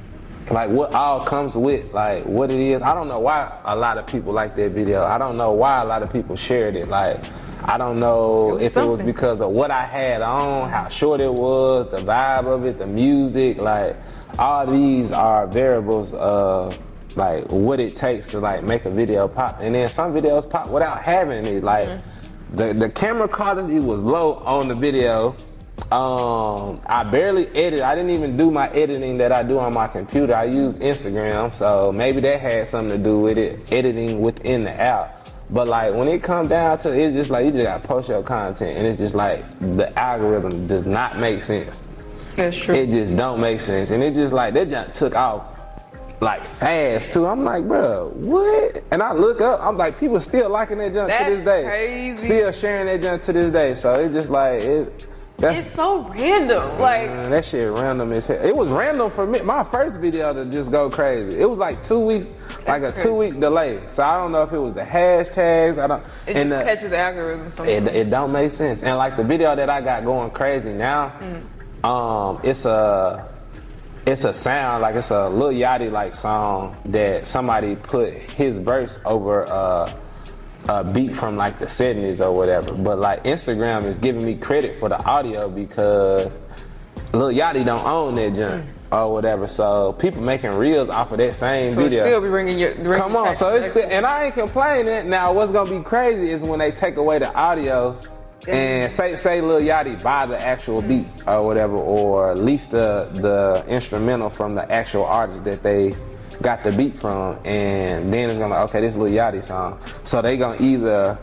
Like 0.50 0.70
what 0.70 0.94
all 0.94 1.24
comes 1.24 1.56
with 1.56 1.94
like 1.94 2.26
what 2.26 2.52
it 2.52 2.60
is. 2.60 2.82
I 2.82 2.94
don't 2.94 3.08
know 3.08 3.20
why 3.20 3.60
a 3.64 3.76
lot 3.76 3.98
of 3.98 4.08
people 4.08 4.34
like 4.34 4.56
that 4.56 4.72
video. 4.72 5.04
I 5.04 5.18
don't 5.18 5.38
know 5.38 5.52
why 5.52 5.82
a 5.82 5.86
lot 5.86 6.04
of 6.04 6.12
people 6.12 6.36
shared 6.36 6.76
it. 6.76 6.90
Like 6.90 7.24
I 7.64 7.78
don't 7.78 8.00
know 8.00 8.54
was 8.54 8.64
if 8.64 8.76
it 8.76 8.86
was 8.86 9.02
because 9.02 9.40
of 9.40 9.52
what 9.52 9.72
I 9.72 9.86
had 9.86 10.22
on, 10.22 10.70
how 10.70 10.90
short 10.90 11.22
it 11.22 11.34
was, 11.34 11.90
the 11.92 11.98
vibe 11.98 12.48
of 12.48 12.66
it, 12.66 12.80
the 12.80 12.88
music. 12.88 13.58
Like 13.58 13.96
all 14.40 14.66
these 14.66 15.12
are 15.12 15.48
variables 15.48 16.14
of 16.16 16.78
like 17.16 17.50
what 17.52 17.80
it 17.80 17.96
takes 17.96 18.30
to 18.30 18.40
like 18.40 18.64
make 18.64 18.86
a 18.86 18.90
video 18.90 19.28
pop. 19.28 19.60
And 19.62 19.76
then 19.76 19.88
some 19.90 20.12
videos 20.12 20.50
pop 20.50 20.70
without 20.70 21.02
having 21.02 21.46
it. 21.46 21.64
Like 21.64 21.88
mm. 21.88 22.02
the 22.54 22.74
the 22.74 22.90
camera 22.90 23.28
quality 23.28 23.80
was 23.80 24.02
low 24.02 24.34
on 24.44 24.68
the 24.68 24.76
video. 24.76 25.36
Um, 25.92 26.80
I 26.86 27.04
barely 27.04 27.48
edit. 27.50 27.82
I 27.82 27.96
didn't 27.96 28.12
even 28.12 28.38
do 28.38 28.50
my 28.50 28.70
editing 28.70 29.18
that 29.18 29.34
I 29.34 29.44
do 29.44 29.60
on 29.60 29.74
my 29.74 29.88
computer. 29.90 30.34
I 30.34 30.46
use 30.46 30.78
Instagram, 30.78 31.54
so 31.54 31.92
maybe 31.92 32.22
that 32.22 32.40
had 32.40 32.68
something 32.70 32.98
to 32.98 33.04
do 33.04 33.20
with 33.20 33.38
it, 33.38 33.72
editing 33.74 34.22
within 34.22 34.64
the 34.64 34.72
app. 34.72 35.28
But 35.50 35.68
like 35.68 35.94
when 35.94 36.08
it 36.08 36.24
comes 36.24 36.48
down 36.48 36.78
to 36.80 36.94
it, 36.94 37.08
it's 37.08 37.16
just 37.18 37.30
like 37.30 37.44
you 37.46 37.52
just 37.52 37.64
gotta 37.64 37.86
post 37.86 38.08
your 38.08 38.24
content, 38.24 38.78
and 38.78 38.88
it's 38.88 38.98
just 39.00 39.14
like 39.16 39.44
the 39.76 39.92
algorithm 40.00 40.66
does 40.66 40.86
not 40.86 41.20
make 41.20 41.44
sense. 41.44 41.82
That's 42.38 42.56
true. 42.56 42.74
It 42.74 42.90
just 42.90 43.18
don't 43.18 43.42
make 43.42 43.60
sense, 43.60 43.90
and 43.90 44.02
it 44.02 44.14
just 44.14 44.34
like 44.34 44.54
that 44.54 44.70
just 44.70 44.94
took 44.98 45.14
off 45.14 45.46
like 46.22 46.46
fast 46.46 47.12
too. 47.12 47.26
I'm 47.26 47.44
like, 47.44 47.68
bro, 47.68 48.12
what? 48.16 48.82
And 48.92 49.04
I 49.04 49.12
look 49.12 49.42
up, 49.42 49.60
I'm 49.62 49.76
like, 49.76 50.00
people 50.00 50.22
still 50.22 50.50
liking 50.50 50.78
that 50.78 50.94
junk 50.94 51.12
to 51.12 51.26
this 51.36 51.44
That's 51.44 51.64
day, 51.64 51.64
crazy. 51.66 52.28
still 52.28 52.52
sharing 52.54 52.86
that 52.86 53.02
junk 53.02 53.24
to 53.24 53.34
this 53.34 53.52
day. 53.52 53.74
So 53.74 53.94
it's 53.96 54.14
just 54.14 54.30
like 54.30 54.62
it. 54.62 55.06
That's, 55.42 55.66
it's 55.66 55.72
so 55.76 56.02
random. 56.10 56.80
Like 56.80 57.08
Man, 57.08 57.32
that 57.32 57.46
shit 57.46 57.72
random 57.72 58.12
as 58.14 58.28
hell. 58.28 58.44
It 58.46 58.56
was 58.56 58.70
random 58.70 59.10
for 59.12 59.26
me. 59.26 59.42
My 59.42 59.64
first 59.64 60.00
video 60.00 60.34
to 60.34 60.46
just 60.46 60.72
go 60.72 60.90
crazy. 60.90 61.40
It 61.40 61.50
was 61.50 61.58
like 61.60 61.84
two 61.84 62.00
weeks, 62.00 62.28
like 62.68 62.84
a 62.84 62.92
That's 62.92 63.02
two 63.04 63.14
week 63.16 63.40
delay. 63.40 63.82
So 63.90 64.04
I 64.04 64.18
don't 64.18 64.32
know 64.32 64.44
if 64.44 64.52
it 64.52 64.60
was 64.60 64.74
the 64.76 64.82
hashtags. 64.84 65.78
I 65.78 65.88
don't. 65.88 66.04
it 66.28 66.36
and 66.36 66.50
just 66.50 66.60
the- 66.60 66.64
catches 66.64 66.90
the 66.92 66.98
algorithm 66.98 67.50
sometimes. 67.50 67.88
it, 67.88 67.96
it 67.96 68.10
don't 68.10 68.32
make 68.32 68.52
sense. 68.52 68.84
And 68.84 68.96
like 68.98 69.18
the 69.18 69.24
video 69.24 69.56
that 69.56 69.70
I 69.70 69.82
got 69.82 70.06
going 70.06 70.32
crazy 70.32 70.74
now, 70.74 71.14
um, 71.84 72.40
it's 72.44 72.66
a 72.66 73.28
it's 74.06 74.24
a 74.24 74.34
sound 74.34 74.82
like 74.82 74.96
it's 74.96 75.12
a 75.12 75.30
Lil 75.30 75.52
Yachty 75.52 75.92
like 75.92 76.16
song 76.16 76.76
that 76.86 77.28
somebody 77.28 77.76
put 77.76 78.14
his 78.14 78.60
verse 78.60 79.00
over 79.06 79.46
uh, 79.46 79.94
a 80.68 80.84
beat 80.84 81.16
from 81.16 81.38
like 81.38 81.60
the 81.60 81.66
70s 81.66 82.26
or 82.26 82.32
whatever. 82.32 82.74
But 82.74 83.00
like 83.00 83.24
Instagram 83.24 83.86
is 83.86 83.98
giving 83.98 84.26
me 84.26 84.36
credit 84.36 84.80
for 84.80 84.90
the 84.90 85.02
audio 85.04 85.50
because 85.50 86.38
Lil 87.14 87.30
Yachty 87.30 87.66
don't 87.66 87.86
own 87.86 88.16
that 88.16 88.36
junk 88.36 88.66
or 88.92 89.12
whatever. 89.12 89.48
So 89.48 89.94
people 89.94 90.22
making 90.22 90.52
reels 90.52 90.90
off 90.90 91.12
of 91.12 91.18
that 91.18 91.36
same 91.36 91.70
video. 91.70 91.84
so 91.84 91.90
video. 91.90 92.06
still 92.06 92.22
be 92.22 92.30
bringing 92.30 92.60
your 92.60 92.76
bringing 92.76 92.94
Come 92.96 93.16
on, 93.16 93.36
so 93.36 93.56
it's 93.56 93.70
still, 93.70 93.88
and 93.90 94.06
I 94.06 94.26
ain't 94.26 94.34
complaining. 94.34 95.10
Now, 95.10 95.34
what's 95.34 95.52
gonna 95.52 95.70
be 95.70 95.84
crazy 95.84 96.32
is 96.32 96.42
when 96.42 96.60
they 96.60 96.72
take 96.72 96.98
away 96.98 97.20
the 97.20 97.34
audio 97.34 98.00
and 98.48 98.92
say 98.92 99.16
say 99.16 99.42
Lil 99.42 99.62
Yachty 99.62 100.02
buy 100.02 100.26
the 100.26 100.40
actual 100.40 100.82
mm-hmm. 100.82 101.04
beat 101.04 101.28
or 101.28 101.46
whatever, 101.46 101.76
or 101.76 102.32
at 102.32 102.38
least 102.38 102.72
the 102.72 103.10
the 103.14 103.64
instrumental 103.68 104.30
from 104.30 104.56
the 104.56 104.72
actual 104.72 105.06
artist 105.06 105.44
that 105.44 105.64
they 105.64 105.96
got 106.42 106.64
the 106.64 106.72
beat 106.72 107.00
from, 107.00 107.38
and 107.46 108.12
then 108.12 108.30
it's 108.30 108.40
gonna 108.40 108.56
okay, 108.66 108.82
this 108.82 108.96
Lil 108.96 109.12
Yachty 109.12 109.44
song. 109.44 109.80
So 110.04 110.22
they 110.22 110.38
gonna 110.38 110.62
either 110.62 111.18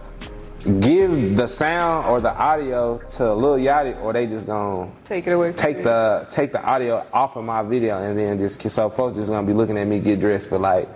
give 0.81 1.37
the 1.37 1.47
sound 1.47 2.09
or 2.09 2.21
the 2.21 2.35
audio 2.35 2.99
to 2.99 3.33
Lil 3.33 3.59
Yachty, 3.65 4.01
or 4.03 4.13
they 4.13 4.27
just 4.27 4.47
gonna 4.47 4.91
take 5.05 5.27
it 5.27 5.33
away. 5.33 5.53
take 5.53 5.79
you. 5.79 5.83
the 5.85 6.27
take 6.31 6.53
the 6.53 6.63
audio 6.63 7.07
off 7.13 7.37
of 7.37 7.45
my 7.45 7.63
video 7.63 8.03
and 8.03 8.19
then 8.19 8.39
just 8.39 8.61
so 8.71 8.91
folks 8.91 9.17
just 9.17 9.31
gonna 9.31 9.47
be 9.47 9.53
looking 9.53 9.79
at 9.79 9.87
me 9.87 10.01
get 10.01 10.21
dressed 10.21 10.49
for 10.49 10.59
like 10.59 10.89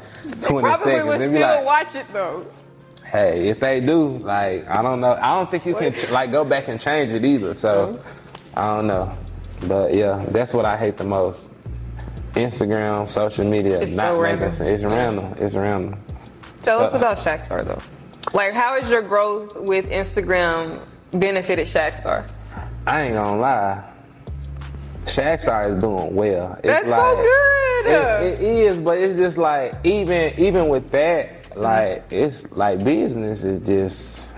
20 0.43 0.61
Probably 0.61 1.03
would 1.03 1.21
seconds 1.21 1.23
still 1.23 1.23
and 1.23 1.35
like, 1.35 1.65
watch 1.65 1.95
it 1.95 2.07
though. 2.13 2.47
hey, 3.05 3.49
if 3.49 3.61
they 3.61 3.81
do, 3.81 4.19
like 4.19 4.69
I 4.69 4.83
don't 4.83 5.01
know, 5.01 5.13
I 5.13 5.37
don't 5.37 5.51
think 5.51 5.65
you 5.65 5.75
can 5.75 5.95
like 6.11 6.33
go 6.33 6.45
back 6.45 6.69
and 6.69 6.81
change 6.81 7.13
it 7.13 7.25
either. 7.25 7.55
So 7.55 8.01
I 8.55 8.67
don't 8.67 8.89
know, 8.89 9.17
but 9.69 9.95
yeah, 9.95 10.25
that's 10.29 10.55
what 10.55 10.65
I 10.65 10.77
hate 10.77 10.97
the 10.97 11.05
most. 11.05 11.51
Instagram, 12.35 13.09
social 13.09 13.45
media, 13.45 13.81
It's 13.81 13.95
not 13.95 14.07
so 14.13 14.21
random. 14.21 14.49
It's 14.61 14.83
random. 14.85 15.35
It's 15.39 15.55
random. 15.55 15.97
Tell 16.63 16.79
So- 16.79 16.85
us 16.87 16.95
about 16.95 17.19
Shackstar 17.19 17.65
though. 17.65 17.79
Like, 18.33 18.55
how 18.55 18.81
has 18.81 18.89
your 18.89 19.03
growth 19.03 19.57
with 19.57 19.87
Instagram 19.87 20.79
benefited 21.13 21.67
Shackstar? 21.67 22.25
I 22.87 23.03
ain't 23.03 23.15
gonna 23.15 23.39
lie. 23.41 23.83
Shackstar 25.05 25.75
is 25.75 25.81
doing 25.81 26.15
well. 26.15 26.57
It's 26.63 26.67
That's 26.69 26.89
so 26.89 27.17
good. 27.17 27.87
It, 27.87 28.41
it 28.41 28.41
is, 28.41 28.81
but 28.81 28.99
it's 28.99 29.19
just 29.19 29.37
like 29.39 29.75
even 29.85 30.39
even 30.39 30.69
with 30.69 30.91
that, 30.93 31.39
Mm-hmm. 31.53 31.61
like 31.61 32.11
it's 32.13 32.51
like 32.53 32.83
business 32.83 33.45
is 33.45 33.61
just 33.67 34.31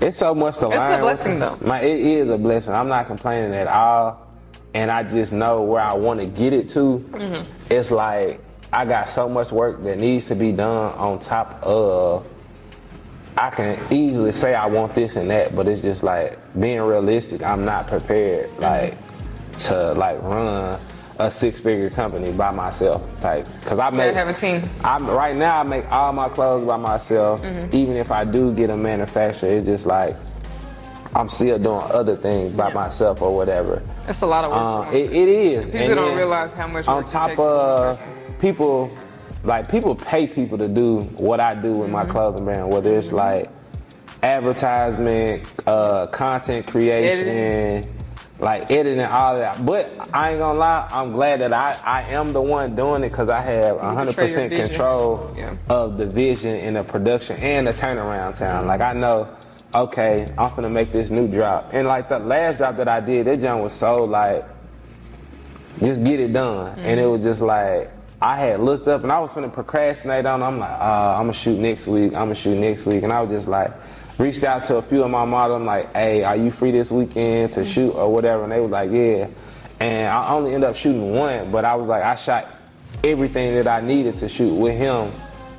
it's 0.00 0.18
so 0.18 0.34
much 0.34 0.58
to 0.58 0.66
It's 0.68 0.76
a 0.76 0.98
blessing, 1.00 1.38
though. 1.38 1.56
My, 1.62 1.80
it 1.80 1.98
is 2.00 2.28
a 2.28 2.36
blessing. 2.36 2.74
I'm 2.74 2.88
not 2.88 3.06
complaining 3.06 3.54
at 3.54 3.66
all, 3.68 4.23
and 4.74 4.90
I 4.90 5.02
just 5.04 5.32
know 5.32 5.62
where 5.62 5.80
I 5.80 5.94
want 5.94 6.20
to 6.20 6.26
get 6.26 6.52
it 6.52 6.68
to. 6.70 6.98
Mm-hmm. 7.12 7.50
It's 7.70 7.90
like 7.90 8.40
I 8.72 8.84
got 8.84 9.08
so 9.08 9.28
much 9.28 9.52
work 9.52 9.82
that 9.84 9.98
needs 9.98 10.26
to 10.26 10.34
be 10.34 10.52
done 10.52 10.92
on 10.94 11.18
top 11.20 11.62
of. 11.62 12.26
I 13.36 13.50
can 13.50 13.92
easily 13.92 14.30
say 14.32 14.54
I 14.54 14.66
want 14.66 14.94
this 14.94 15.16
and 15.16 15.28
that, 15.30 15.56
but 15.56 15.66
it's 15.66 15.82
just 15.82 16.02
like 16.04 16.38
being 16.60 16.80
realistic. 16.80 17.42
I'm 17.42 17.64
not 17.64 17.86
prepared, 17.88 18.50
Mm-hmm. 18.50 18.62
like 18.62 18.98
to 19.60 19.92
like 19.94 20.20
run 20.22 20.80
a 21.20 21.30
six-figure 21.30 21.90
company 21.90 22.32
by 22.32 22.50
myself, 22.50 23.02
type. 23.20 23.46
Cause 23.64 23.78
I 23.78 23.88
You 23.90 23.96
make 23.96 24.14
gotta 24.14 24.26
have 24.26 24.28
a 24.28 24.38
team. 24.38 24.68
I'm 24.82 25.06
right 25.08 25.36
now. 25.36 25.60
I 25.60 25.62
make 25.62 25.90
all 25.92 26.12
my 26.12 26.28
clothes 26.28 26.66
by 26.66 26.76
myself. 26.76 27.40
Mm-hmm. 27.42 27.74
Even 27.74 27.96
if 27.96 28.10
I 28.10 28.24
do 28.24 28.52
get 28.52 28.70
a 28.70 28.76
manufacturer, 28.76 29.48
it's 29.50 29.66
just 29.66 29.86
like 29.86 30.16
I'm 31.14 31.28
still 31.28 31.58
doing 31.58 31.82
other 31.90 32.16
things 32.16 32.52
by 32.52 32.72
myself 32.72 33.22
or 33.22 33.34
whatever. 33.34 33.82
It's 34.08 34.22
a 34.22 34.26
lot 34.26 34.44
of 34.44 34.50
work. 34.50 34.88
Uh, 34.88 34.96
it, 34.96 35.12
it 35.12 35.28
is. 35.28 35.64
People 35.66 35.80
And 35.80 35.94
don't 35.94 36.16
realize 36.16 36.52
how 36.54 36.66
much 36.66 36.88
On 36.88 37.04
top 37.04 37.38
of 37.38 38.00
people, 38.40 38.90
like 39.44 39.70
people 39.70 39.94
pay 39.94 40.26
people 40.26 40.58
to 40.58 40.68
do 40.68 41.00
what 41.16 41.38
I 41.40 41.54
do 41.54 41.70
with 41.72 41.82
Mm-hmm. 41.84 41.92
my 41.92 42.04
clothing 42.06 42.44
brand, 42.44 42.72
whether 42.72 42.96
it's 42.98 43.12
like 43.12 43.48
advertisement, 44.22 45.42
uh, 45.66 46.06
content 46.08 46.66
creation. 46.66 47.28
Editing. 47.28 47.90
Like 48.40 48.68
editing 48.68 49.00
all 49.04 49.36
that, 49.36 49.64
but 49.64 49.92
I 50.12 50.30
ain't 50.32 50.40
gonna 50.40 50.58
lie. 50.58 50.88
I'm 50.90 51.12
glad 51.12 51.40
that 51.40 51.52
I, 51.52 51.78
I 51.84 52.02
am 52.10 52.32
the 52.32 52.42
one 52.42 52.74
doing 52.74 53.04
it 53.04 53.10
because 53.10 53.28
I 53.28 53.40
have 53.40 53.76
100 53.76 53.94
control 53.94 54.06
your 54.06 54.12
percent 54.14 54.52
control 54.52 55.34
Yeah. 55.36 55.54
of 55.70 55.96
the 55.96 56.04
vision 56.04 56.56
and 56.56 56.74
the 56.74 56.82
production 56.82 57.36
and 57.36 57.68
the 57.68 57.72
turnaround 57.72 58.34
time. 58.34 58.66
Like 58.66 58.80
I 58.80 58.92
know, 58.92 59.28
okay, 59.74 60.32
I'm 60.38 60.54
gonna 60.54 60.70
make 60.70 60.92
this 60.92 61.10
new 61.10 61.26
drop. 61.26 61.70
And 61.72 61.86
like 61.86 62.08
the 62.08 62.18
last 62.18 62.58
drop 62.58 62.76
that 62.76 62.88
I 62.88 63.00
did, 63.00 63.26
that 63.26 63.40
jump 63.40 63.62
was 63.62 63.72
so 63.72 64.04
like, 64.04 64.44
just 65.80 66.04
get 66.04 66.20
it 66.20 66.32
done. 66.32 66.78
And 66.78 67.00
it 67.00 67.06
was 67.06 67.22
just 67.22 67.40
like, 67.40 67.90
I 68.22 68.36
had 68.36 68.60
looked 68.60 68.86
up 68.86 69.02
and 69.02 69.10
I 69.10 69.18
was 69.18 69.32
gonna 69.32 69.48
procrastinate 69.48 70.26
on. 70.26 70.42
it. 70.42 70.44
I'm 70.44 70.58
like, 70.58 70.70
uh, 70.70 71.16
I'm 71.16 71.24
gonna 71.24 71.32
shoot 71.32 71.58
next 71.58 71.86
week. 71.86 72.12
I'm 72.12 72.26
gonna 72.26 72.34
shoot 72.34 72.56
next 72.56 72.86
week, 72.86 73.02
and 73.02 73.12
I 73.12 73.20
was 73.20 73.30
just 73.30 73.48
like, 73.48 73.72
reached 74.18 74.44
out 74.44 74.64
to 74.66 74.76
a 74.76 74.82
few 74.82 75.02
of 75.02 75.10
my 75.10 75.24
models. 75.24 75.56
I'm 75.60 75.66
like, 75.66 75.92
hey, 75.92 76.22
are 76.22 76.36
you 76.36 76.52
free 76.52 76.70
this 76.70 76.90
weekend 76.92 77.52
to 77.52 77.64
shoot 77.64 77.90
or 77.90 78.12
whatever? 78.12 78.44
And 78.44 78.52
they 78.52 78.60
was 78.60 78.70
like, 78.70 78.90
yeah. 78.92 79.26
And 79.80 80.08
I 80.08 80.32
only 80.32 80.54
ended 80.54 80.70
up 80.70 80.76
shooting 80.76 81.12
one, 81.12 81.50
but 81.50 81.64
I 81.64 81.74
was 81.74 81.88
like, 81.88 82.04
I 82.04 82.14
shot 82.14 82.48
everything 83.02 83.54
that 83.56 83.66
I 83.66 83.80
needed 83.80 84.18
to 84.18 84.28
shoot 84.28 84.54
with 84.54 84.78
him, 84.78 85.10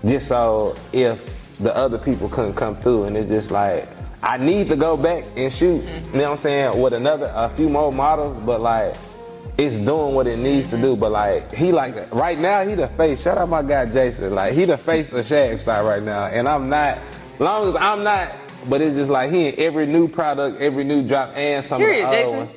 just 0.05 0.30
so 0.30 0.76
if 0.93 1.57
the 1.57 1.76
other 1.76 1.97
people 1.97 2.30
couldn't 2.30 2.53
come 2.53 2.78
through, 2.78 3.03
and 3.03 3.18
it's 3.18 3.30
just 3.30 3.51
like. 3.51 3.89
I 4.26 4.38
need 4.38 4.69
to 4.69 4.76
go 4.76 4.97
back 4.97 5.23
and 5.36 5.53
shoot, 5.53 5.84
you 5.84 6.17
know 6.17 6.23
what 6.23 6.32
I'm 6.32 6.38
saying, 6.38 6.82
with 6.82 6.93
another, 6.93 7.32
a 7.36 7.47
few 7.49 7.69
more 7.69 7.91
models, 7.93 8.39
but 8.39 8.59
like, 8.59 8.95
it's 9.57 9.76
doing 9.78 10.15
what 10.15 10.26
it 10.28 10.39
needs 10.39 10.71
to 10.71 10.78
do. 10.82 10.95
But 10.97 11.11
like 11.13 11.53
he 11.53 11.71
like 11.71 12.13
right 12.13 12.38
now 12.38 12.65
he 12.65 12.76
the 12.76 12.88
face. 12.88 13.21
Shout 13.21 13.38
out 13.38 13.47
my 13.47 13.63
guy 13.63 13.86
Jason. 13.86 14.36
Like 14.36 14.53
he 14.53 14.65
the 14.65 14.78
face 14.78 15.13
of 15.13 15.26
Shag 15.26 15.59
Star 15.61 15.86
right 15.86 16.03
now, 16.03 16.26
and 16.26 16.45
I'm 16.49 16.67
not. 16.67 16.97
Long 17.39 17.67
as 17.69 17.76
I'm 17.78 18.03
not, 18.03 18.36
but 18.67 18.82
it's 18.82 18.95
just 18.97 19.09
like 19.09 19.32
he 19.32 19.47
in 19.47 19.59
every 19.59 19.86
new 19.86 20.09
product, 20.09 20.59
every 20.59 20.84
new 20.84 21.07
drop, 21.07 21.30
and 21.38 21.63
some 21.63 21.82
of 21.82 21.88
the 21.88 21.93
Jason. 22.11 22.38
one. 22.38 22.49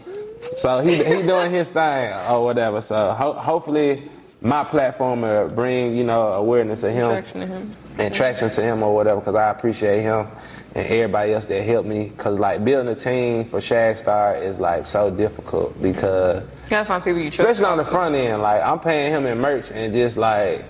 So 0.56 0.80
he 0.80 0.96
he 0.96 1.22
doing 1.22 1.52
his 1.52 1.68
thing 1.70 2.12
or 2.28 2.42
whatever. 2.44 2.82
So 2.82 3.12
ho- 3.12 3.32
hopefully 3.34 4.08
my 4.40 4.64
platform 4.64 5.20
will 5.20 5.48
bring 5.48 5.96
you 5.96 6.02
know 6.04 6.28
awareness 6.32 6.82
of 6.82 6.92
him 6.92 7.10
Traction 7.10 7.40
to 7.42 7.46
him. 7.46 7.76
and 7.98 8.12
traction 8.14 8.50
to 8.52 8.62
him 8.62 8.82
or 8.82 8.92
whatever 8.94 9.20
because 9.20 9.34
I 9.36 9.50
appreciate 9.50 10.00
him 10.02 10.26
and 10.74 10.86
everybody 10.86 11.32
else 11.32 11.46
that 11.46 11.62
helped 11.62 11.88
me. 11.88 12.08
Because 12.08 12.38
like 12.38 12.64
building 12.64 12.92
a 12.92 12.94
team 12.94 13.48
for 13.48 13.60
Shag 13.60 13.98
Star 13.98 14.36
is 14.36 14.58
like 14.58 14.86
so 14.86 15.10
difficult 15.10 15.80
because 15.80 16.42
you 16.42 16.48
Gotta 16.70 16.84
find 16.84 17.02
people 17.02 17.20
you 17.20 17.30
trust. 17.30 17.40
especially 17.40 17.64
on 17.64 17.78
the 17.78 17.84
front 17.84 18.14
end 18.14 18.42
like 18.42 18.62
I'm 18.62 18.78
paying 18.80 19.10
him 19.12 19.26
in 19.26 19.38
merch 19.38 19.70
and 19.72 19.92
just 19.92 20.16
like 20.16 20.64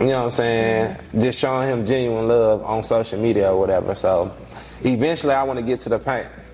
you 0.00 0.06
know 0.06 0.18
what 0.18 0.24
I'm 0.26 0.30
saying? 0.30 0.96
Just 1.18 1.38
showing 1.38 1.68
him 1.68 1.84
genuine 1.84 2.28
love 2.28 2.62
on 2.64 2.84
social 2.84 3.18
media 3.18 3.52
or 3.52 3.58
whatever. 3.58 3.96
So 3.96 4.32
eventually 4.84 5.34
I 5.34 5.42
want 5.42 5.58
to 5.58 5.64
get 5.64 5.80
to 5.80 5.88
the 5.88 5.98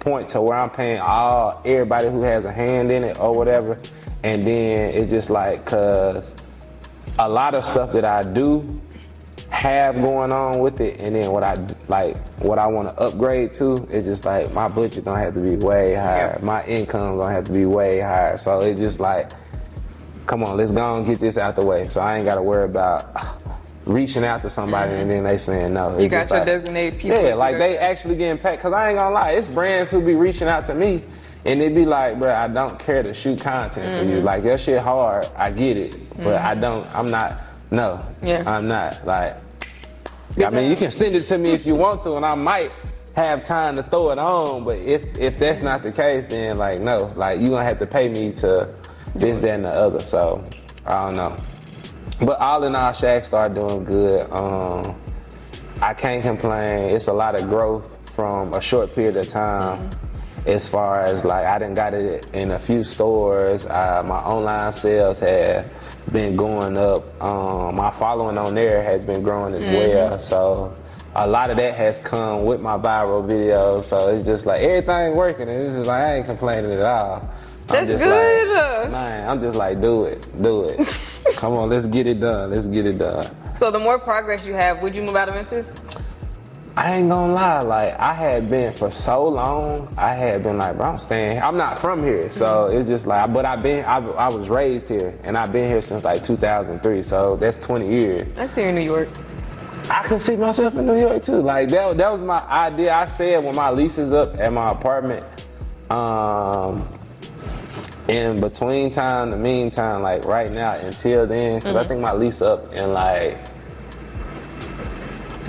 point 0.00 0.28
to 0.30 0.40
where 0.40 0.56
I'm 0.56 0.70
paying 0.70 1.00
all 1.00 1.60
everybody 1.64 2.08
who 2.08 2.22
has 2.22 2.44
a 2.46 2.52
hand 2.52 2.90
in 2.90 3.04
it 3.04 3.18
or 3.18 3.34
whatever. 3.34 3.78
And 4.22 4.46
then 4.46 4.94
it's 4.94 5.10
just 5.10 5.28
like 5.28 5.66
cause 5.66 6.34
a 7.18 7.28
lot 7.28 7.54
of 7.54 7.64
stuff 7.66 7.92
that 7.92 8.04
I 8.06 8.22
do 8.22 8.80
have 9.54 9.94
going 9.94 10.32
on 10.32 10.58
with 10.58 10.80
it, 10.80 11.00
and 11.00 11.14
then 11.14 11.30
what 11.30 11.44
I 11.44 11.64
like, 11.88 12.16
what 12.38 12.58
I 12.58 12.66
want 12.66 12.88
to 12.88 13.02
upgrade 13.02 13.52
to 13.54 13.86
is 13.90 14.04
just 14.04 14.24
like 14.24 14.52
my 14.52 14.68
budget 14.68 15.04
gonna 15.04 15.20
have 15.20 15.34
to 15.34 15.40
be 15.40 15.56
way 15.56 15.94
higher, 15.94 16.38
my 16.42 16.64
income 16.64 17.16
gonna 17.16 17.32
have 17.32 17.44
to 17.44 17.52
be 17.52 17.64
way 17.64 18.00
higher. 18.00 18.36
So 18.36 18.60
it's 18.60 18.80
just 18.80 19.00
like, 19.00 19.30
come 20.26 20.42
on, 20.42 20.56
let's 20.56 20.72
go 20.72 20.96
and 20.96 21.06
get 21.06 21.20
this 21.20 21.38
out 21.38 21.56
the 21.56 21.64
way. 21.64 21.88
So 21.88 22.00
I 22.00 22.16
ain't 22.16 22.24
gotta 22.24 22.42
worry 22.42 22.64
about 22.64 23.42
reaching 23.86 24.24
out 24.24 24.42
to 24.42 24.50
somebody 24.50 24.90
mm-hmm. 24.90 25.00
and 25.00 25.10
then 25.10 25.24
they 25.24 25.38
saying 25.38 25.72
no. 25.72 25.90
It's 25.90 26.02
You 26.02 26.08
got 26.08 26.28
your 26.30 26.38
like- 26.40 26.46
designated 26.46 27.00
people. 27.00 27.22
yeah, 27.22 27.34
like 27.34 27.58
they 27.58 27.78
actually 27.78 28.16
getting 28.16 28.38
paid. 28.38 28.58
Cause 28.60 28.72
I 28.72 28.90
ain't 28.90 28.98
gonna 28.98 29.14
lie, 29.14 29.32
it's 29.32 29.48
brands 29.48 29.90
who 29.90 30.02
be 30.02 30.14
reaching 30.14 30.48
out 30.48 30.64
to 30.66 30.74
me 30.74 31.04
and 31.44 31.60
they 31.60 31.68
be 31.68 31.84
like, 31.84 32.18
bro, 32.18 32.34
I 32.34 32.48
don't 32.48 32.78
care 32.78 33.02
to 33.02 33.12
shoot 33.12 33.40
content 33.40 33.86
for 33.86 34.12
you. 34.12 34.18
Mm-hmm. 34.18 34.26
Like 34.26 34.44
your 34.44 34.58
shit 34.58 34.80
hard, 34.80 35.26
I 35.36 35.50
get 35.50 35.76
it, 35.76 35.92
but 36.16 36.18
mm-hmm. 36.18 36.46
I 36.46 36.54
don't. 36.54 36.86
I'm 36.94 37.10
not. 37.10 37.40
No, 37.74 38.04
Yeah. 38.22 38.44
I'm 38.46 38.68
not. 38.68 39.04
Like, 39.04 39.38
I 40.44 40.50
mean, 40.50 40.70
you 40.70 40.76
can 40.76 40.90
send 40.92 41.16
it 41.16 41.22
to 41.24 41.38
me 41.38 41.50
if 41.50 41.66
you 41.66 41.74
want 41.74 42.02
to, 42.02 42.14
and 42.14 42.24
I 42.24 42.34
might 42.36 42.70
have 43.16 43.44
time 43.44 43.74
to 43.76 43.82
throw 43.82 44.10
it 44.12 44.18
on. 44.18 44.64
But 44.64 44.78
if 44.78 45.18
if 45.18 45.38
that's 45.38 45.60
not 45.60 45.82
the 45.82 45.90
case, 45.92 46.28
then 46.28 46.58
like 46.58 46.80
no, 46.80 47.12
like 47.16 47.40
you 47.40 47.48
gonna 47.50 47.64
have 47.64 47.80
to 47.80 47.86
pay 47.86 48.08
me 48.08 48.32
to 48.34 48.68
this, 49.14 49.40
that, 49.40 49.50
and 49.50 49.64
the 49.64 49.72
other. 49.72 50.00
So 50.00 50.44
I 50.86 51.04
don't 51.06 51.16
know. 51.16 51.36
But 52.20 52.38
all 52.38 52.62
in 52.62 52.76
all, 52.76 52.92
Shaq 52.92 53.24
started 53.24 53.54
doing 53.54 53.84
good. 53.84 54.30
Um, 54.30 54.94
I 55.80 55.94
can't 55.94 56.22
complain. 56.22 56.90
It's 56.94 57.08
a 57.08 57.12
lot 57.12 57.34
of 57.34 57.48
growth 57.48 57.90
from 58.10 58.54
a 58.54 58.60
short 58.60 58.94
period 58.94 59.16
of 59.16 59.28
time. 59.28 59.90
As 60.46 60.68
far 60.68 61.00
as 61.00 61.24
like, 61.24 61.46
I 61.46 61.58
didn't 61.58 61.74
got 61.74 61.94
it 61.94 62.26
in 62.34 62.50
a 62.50 62.58
few 62.58 62.84
stores. 62.84 63.64
Uh, 63.64 64.02
my 64.06 64.18
online 64.18 64.72
sales 64.72 65.18
have 65.20 65.72
been 66.12 66.36
going 66.36 66.76
up. 66.76 67.22
Um, 67.22 67.76
my 67.76 67.90
following 67.90 68.36
on 68.36 68.54
there 68.54 68.82
has 68.82 69.06
been 69.06 69.22
growing 69.22 69.54
as 69.54 69.64
well. 69.64 70.18
So 70.18 70.74
a 71.14 71.26
lot 71.26 71.50
of 71.50 71.56
that 71.56 71.74
has 71.74 71.98
come 72.00 72.44
with 72.44 72.60
my 72.60 72.76
viral 72.76 73.26
videos. 73.26 73.84
So 73.84 74.08
it's 74.08 74.26
just 74.26 74.46
like 74.46 74.60
everything 74.60 75.16
working, 75.16 75.48
and 75.48 75.62
it's 75.62 75.72
just 75.76 75.86
like 75.86 76.02
I 76.02 76.16
ain't 76.16 76.26
complaining 76.26 76.72
at 76.72 76.82
all. 76.82 77.20
I'm 77.22 77.68
That's 77.68 77.88
just 77.88 78.04
good. 78.04 78.48
Like, 78.48 78.90
man, 78.90 79.28
I'm 79.28 79.40
just 79.40 79.56
like, 79.56 79.80
do 79.80 80.04
it, 80.04 80.42
do 80.42 80.64
it. 80.64 80.86
Come 81.36 81.54
on, 81.54 81.70
let's 81.70 81.86
get 81.86 82.06
it 82.06 82.20
done. 82.20 82.50
Let's 82.50 82.66
get 82.66 82.84
it 82.84 82.98
done. 82.98 83.26
So 83.56 83.70
the 83.70 83.78
more 83.78 83.98
progress 83.98 84.44
you 84.44 84.52
have, 84.52 84.82
would 84.82 84.94
you 84.94 85.02
move 85.02 85.16
out 85.16 85.30
of 85.30 85.34
Memphis? 85.34 85.66
I 86.76 86.96
ain't 86.96 87.08
gonna 87.08 87.32
lie, 87.32 87.60
like 87.60 87.98
I 88.00 88.12
had 88.12 88.50
been 88.50 88.72
for 88.72 88.90
so 88.90 89.28
long, 89.28 89.94
I 89.96 90.12
had 90.12 90.42
been 90.42 90.58
like, 90.58 90.76
bro, 90.76 90.86
I'm 90.86 90.98
staying. 90.98 91.40
I'm 91.40 91.56
not 91.56 91.78
from 91.78 92.02
here, 92.02 92.28
so 92.32 92.66
it's 92.66 92.88
just 92.88 93.06
like, 93.06 93.32
but 93.32 93.44
I've 93.44 93.62
been, 93.62 93.84
I, 93.84 93.98
I 93.98 94.28
was 94.28 94.48
raised 94.48 94.88
here, 94.88 95.16
and 95.22 95.38
I've 95.38 95.52
been 95.52 95.68
here 95.68 95.80
since 95.80 96.02
like 96.02 96.24
2003, 96.24 97.02
so 97.02 97.36
that's 97.36 97.58
20 97.58 97.88
years. 97.88 98.26
See 98.54 98.62
you 98.62 98.68
in 98.68 98.74
New 98.74 98.80
York. 98.80 99.08
I 99.88 100.02
can 100.02 100.18
see 100.18 100.34
myself 100.34 100.74
in 100.74 100.86
New 100.86 100.98
York 100.98 101.22
too. 101.22 101.42
Like 101.42 101.68
that, 101.68 101.96
that 101.96 102.10
was 102.10 102.22
my 102.22 102.40
idea. 102.48 102.92
I 102.92 103.06
said 103.06 103.44
when 103.44 103.54
my 103.54 103.70
lease 103.70 103.98
is 103.98 104.12
up 104.12 104.36
at 104.38 104.52
my 104.52 104.72
apartment, 104.72 105.24
um, 105.90 106.88
in 108.08 108.40
between 108.40 108.90
time, 108.90 109.30
the 109.30 109.36
meantime, 109.36 110.02
like 110.02 110.24
right 110.24 110.52
now 110.52 110.72
until 110.72 111.26
then, 111.26 111.60
because 111.60 111.76
I 111.76 111.84
think 111.86 112.00
my 112.00 112.12
lease 112.12 112.42
up 112.42 112.72
in 112.72 112.92
like 112.92 113.38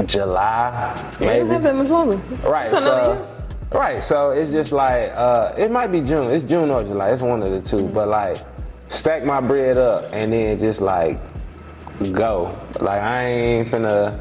July, 0.06 1.16
Yeah, 1.20 1.28
maybe. 1.28 1.50
have 1.50 1.64
that 1.64 1.76
much 1.76 1.90
longer. 1.90 2.18
Right. 2.48 2.70
So, 2.72 3.36
right. 3.72 4.04
So 4.04 4.32
it's 4.32 4.52
just 4.52 4.72
like 4.72 5.12
uh, 5.14 5.54
it 5.58 5.72
might 5.72 5.88
be 5.88 6.02
June. 6.02 6.30
It's 6.32 6.44
June 6.48 6.70
or 6.70 6.84
July. 6.84 7.12
It's 7.12 7.22
one 7.22 7.42
of 7.42 7.52
the 7.52 7.62
2 7.62 7.90
But 7.90 8.10
like, 8.10 8.38
stack 8.88 9.24
my 9.24 9.40
bread 9.42 9.78
up 9.78 10.10
and 10.12 10.32
then 10.34 10.60
just 10.60 10.82
like 10.82 11.20
go. 12.12 12.58
Like 12.80 13.02
I 13.02 13.24
ain't 13.26 13.70
finna. 13.70 14.20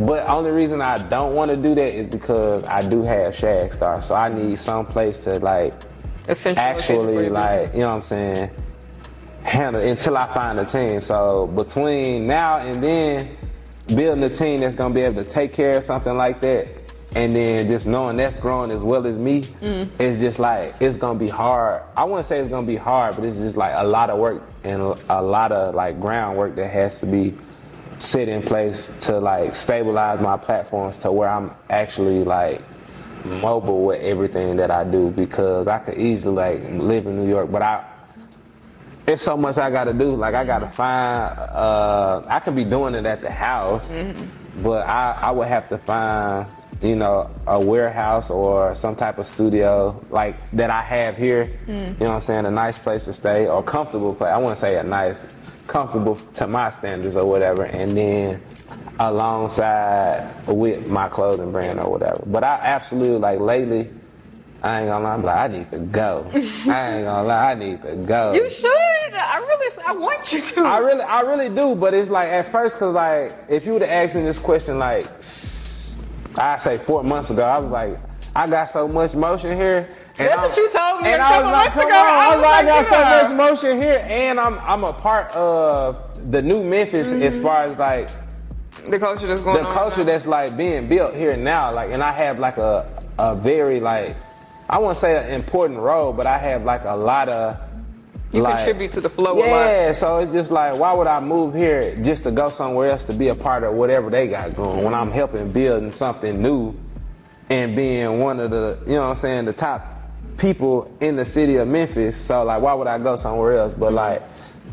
But 0.00 0.28
only 0.28 0.52
reason 0.52 0.80
I 0.80 0.98
don't 1.08 1.34
want 1.34 1.50
to 1.50 1.56
do 1.56 1.74
that 1.74 1.92
is 1.94 2.06
because 2.06 2.62
I 2.64 2.88
do 2.88 3.02
have 3.02 3.34
Shag 3.34 3.72
Star, 3.72 4.00
so 4.00 4.14
I 4.14 4.28
need 4.28 4.56
some 4.58 4.86
place 4.86 5.18
to 5.20 5.40
like 5.40 5.74
Essential 6.28 6.62
actually 6.62 7.28
like 7.30 7.72
you 7.72 7.80
know 7.80 7.88
what 7.88 7.96
I'm 7.96 8.02
saying 8.02 8.50
handle 9.42 9.80
until 9.82 10.16
I 10.16 10.32
find 10.32 10.60
a 10.60 10.64
team. 10.64 11.00
So 11.00 11.46
between 11.48 12.26
now 12.26 12.58
and 12.58 12.82
then, 12.82 13.36
building 13.94 14.22
a 14.24 14.28
team 14.30 14.60
that's 14.60 14.74
gonna 14.74 14.94
be 14.94 15.00
able 15.02 15.22
to 15.22 15.28
take 15.28 15.52
care 15.52 15.76
of 15.78 15.84
something 15.84 16.16
like 16.16 16.40
that, 16.42 16.68
and 17.14 17.34
then 17.34 17.66
just 17.68 17.86
knowing 17.86 18.16
that's 18.18 18.36
growing 18.36 18.70
as 18.70 18.82
well 18.82 19.06
as 19.06 19.16
me, 19.16 19.42
Mm. 19.62 19.88
it's 19.98 20.20
just 20.20 20.38
like 20.38 20.74
it's 20.80 20.96
gonna 20.96 21.18
be 21.18 21.28
hard. 21.28 21.82
I 21.96 22.04
wouldn't 22.04 22.26
say 22.26 22.38
it's 22.38 22.48
gonna 22.48 22.66
be 22.66 22.76
hard, 22.76 23.16
but 23.16 23.24
it's 23.24 23.38
just 23.38 23.56
like 23.56 23.72
a 23.76 23.84
lot 23.86 24.10
of 24.10 24.18
work 24.18 24.42
and 24.64 24.82
a 25.08 25.22
lot 25.22 25.52
of 25.52 25.74
like 25.74 26.00
groundwork 26.00 26.54
that 26.56 26.68
has 26.68 27.00
to 27.00 27.06
be 27.06 27.34
set 27.98 28.28
in 28.28 28.42
place 28.42 28.92
to 29.00 29.18
like 29.18 29.54
stabilize 29.56 30.20
my 30.20 30.36
platforms 30.36 30.98
to 30.98 31.10
where 31.10 31.28
I'm 31.28 31.50
actually 31.70 32.22
like 32.24 32.60
mobile 33.24 33.84
with 33.84 34.00
everything 34.02 34.56
that 34.56 34.70
I 34.70 34.84
do 34.84 35.10
because 35.10 35.66
I 35.66 35.78
could 35.78 35.98
easily 35.98 36.36
like 36.36 36.62
live 36.80 37.06
in 37.06 37.18
New 37.18 37.28
York, 37.28 37.50
but 37.50 37.62
I 37.62 37.82
it's 39.08 39.22
so 39.22 39.36
much 39.36 39.56
I 39.56 39.70
gotta 39.70 39.92
do. 39.94 40.14
Like 40.14 40.34
I 40.34 40.44
gotta 40.44 40.68
find 40.68 41.38
uh 41.38 42.22
I 42.28 42.40
could 42.40 42.54
be 42.54 42.64
doing 42.64 42.94
it 42.94 43.06
at 43.06 43.22
the 43.22 43.30
house, 43.30 43.90
but 44.62 44.86
I, 44.86 45.12
I 45.22 45.30
would 45.30 45.48
have 45.48 45.68
to 45.70 45.78
find, 45.78 46.46
you 46.82 46.94
know, 46.94 47.30
a 47.46 47.58
warehouse 47.58 48.30
or 48.30 48.74
some 48.74 48.94
type 48.94 49.18
of 49.18 49.26
studio 49.26 50.04
like 50.10 50.50
that 50.52 50.70
I 50.70 50.82
have 50.82 51.16
here. 51.16 51.50
You 51.66 51.74
know 51.74 51.94
what 51.98 52.10
I'm 52.16 52.20
saying? 52.20 52.46
A 52.46 52.50
nice 52.50 52.78
place 52.78 53.06
to 53.06 53.12
stay 53.12 53.46
or 53.46 53.62
comfortable 53.62 54.14
place. 54.14 54.30
I 54.30 54.36
wouldn't 54.38 54.58
say 54.58 54.76
a 54.76 54.82
nice, 54.82 55.24
comfortable 55.66 56.16
to 56.34 56.46
my 56.46 56.70
standards 56.70 57.16
or 57.16 57.24
whatever, 57.24 57.64
and 57.64 57.96
then 57.96 58.40
alongside 59.00 60.46
with 60.46 60.86
my 60.88 61.08
clothing 61.08 61.50
brand 61.52 61.78
or 61.80 61.90
whatever. 61.90 62.22
But 62.26 62.44
I 62.44 62.56
absolutely 62.62 63.18
like 63.18 63.40
lately, 63.40 63.90
I 64.62 64.80
ain't 64.80 64.88
gonna 64.88 65.04
lie, 65.24 65.44
I'm 65.44 65.52
I 65.52 65.56
need 65.56 65.70
to 65.70 65.78
go. 65.78 66.28
I 66.34 66.38
ain't 66.38 67.04
gonna 67.04 67.22
lie, 67.28 67.52
I 67.52 67.54
need 67.54 67.82
to 67.82 67.96
go. 67.96 68.32
You 68.32 68.50
should. 68.50 68.66
I 69.14 69.38
really, 69.38 69.76
I 69.86 69.92
want 69.92 70.32
you 70.32 70.40
to. 70.40 70.60
I 70.62 70.78
really, 70.78 71.02
I 71.02 71.20
really 71.20 71.48
do, 71.54 71.74
but 71.74 71.94
it's 71.94 72.10
like 72.10 72.28
at 72.28 72.50
first, 72.50 72.76
cause 72.78 72.94
like 72.94 73.36
if 73.48 73.64
you 73.66 73.72
would 73.74 73.82
have 73.82 73.90
asked 73.90 74.16
me 74.16 74.22
this 74.22 74.38
question 74.38 74.78
like, 74.78 75.06
I 76.36 76.56
say 76.58 76.76
four 76.78 77.02
months 77.04 77.30
ago, 77.30 77.44
I 77.44 77.58
was 77.58 77.70
like, 77.70 77.98
I 78.34 78.46
got 78.48 78.70
so 78.70 78.86
much 78.88 79.14
motion 79.14 79.56
here. 79.56 79.88
And 80.18 80.28
That's 80.28 80.38
I'm- 80.40 80.48
what 80.48 80.56
you 80.56 80.70
told 80.70 81.02
me 81.02 81.12
And 81.12 81.22
a 81.22 81.24
I 81.24 81.42
was 81.42 81.52
like, 81.52 81.72
come 81.72 81.86
ago. 81.86 81.96
on, 81.96 82.06
I 82.06 82.34
was 82.34 82.42
like, 82.42 82.54
I 82.54 82.66
got 82.66 82.90
yeah. 82.90 83.28
so 83.28 83.28
much 83.34 83.36
motion 83.36 83.76
here, 83.80 84.04
and 84.08 84.40
I'm, 84.40 84.58
I'm 84.60 84.82
a 84.84 84.92
part 84.92 85.30
of 85.32 86.30
the 86.32 86.42
new 86.42 86.64
Memphis 86.64 87.06
Mm-hmm. 87.08 87.22
as 87.22 87.38
far 87.38 87.62
as 87.62 87.78
like 87.78 88.08
the 88.88 88.98
culture 88.98 89.26
that's 89.28 89.40
going 89.40 89.62
the 89.62 89.70
culture 89.70 89.98
now. 89.98 90.04
that's 90.04 90.26
like 90.26 90.56
being 90.56 90.88
built 90.88 91.14
here 91.14 91.36
now 91.36 91.72
like 91.74 91.92
and 91.92 92.02
i 92.02 92.10
have 92.12 92.38
like 92.38 92.56
a 92.58 92.86
a 93.18 93.34
very 93.34 93.80
like 93.80 94.16
i 94.68 94.78
won't 94.78 94.98
say 94.98 95.16
an 95.16 95.32
important 95.32 95.78
role 95.78 96.12
but 96.12 96.26
i 96.26 96.38
have 96.38 96.64
like 96.64 96.84
a 96.84 96.96
lot 96.96 97.28
of 97.28 97.56
You 98.32 98.42
Like, 98.42 98.58
contribute 98.58 98.92
to 98.92 99.00
the 99.00 99.08
flow. 99.08 99.38
Yeah, 99.38 99.92
so 99.94 100.18
it's 100.18 100.32
just 100.32 100.50
like, 100.50 100.78
why 100.78 100.92
would 100.92 101.06
I 101.06 101.18
move 101.18 101.54
here 101.54 101.96
just 101.96 102.24
to 102.24 102.30
go 102.30 102.50
somewhere 102.50 102.90
else 102.90 103.04
to 103.04 103.14
be 103.14 103.28
a 103.28 103.34
part 103.34 103.64
of 103.64 103.72
whatever 103.72 104.10
they 104.10 104.26
got 104.28 104.54
going 104.54 104.84
when 104.84 104.92
I'm 104.92 105.10
helping 105.10 105.50
building 105.50 105.92
something 105.92 106.42
new 106.42 106.74
and 107.48 107.74
being 107.74 108.18
one 108.18 108.38
of 108.38 108.50
the, 108.50 108.78
you 108.86 108.96
know 108.96 109.04
what 109.08 109.08
I'm 109.08 109.16
saying, 109.16 109.44
the 109.46 109.54
top 109.54 109.80
people 110.36 110.94
in 111.00 111.16
the 111.16 111.24
city 111.24 111.56
of 111.56 111.68
Memphis. 111.68 112.18
So 112.18 112.44
like, 112.44 112.60
why 112.60 112.74
would 112.74 112.86
I 112.86 112.98
go 112.98 113.16
somewhere 113.16 113.56
else? 113.56 113.72
But 113.72 113.94
like, 113.94 114.20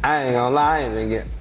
I 0.03 0.23
ain't 0.23 0.35
gonna 0.35 0.53
lie, 0.53 0.77
I 0.77 0.79
ain't 0.81 0.93
been 0.93 1.09
getting. 1.09 1.31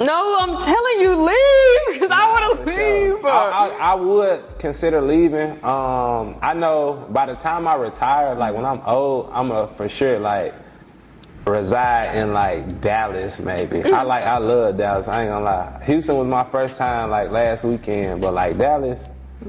No, 0.00 0.38
I'm 0.40 0.64
telling 0.64 1.00
you, 1.00 1.14
leave 1.14 2.00
because 2.00 2.10
I 2.10 2.28
want 2.28 2.58
to 2.58 2.64
For 2.64 2.72
sure. 2.72 3.14
leave. 3.16 3.24
I, 3.24 3.28
I, 3.28 3.68
I 3.92 3.94
would 3.94 4.58
consider 4.58 5.00
leaving. 5.00 5.52
Um, 5.64 6.36
I 6.42 6.52
know 6.54 7.06
by 7.10 7.26
the 7.26 7.34
time 7.34 7.68
I 7.68 7.74
retire, 7.76 8.34
like 8.34 8.54
when 8.54 8.64
I'm 8.64 8.80
old, 8.86 9.30
I'm 9.32 9.50
a 9.52 9.68
for 9.76 9.88
sure 9.88 10.18
like 10.18 10.54
reside 11.46 12.16
in 12.16 12.32
like 12.32 12.80
Dallas 12.80 13.38
maybe. 13.38 13.84
I 13.84 14.02
like 14.02 14.24
I 14.24 14.38
love 14.38 14.76
Dallas. 14.78 15.06
I 15.06 15.22
ain't 15.22 15.30
gonna 15.30 15.44
lie. 15.44 15.82
Houston 15.84 16.16
was 16.16 16.26
my 16.26 16.44
first 16.44 16.76
time 16.76 17.10
like 17.10 17.30
last 17.30 17.64
weekend, 17.64 18.20
but 18.20 18.34
like 18.34 18.58
Dallas, 18.58 19.00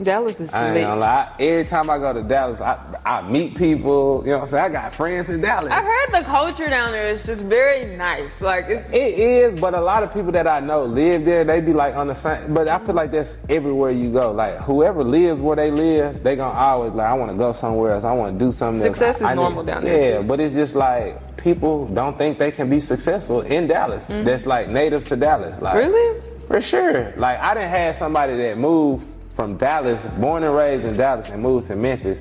Dallas 0.02 0.42
is 0.42 0.54
I 0.54 0.66
ain't 0.66 0.74
lit. 0.76 0.84
gonna 0.88 1.00
lie. 1.00 1.32
Every 1.40 1.64
time 1.64 1.90
I 1.90 1.98
go 1.98 2.12
to 2.12 2.22
Dallas, 2.22 2.60
I, 2.60 2.78
I 3.06 3.22
meet 3.22 3.56
people. 3.56 4.24
You 4.26 4.32
know 4.32 4.38
what 4.40 4.44
I'm 4.44 4.50
saying? 4.50 4.66
I 4.66 4.70
got 4.70 4.94
friends 4.94 5.30
in 5.30 5.40
Dallas. 5.40 5.72
I've 5.72 5.86
heard 5.86 6.12
the 6.12 6.26
culture 6.26 6.68
down 6.68 6.92
there 6.92 7.06
is 7.14 7.24
just 7.24 7.44
very 7.44 7.96
nice. 7.96 8.42
Like 8.42 8.66
it's 8.68 8.90
It 8.90 9.18
is, 9.18 9.58
but 9.62 9.74
a 9.74 9.80
lot 9.80 10.04
of 10.04 10.14
people 10.14 10.34
that 10.34 10.48
I 10.48 10.60
know 10.60 10.84
live 10.84 11.24
there. 11.24 11.46
They 11.46 11.62
be 11.62 11.72
like 11.72 11.96
on 11.96 12.08
the 12.08 12.14
same. 12.14 12.54
But 12.54 12.68
I 12.68 12.80
feel 12.80 12.94
like 12.96 13.12
that's 13.12 13.38
everywhere 13.48 13.92
you 13.92 14.12
go. 14.12 14.32
Like 14.34 14.58
whoever 14.58 15.02
lives 15.02 15.40
where 15.40 15.56
they 15.56 15.72
live, 15.72 16.22
they 16.24 16.36
gonna 16.36 16.58
always 16.60 16.92
like, 16.92 17.08
I 17.08 17.14
want 17.14 17.32
to 17.32 17.38
go 17.38 17.54
somewhere 17.54 17.94
else. 17.94 18.04
I 18.04 18.12
want 18.12 18.38
to 18.38 18.46
do 18.46 18.52
something. 18.52 18.86
else. 18.86 18.96
Success 18.98 19.18
is 19.18 19.22
I 19.22 19.30
need- 19.30 19.36
normal 19.36 19.64
down 19.64 19.86
yeah, 19.86 19.92
there, 19.94 20.22
too. 20.22 20.28
but 20.28 20.42
it's 20.42 20.54
just 20.56 20.76
like 20.76 21.38
people 21.38 21.86
don't 21.88 22.18
think 22.18 22.38
they 22.38 22.52
can 22.52 22.70
be 22.70 22.82
successful 22.82 23.42
in 23.42 23.68
Dallas. 23.68 24.04
That's 24.08 24.46
like 24.46 24.68
native 24.68 25.08
to 25.08 25.16
Dallas. 25.16 25.62
Like 25.62 25.76
Mm-hmm. 25.76 25.94
Really? 25.94 26.22
for 26.48 26.60
sure. 26.62 27.14
Like 27.16 27.40
I 27.40 27.54
didn't 27.54 27.70
have 27.70 27.96
somebody 27.96 28.36
that 28.38 28.58
moved 28.58 29.08
from 29.36 29.58
Dallas, 29.58 30.04
born 30.18 30.44
and 30.44 30.56
raised 30.56 30.86
in 30.86 30.96
Dallas, 30.96 31.28
and 31.30 31.42
moved 31.42 31.68
to 31.68 31.76
Memphis, 31.76 32.20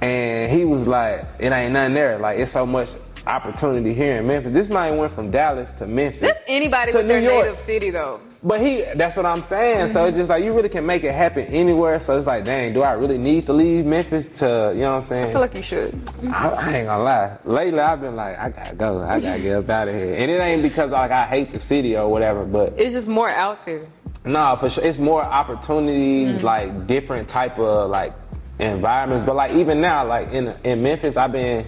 and 0.00 0.50
he 0.50 0.64
was 0.64 0.86
like, 0.86 1.26
"It 1.38 1.52
ain't 1.52 1.72
nothing 1.72 1.94
there. 1.94 2.18
Like 2.18 2.38
it's 2.38 2.52
so 2.52 2.64
much 2.64 2.90
opportunity 3.26 3.92
here 3.92 4.18
in 4.18 4.26
Memphis." 4.26 4.52
This 4.52 4.70
man 4.70 4.96
went 4.96 5.12
from 5.12 5.30
Dallas 5.30 5.72
to 5.72 5.86
Memphis. 5.86 6.20
That's 6.20 6.40
anybody 6.46 6.92
to 6.92 6.98
with 6.98 7.08
their 7.08 7.20
New 7.20 7.28
York. 7.28 7.44
native 7.44 7.58
city 7.60 7.90
though. 7.90 8.20
But 8.44 8.60
he, 8.60 8.82
that's 8.96 9.16
what 9.16 9.24
I'm 9.24 9.42
saying. 9.44 9.92
So 9.92 10.04
it's 10.06 10.16
just 10.16 10.28
like 10.28 10.42
you 10.42 10.52
really 10.52 10.68
can 10.68 10.84
make 10.84 11.04
it 11.04 11.12
happen 11.12 11.44
anywhere. 11.46 12.00
So 12.00 12.18
it's 12.18 12.26
like, 12.26 12.42
dang, 12.44 12.72
do 12.72 12.82
I 12.82 12.92
really 12.94 13.16
need 13.16 13.46
to 13.46 13.52
leave 13.52 13.86
Memphis 13.86 14.26
to, 14.40 14.72
you 14.74 14.80
know 14.80 14.90
what 14.90 14.96
I'm 14.96 15.02
saying? 15.02 15.24
I 15.26 15.30
feel 15.32 15.40
like 15.40 15.54
you 15.54 15.62
should. 15.62 16.10
I, 16.28 16.48
I 16.48 16.72
ain't 16.78 16.86
gonna 16.88 17.04
lie. 17.04 17.38
Lately, 17.44 17.78
I've 17.78 18.00
been 18.00 18.16
like, 18.16 18.36
I 18.36 18.48
gotta 18.48 18.74
go. 18.74 19.00
I 19.00 19.20
gotta 19.20 19.40
get 19.40 19.56
up 19.58 19.70
out 19.70 19.86
of 19.86 19.94
here. 19.94 20.16
And 20.16 20.28
it 20.28 20.40
ain't 20.40 20.62
because 20.62 20.90
like 20.90 21.12
I 21.12 21.24
hate 21.24 21.52
the 21.52 21.60
city 21.60 21.96
or 21.96 22.08
whatever, 22.08 22.44
but 22.44 22.80
It's 22.80 22.92
just 22.92 23.06
more 23.08 23.30
out 23.30 23.64
there. 23.64 23.86
No, 24.24 24.56
for 24.56 24.68
sure. 24.70 24.84
It's 24.84 24.98
more 24.98 25.22
opportunities, 25.22 26.36
Mm-hmm. 26.36 26.44
like 26.46 26.86
different 26.86 27.28
type 27.28 27.58
of 27.58 27.90
like 27.90 28.14
environments. 28.58 29.24
But 29.24 29.36
like 29.36 29.52
even 29.52 29.80
now, 29.80 30.06
like 30.06 30.28
in 30.32 30.54
in 30.64 30.82
Memphis, 30.82 31.16
I've 31.16 31.32
been 31.32 31.66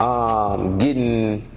um, 0.00 0.78
getting 0.78 1.48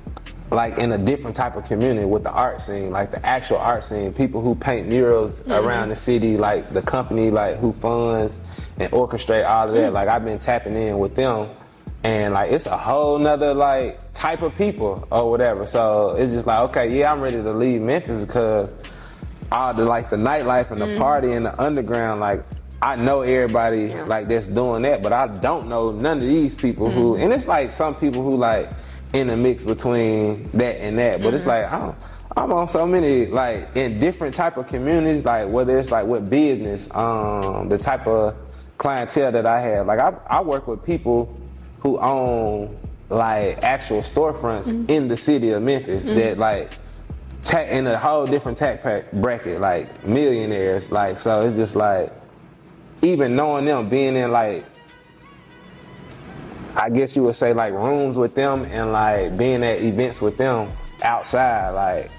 like 0.52 0.78
in 0.78 0.92
a 0.92 0.98
different 0.98 1.36
type 1.36 1.56
of 1.56 1.66
community 1.66 2.06
with 2.06 2.24
the 2.24 2.32
art 2.32 2.62
scene, 2.62 2.92
like 2.92 3.12
the 3.12 3.26
actual 3.26 3.58
art 3.58 3.84
scene. 3.84 4.14
People 4.14 4.42
who 4.42 4.56
paint 4.56 4.88
murals 4.88 5.42
Mm-hmm. 5.42 5.52
around 5.52 5.90
the 5.90 5.96
city, 5.96 6.38
like 6.38 6.72
the 6.72 6.82
company, 6.82 7.32
like 7.32 7.58
who 7.58 7.74
funds 7.74 8.40
and 8.78 8.92
orchestrate 8.92 9.48
all 9.50 9.70
of 9.70 9.74
that. 9.76 9.92
Mm. 9.92 9.94
Like 9.94 10.08
I've 10.08 10.24
been 10.26 10.40
tapping 10.40 10.76
in 10.76 11.00
with 11.00 11.16
them. 11.16 11.50
And 12.04 12.36
like 12.36 12.52
it's 12.52 12.68
a 12.68 12.78
whole 12.78 13.18
nother 13.18 13.56
like 13.56 14.14
type 14.14 14.44
of 14.44 14.56
people 14.56 15.08
or 15.10 15.32
whatever. 15.32 15.66
So 15.66 16.12
it's 16.12 16.32
just 16.34 16.46
like, 16.46 16.70
okay, 16.70 16.96
yeah, 16.96 17.12
I'm 17.12 17.20
ready 17.20 17.38
to 17.42 17.52
leave 17.54 17.82
Memphis 17.82 18.24
because 18.24 18.70
all 19.56 19.74
the 19.74 19.86
like 19.86 20.10
the 20.10 20.18
nightlife 20.18 20.70
and 20.72 20.82
the 20.82 20.86
mm-hmm. 20.86 20.97
party 20.97 21.32
and 21.32 21.45
the 21.45 21.62
underground, 21.62 22.20
like 22.20 22.43
I 22.82 22.97
know 22.97 23.22
everybody 23.22 23.86
Yeah. 23.86 24.03
like 24.03 24.28
that's 24.28 24.47
doing 24.47 24.82
that, 24.84 25.01
but 25.01 25.14
I 25.14 25.28
don't 25.28 25.70
know 25.70 25.91
none 25.91 26.18
of 26.18 26.24
these 26.24 26.56
people 26.56 26.91
who 26.91 27.14
mm-hmm. 27.14 27.24
and 27.24 27.34
it's 27.34 27.47
like 27.47 27.72
some 27.72 27.95
people 27.95 28.22
who 28.22 28.36
like 28.36 28.70
in 29.14 29.28
the 29.28 29.38
mix 29.38 29.64
between 29.64 30.43
that 30.51 30.82
and 30.82 30.99
that. 30.99 31.24
But 31.24 31.34
it's 31.34 31.45
mm-hmm. 31.45 31.49
like 31.49 31.72
I 31.72 31.80
don't 31.80 31.95
I'm 32.38 32.51
on 32.51 32.68
so 32.68 32.86
many 32.86 33.28
like 33.28 33.70
in 33.76 33.97
different 33.97 34.36
type 34.36 34.58
of 34.58 34.68
communities, 34.68 35.24
like 35.24 35.49
whether 35.49 35.80
it's 35.80 35.89
like 35.89 36.06
with 36.06 36.30
business, 36.30 36.89
um, 36.93 37.70
the 37.70 37.78
type 37.78 38.06
of 38.08 38.36
clientele 38.78 39.32
that 39.32 39.45
I 39.45 39.62
have. 39.62 39.88
Like 39.88 39.99
I, 39.99 40.14
I 40.28 40.41
work 40.41 40.68
with 40.68 40.84
people 40.84 41.34
who 41.80 41.97
own 41.97 42.78
like 43.10 43.64
actual 43.64 44.01
storefronts 44.01 44.89
in 44.89 45.08
the 45.08 45.16
city 45.16 45.51
of 45.51 45.64
Memphis 45.64 46.03
that 46.03 46.38
like 46.38 46.74
ta- 47.46 47.60
in 47.62 47.88
a 47.88 47.98
whole 47.98 48.26
different 48.26 48.58
tax 48.58 48.82
pack 48.82 49.12
bracket, 49.14 49.62
like 49.62 50.06
millionaires. 50.06 50.91
Like 50.91 51.20
so, 51.20 51.46
it's 51.48 51.56
just 51.56 51.76
like 51.76 52.12
even 53.02 53.36
knowing 53.36 53.66
them, 53.66 53.88
being 53.88 54.16
in 54.16 54.32
like 54.32 54.66
I 56.76 56.89
guess 56.89 57.16
you 57.16 57.24
would 57.24 57.36
say 57.36 57.54
like 57.54 57.74
rooms 57.74 58.18
with 58.18 58.36
them 58.36 58.66
and 58.66 58.91
like 58.91 59.38
being 59.38 59.64
at 59.64 59.82
events 59.82 60.22
with 60.22 60.38
them 60.38 60.72
outside, 61.04 61.70
like 61.70 62.12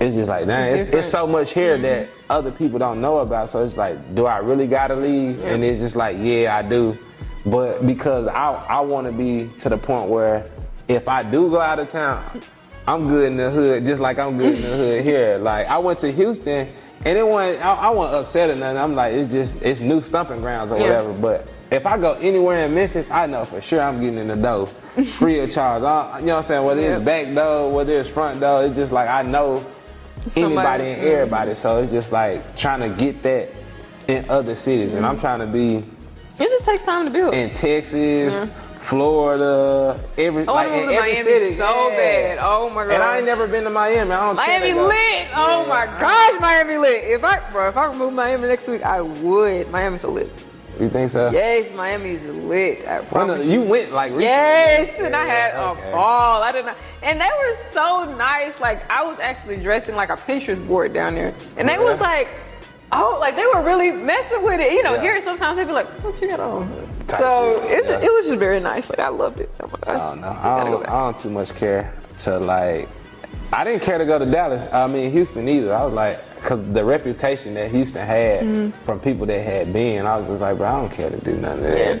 it's 0.00 0.14
just 0.14 0.28
like 0.28 0.46
dang, 0.46 0.74
it's, 0.76 0.90
it's 0.90 1.08
so 1.08 1.26
much 1.26 1.52
here 1.52 1.78
that 1.78 2.06
mm-hmm. 2.06 2.32
other 2.32 2.50
people 2.50 2.78
don't 2.78 3.00
know 3.00 3.18
about. 3.18 3.50
So 3.50 3.64
it's 3.64 3.76
like, 3.76 4.14
do 4.14 4.26
I 4.26 4.38
really 4.38 4.66
gotta 4.66 4.94
leave? 4.94 5.40
And 5.44 5.64
it's 5.64 5.80
just 5.80 5.96
like, 5.96 6.16
yeah, 6.20 6.56
I 6.56 6.62
do. 6.62 6.98
But 7.46 7.86
because 7.86 8.26
I 8.26 8.52
I 8.68 8.80
want 8.80 9.06
to 9.06 9.12
be 9.12 9.50
to 9.60 9.68
the 9.68 9.78
point 9.78 10.10
where 10.10 10.50
if 10.88 11.08
I 11.08 11.22
do 11.22 11.48
go 11.50 11.60
out 11.60 11.78
of 11.78 11.90
town, 11.90 12.42
I'm 12.88 13.06
good 13.08 13.26
in 13.26 13.36
the 13.36 13.50
hood, 13.50 13.84
just 13.84 14.00
like 14.00 14.18
I'm 14.18 14.38
good 14.38 14.54
in 14.54 14.62
the 14.62 14.68
hood 14.76 15.04
here. 15.04 15.36
Like 15.38 15.66
I 15.68 15.78
went 15.78 16.00
to 16.00 16.10
Houston. 16.10 16.68
And 17.04 17.16
it 17.16 17.24
wasn't, 17.24 17.64
I, 17.64 17.74
I 17.74 17.88
wasn't 17.90 18.22
upset 18.22 18.50
or 18.50 18.54
nothing. 18.56 18.76
I'm 18.76 18.94
like, 18.96 19.14
it's 19.14 19.30
just, 19.32 19.54
it's 19.62 19.80
new 19.80 20.00
stumping 20.00 20.40
grounds 20.40 20.72
or 20.72 20.78
Yeah. 20.78 20.82
whatever. 21.02 21.12
But 21.12 21.52
if 21.70 21.86
I 21.86 21.96
go 21.96 22.14
anywhere 22.14 22.66
in 22.66 22.74
Memphis, 22.74 23.06
I 23.08 23.26
know 23.26 23.44
for 23.44 23.60
sure 23.60 23.80
I'm 23.80 24.00
getting 24.00 24.18
in 24.18 24.26
the 24.26 24.34
dough, 24.34 24.66
free 25.16 25.38
of 25.38 25.52
charge. 25.52 25.84
I, 25.84 26.18
you 26.18 26.26
know 26.26 26.34
what 26.36 26.38
I'm 26.42 26.48
saying? 26.48 26.64
Whether 26.64 26.94
it's 26.94 27.02
back 27.04 27.32
door, 27.32 27.70
whether 27.70 28.00
it's 28.00 28.08
front 28.08 28.40
door, 28.40 28.64
it's 28.64 28.74
just 28.74 28.90
like 28.90 29.08
I 29.08 29.22
know 29.22 29.64
Somebody- 30.26 30.82
anybody 30.84 30.84
and 30.90 31.02
Mhm. 31.02 31.12
everybody. 31.12 31.54
So 31.54 31.76
it's 31.78 31.92
just 31.92 32.10
like 32.10 32.56
trying 32.56 32.80
to 32.80 32.88
get 32.88 33.22
that 33.22 33.50
in 34.08 34.28
other 34.28 34.56
cities. 34.56 34.94
And 34.94 35.06
I'm 35.06 35.20
trying 35.20 35.38
to 35.38 35.46
be 35.46 35.76
It 35.76 35.84
just 36.48 36.64
takes 36.64 36.84
time 36.84 37.04
to 37.04 37.12
build. 37.12 37.32
in 37.32 37.50
Texas, 37.50 38.50
Florida, 38.88 40.00
every 40.16 40.46
oh, 40.46 40.52
I 40.52 40.64
like 40.64 40.70
want 40.72 40.84
to 40.84 40.88
in 40.90 40.96
every 40.96 41.12
Miami 41.12 41.24
city. 41.24 41.54
so 41.56 41.88
Yeah. 41.90 41.96
bad. 41.96 42.38
Oh 42.40 42.70
my 42.70 42.84
god. 42.84 42.94
And 42.94 43.02
I 43.02 43.16
ain't 43.18 43.26
never 43.26 43.46
been 43.46 43.64
to 43.64 43.70
Miami. 43.70 44.10
I 44.12 44.24
don't 44.24 44.36
Miami 44.36 44.68
to 44.68 44.74
go. 44.74 44.86
lit. 44.86 45.26
Oh 45.34 45.66
my 45.68 45.84
gosh, 45.86 46.40
Miami 46.40 46.78
lit. 46.78 47.04
If 47.04 47.22
I, 47.22 47.38
bro, 47.52 47.68
if 47.68 47.76
I 47.76 47.86
remove 47.86 48.14
Miami 48.14 48.48
next 48.48 48.66
week, 48.66 48.82
I 48.82 49.02
would. 49.02 49.70
Miami's 49.70 50.00
so 50.00 50.10
lit. 50.10 50.30
You 50.80 50.88
think 50.88 51.10
so? 51.10 51.28
Yes, 51.30 51.70
Miami's 51.74 52.24
lit. 52.24 52.86
I 52.88 53.00
promise. 53.00 53.38
the- 53.44 53.46
you 53.52 53.60
went 53.60 53.92
like 53.92 54.12
recently. 54.12 54.24
Yes, 54.24 54.98
and 55.00 55.14
I 55.14 55.26
had 55.26 55.54
Okay. 55.54 55.88
a 55.88 55.92
ball. 55.92 56.42
I 56.42 56.50
didn't, 56.52 56.74
and 57.02 57.20
they 57.20 57.24
were 57.26 57.56
so 57.72 58.04
nice. 58.16 58.58
Like 58.58 58.90
I 58.90 59.02
was 59.04 59.18
actually 59.20 59.56
dressing 59.58 59.96
like 59.96 60.08
a 60.08 60.16
Pinterest 60.16 60.66
board 60.66 60.94
down 60.94 61.14
there, 61.14 61.34
and 61.56 61.68
they 61.68 61.74
Yeah. 61.74 61.80
was 61.82 62.00
like, 62.00 62.28
oh, 62.92 63.18
like 63.20 63.36
they 63.36 63.46
were 63.46 63.62
really 63.62 63.90
messing 63.92 64.42
with 64.42 64.60
it. 64.60 64.72
You 64.72 64.82
know, 64.82 64.94
Yeah. 64.94 65.02
here 65.02 65.22
sometimes 65.22 65.56
they'd 65.56 65.66
be 65.66 65.72
like, 65.72 65.88
what 66.04 66.20
you 66.20 66.28
got 66.28 66.40
on? 66.40 66.88
Type 67.06 67.20
So 67.20 67.50
it, 67.64 67.84
yeah. 67.86 68.00
it 68.00 68.12
was 68.12 68.26
just 68.26 68.38
very 68.38 68.60
nice. 68.60 68.88
Like 68.90 68.98
I 69.00 69.08
loved 69.08 69.40
it. 69.40 69.50
Oh 69.60 69.66
my 69.66 69.78
gosh. 69.80 69.88
I 69.88 70.10
don't 70.10 70.20
know. 70.20 70.28
I 70.40 70.64
don't. 70.64 70.86
I 70.86 71.00
don't 71.00 71.18
too 71.20 71.30
much 71.30 71.54
care 71.54 71.92
to 72.20 72.38
like. 72.38 72.88
I 73.52 73.64
didn't 73.64 73.82
care 73.82 73.96
to 73.98 74.04
go 74.04 74.18
to 74.18 74.26
Dallas. 74.26 74.62
I 74.72 74.86
mean 74.86 75.10
Houston 75.10 75.48
either. 75.48 75.74
I 75.74 75.84
was 75.84 75.94
like, 75.94 76.20
cause 76.42 76.62
the 76.72 76.84
reputation 76.84 77.54
that 77.54 77.70
Houston 77.70 78.06
had 78.06 78.42
Mm-hmm. 78.42 78.84
from 78.84 79.00
people 79.00 79.24
that 79.26 79.42
had 79.44 79.72
been, 79.72 80.04
I 80.06 80.16
was 80.18 80.28
just 80.28 80.40
like, 80.42 80.56
bro, 80.58 80.66
I 80.68 80.80
don't 80.80 80.90
care 80.92 81.08
to 81.10 81.16
do 81.18 81.36
nothing. 81.36 81.64
of. 81.64 81.78
Yeah. 81.78 81.98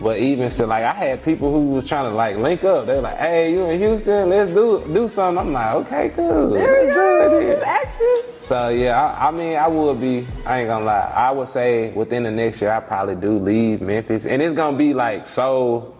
But 0.00 0.18
even 0.18 0.50
still, 0.50 0.66
like 0.66 0.82
I 0.82 0.92
had 0.92 1.22
people 1.22 1.52
who 1.52 1.70
was 1.70 1.86
trying 1.86 2.10
to 2.10 2.14
like 2.14 2.36
link 2.36 2.64
up. 2.64 2.86
They 2.86 2.96
were 2.96 3.02
like, 3.02 3.16
"Hey, 3.18 3.52
you 3.52 3.64
in 3.66 3.78
Houston? 3.78 4.28
Let's 4.28 4.50
do 4.50 4.84
do 4.92 5.06
something." 5.06 5.38
I'm 5.38 5.52
like, 5.52 5.74
"Okay, 5.74 6.08
cool. 6.10 6.50
There 6.50 6.86
we 6.86 6.92
go. 6.92 7.38
it 7.38 7.42
It's 7.44 7.60
then." 7.60 8.40
So 8.40 8.68
yeah, 8.68 9.00
I, 9.00 9.28
I 9.28 9.30
mean, 9.30 9.56
I 9.56 9.68
would 9.68 10.00
be. 10.00 10.26
I 10.44 10.60
ain't 10.60 10.68
gonna 10.68 10.84
lie. 10.84 11.12
I 11.14 11.30
would 11.30 11.48
say 11.48 11.92
within 11.92 12.24
the 12.24 12.30
next 12.30 12.60
year, 12.60 12.72
I 12.72 12.80
probably 12.80 13.14
do 13.14 13.38
leave 13.38 13.80
Memphis, 13.80 14.26
and 14.26 14.42
it's 14.42 14.54
gonna 14.54 14.76
be 14.76 14.94
like 14.94 15.26
so. 15.26 15.94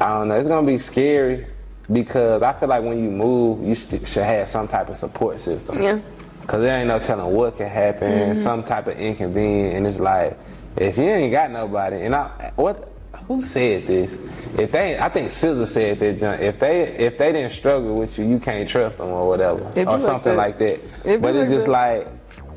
I 0.00 0.08
don't 0.08 0.28
know. 0.28 0.34
It's 0.34 0.48
gonna 0.48 0.66
be 0.66 0.78
scary 0.78 1.46
because 1.92 2.42
I 2.42 2.52
feel 2.52 2.68
like 2.68 2.82
when 2.82 3.02
you 3.02 3.10
move, 3.10 3.66
you 3.66 3.74
should, 3.74 4.06
should 4.06 4.24
have 4.24 4.48
some 4.48 4.68
type 4.68 4.88
of 4.88 4.96
support 4.96 5.38
system. 5.38 5.82
Yeah. 5.82 5.98
Cause 6.46 6.60
there 6.60 6.76
ain't 6.76 6.88
no 6.88 6.98
telling 6.98 7.34
what 7.34 7.56
can 7.56 7.68
happen, 7.68 8.10
mm-hmm. 8.10 8.34
some 8.34 8.64
type 8.64 8.88
of 8.88 8.98
inconvenience, 8.98 9.76
and 9.76 9.86
it's 9.86 10.00
like 10.00 10.36
if 10.76 10.96
you 10.96 11.04
ain't 11.04 11.32
got 11.32 11.50
nobody, 11.50 12.02
and 12.02 12.14
I 12.14 12.52
what 12.56 12.88
who 13.28 13.40
said 13.40 13.86
this? 13.86 14.18
If 14.58 14.72
they, 14.72 14.98
I 14.98 15.08
think 15.08 15.30
Scissor 15.30 15.66
said 15.66 15.98
that. 16.00 16.18
John, 16.18 16.40
if 16.40 16.58
they 16.58 16.82
if 16.96 17.18
they 17.18 17.32
didn't 17.32 17.52
struggle 17.52 17.96
with 17.96 18.18
you, 18.18 18.24
you 18.26 18.38
can't 18.40 18.68
trust 18.68 18.98
them 18.98 19.08
or 19.08 19.28
whatever, 19.28 19.64
or 19.76 19.84
like 19.84 20.00
something 20.00 20.32
that. 20.32 20.36
like 20.38 20.58
that. 20.58 20.80
It 21.04 21.04
be 21.04 21.16
But 21.18 21.36
it's 21.36 21.48
like 21.48 21.48
just 21.50 21.66
that. 21.66 21.72
like 21.72 22.08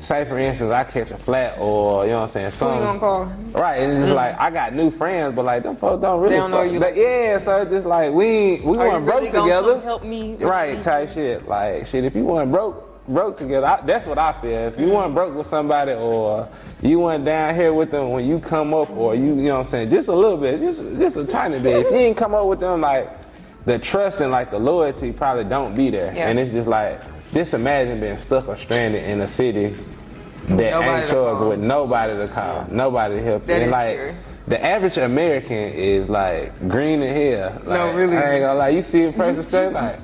say 0.02 0.24
for 0.24 0.38
instance, 0.38 0.72
I 0.72 0.84
catch 0.84 1.10
a 1.10 1.16
flat 1.18 1.56
or 1.58 2.04
you 2.04 2.10
know 2.12 2.20
what 2.22 2.36
I'm 2.36 2.50
saying, 2.50 2.70
Who 2.70 2.74
you 2.74 2.80
gonna 2.84 2.98
call? 2.98 3.24
right, 3.52 3.76
and 3.80 3.92
it's 3.92 4.02
just 4.02 4.14
like 4.14 4.38
I 4.40 4.50
got 4.50 4.74
new 4.74 4.90
friends, 4.90 5.34
but 5.36 5.44
like 5.44 5.62
them 5.62 5.76
folks 5.76 6.02
don't 6.02 6.20
really 6.20 6.34
They 6.34 6.36
don't 6.40 6.50
know 6.50 6.62
you. 6.62 6.78
Like, 6.80 6.96
yeah, 6.96 7.38
so 7.38 7.62
it's 7.62 7.70
just 7.70 7.86
like 7.86 8.12
we 8.12 8.60
we 8.64 8.76
weren't 8.76 9.04
broke 9.04 9.20
really 9.20 9.30
together. 9.30 9.80
help 9.80 10.02
me? 10.04 10.34
Right, 10.36 10.82
type 10.82 11.10
shit. 11.12 11.46
Like 11.46 11.86
shit, 11.86 12.04
if 12.04 12.14
you 12.16 12.24
weren't 12.24 12.50
broke 12.50 12.85
broke 13.08 13.36
together, 13.36 13.66
I, 13.66 13.80
that's 13.82 14.06
what 14.06 14.18
I 14.18 14.40
feel. 14.40 14.68
If 14.68 14.78
you 14.78 14.88
weren't 14.88 15.14
broke 15.14 15.34
with 15.34 15.46
somebody 15.46 15.92
or 15.92 16.48
you 16.82 17.00
weren't 17.00 17.24
down 17.24 17.54
here 17.54 17.72
with 17.72 17.90
them 17.90 18.10
when 18.10 18.26
you 18.26 18.38
come 18.38 18.74
up 18.74 18.90
or 18.90 19.14
you 19.14 19.26
you 19.26 19.34
know 19.34 19.54
what 19.54 19.58
I'm 19.58 19.64
saying, 19.64 19.90
just 19.90 20.08
a 20.08 20.14
little 20.14 20.38
bit, 20.38 20.60
just 20.60 20.82
just 20.98 21.16
a 21.16 21.24
tiny 21.24 21.58
bit. 21.60 21.86
If 21.86 21.92
you 21.92 21.96
ain't 21.96 22.16
come 22.16 22.34
up 22.34 22.46
with 22.46 22.60
them 22.60 22.80
like 22.80 23.10
the 23.64 23.78
trust 23.78 24.20
and 24.20 24.30
like 24.30 24.50
the 24.50 24.58
loyalty 24.58 25.12
probably 25.12 25.44
don't 25.44 25.74
be 25.74 25.90
there. 25.90 26.14
Yeah. 26.14 26.28
And 26.28 26.38
it's 26.38 26.52
just 26.52 26.68
like 26.68 27.00
just 27.32 27.54
imagine 27.54 28.00
being 28.00 28.18
stuck 28.18 28.48
or 28.48 28.56
stranded 28.56 29.04
in 29.04 29.20
a 29.20 29.28
city 29.28 29.76
that 30.48 30.70
Nobody 30.70 30.88
ain't 30.88 31.10
yours 31.10 31.40
with 31.40 31.58
nobody 31.58 32.16
to 32.16 32.32
call, 32.32 32.66
nobody 32.70 33.16
to 33.16 33.22
help. 33.22 33.46
That 33.46 33.62
and 33.62 33.70
like 33.72 33.96
scary. 33.96 34.16
the 34.46 34.64
average 34.64 34.96
American 34.96 35.56
is 35.56 36.08
like 36.08 36.56
green 36.68 37.02
in 37.02 37.12
hair. 37.12 37.60
Like, 37.64 37.94
really. 37.96 38.16
I 38.16 38.34
ain't 38.34 38.42
gonna 38.42 38.58
lie, 38.58 38.68
you 38.68 38.82
see 38.82 39.04
a 39.04 39.12
person 39.12 39.42
straight 39.42 39.72
like 39.72 39.98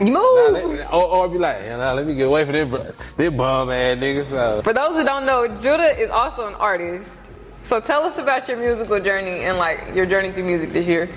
You 0.00 0.06
Nah, 0.12 0.50
move. 0.50 0.78
let- 0.78 0.92
or, 0.92 1.04
or 1.04 1.28
be 1.28 1.38
like, 1.38 1.58
yeah, 1.62 1.76
nah, 1.76 1.92
let 1.92 2.06
me 2.06 2.14
get 2.14 2.26
away 2.26 2.44
from 2.44 2.52
this, 2.54 2.92
this 3.16 3.32
bum 3.34 3.70
ass 3.70 3.98
nigga. 3.98 4.28
So, 4.30 4.62
For 4.62 4.72
those 4.72 4.96
who 4.96 5.04
don't 5.04 5.26
know, 5.26 5.46
JuDa 5.60 5.98
is 5.98 6.10
also 6.10 6.46
an 6.46 6.54
artist. 6.54 7.20
So 7.62 7.78
tell 7.80 8.02
us 8.04 8.16
about 8.16 8.48
your 8.48 8.56
musical 8.56 8.98
journey 9.00 9.40
and 9.44 9.58
like 9.58 9.94
your 9.94 10.06
journey 10.06 10.32
through 10.32 10.44
music 10.44 10.72
this 10.72 10.86
year. 10.86 11.10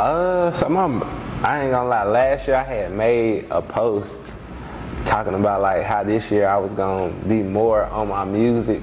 uh, 0.00 0.50
so 0.50 0.66
I'm, 0.66 1.02
I 1.44 1.62
ain't 1.62 1.70
gonna 1.70 1.88
lie. 1.88 2.02
Last 2.04 2.48
year 2.48 2.56
I 2.56 2.64
had 2.64 2.92
made 2.92 3.46
a 3.50 3.62
post 3.62 4.20
talking 5.04 5.34
about 5.34 5.60
like 5.62 5.82
how 5.84 6.02
this 6.02 6.30
year 6.30 6.48
I 6.48 6.56
was 6.56 6.72
gonna 6.72 7.12
be 7.28 7.42
more 7.42 7.84
on 7.86 8.08
my 8.08 8.24
music. 8.24 8.82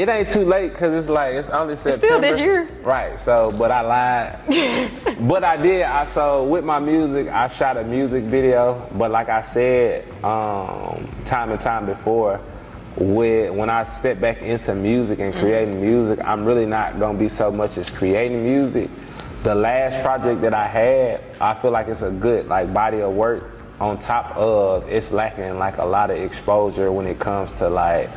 It 0.00 0.08
ain't 0.08 0.30
too 0.30 0.46
late 0.46 0.72
because 0.72 0.94
it's 0.94 1.10
like 1.10 1.34
it's 1.34 1.50
only 1.50 1.76
September. 1.76 2.06
still 2.06 2.20
this 2.22 2.38
year. 2.38 2.66
right? 2.82 3.20
So, 3.20 3.52
but 3.52 3.70
I 3.70 3.82
lied. 3.82 5.18
but 5.28 5.44
I 5.44 5.58
did. 5.58 5.82
I 5.82 6.06
so 6.06 6.42
with 6.44 6.64
my 6.64 6.78
music, 6.78 7.28
I 7.28 7.48
shot 7.48 7.76
a 7.76 7.84
music 7.84 8.24
video. 8.24 8.88
But 8.94 9.10
like 9.10 9.28
I 9.28 9.42
said, 9.42 10.08
um, 10.24 11.06
time 11.26 11.50
and 11.50 11.60
time 11.60 11.84
before, 11.84 12.40
with 12.96 13.52
when 13.52 13.68
I 13.68 13.84
step 13.84 14.18
back 14.20 14.40
into 14.40 14.74
music 14.74 15.18
and 15.18 15.34
creating 15.34 15.78
music, 15.82 16.18
I'm 16.24 16.46
really 16.46 16.64
not 16.64 16.98
gonna 16.98 17.18
be 17.18 17.28
so 17.28 17.52
much 17.52 17.76
as 17.76 17.90
creating 17.90 18.42
music. 18.42 18.88
The 19.42 19.54
last 19.54 20.02
project 20.02 20.40
that 20.40 20.54
I 20.54 20.66
had, 20.66 21.20
I 21.42 21.52
feel 21.52 21.72
like 21.72 21.88
it's 21.88 22.00
a 22.00 22.10
good 22.10 22.48
like 22.48 22.72
body 22.72 23.02
of 23.02 23.12
work. 23.12 23.50
On 23.80 23.98
top 23.98 24.34
of 24.34 24.88
it's 24.88 25.12
lacking 25.12 25.58
like 25.58 25.76
a 25.76 25.84
lot 25.84 26.10
of 26.10 26.16
exposure 26.16 26.90
when 26.90 27.06
it 27.06 27.18
comes 27.18 27.52
to 27.54 27.68
like 27.68 28.08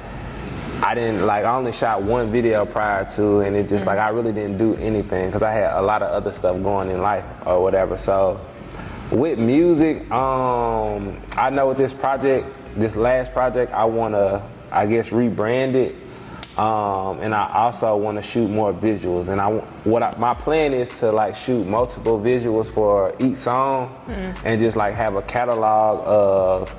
I 0.82 0.96
didn't 0.96 1.26
like 1.26 1.46
I 1.46 1.56
only 1.56 1.72
shot 1.72 2.02
one 2.04 2.32
video 2.32 2.66
prior 2.66 3.06
to 3.16 3.40
and 3.40 3.56
it 3.56 3.70
just 3.70 3.86
like 3.86 4.00
I 4.00 4.10
really 4.10 4.32
didn't 4.32 4.58
do 4.58 4.76
anything 4.76 5.28
because 5.28 5.42
I 5.42 5.52
had 5.52 5.74
a 5.74 5.82
lot 5.82 6.02
of 6.02 6.10
other 6.10 6.32
stuff 6.32 6.62
going 6.62 6.90
in 6.90 7.02
life 7.02 7.24
or 7.46 7.62
whatever. 7.62 7.98
So 7.98 8.40
with 9.12 9.40
music, 9.40 10.10
um, 10.12 11.22
I 11.38 11.50
know 11.50 11.70
with 11.70 11.78
this 11.78 11.94
project, 11.94 12.58
this 12.76 12.96
last 12.96 13.34
project, 13.34 13.72
I 13.74 13.86
wanna 13.86 14.48
I 14.72 14.88
guess 14.88 15.10
rebrand 15.10 15.76
it. 15.76 15.96
Um, 16.58 17.20
and 17.22 17.34
I 17.34 17.52
also 17.52 17.98
want 17.98 18.18
to 18.20 18.22
shoot 18.22 18.48
more 18.48 18.72
visuals. 18.72 19.28
And 19.28 19.42
I 19.42 19.50
what 19.86 20.04
I, 20.04 20.16
my 20.18 20.36
plan 20.36 20.72
is 20.74 20.88
to 21.00 21.12
like 21.12 21.36
shoot 21.36 21.66
multiple 21.66 22.20
visuals 22.20 22.68
for 22.72 23.16
each 23.20 23.38
song, 23.38 23.96
and 24.46 24.60
just 24.62 24.78
like 24.78 24.94
have 24.94 25.16
a 25.16 25.24
catalog 25.24 26.04
of 26.06 26.76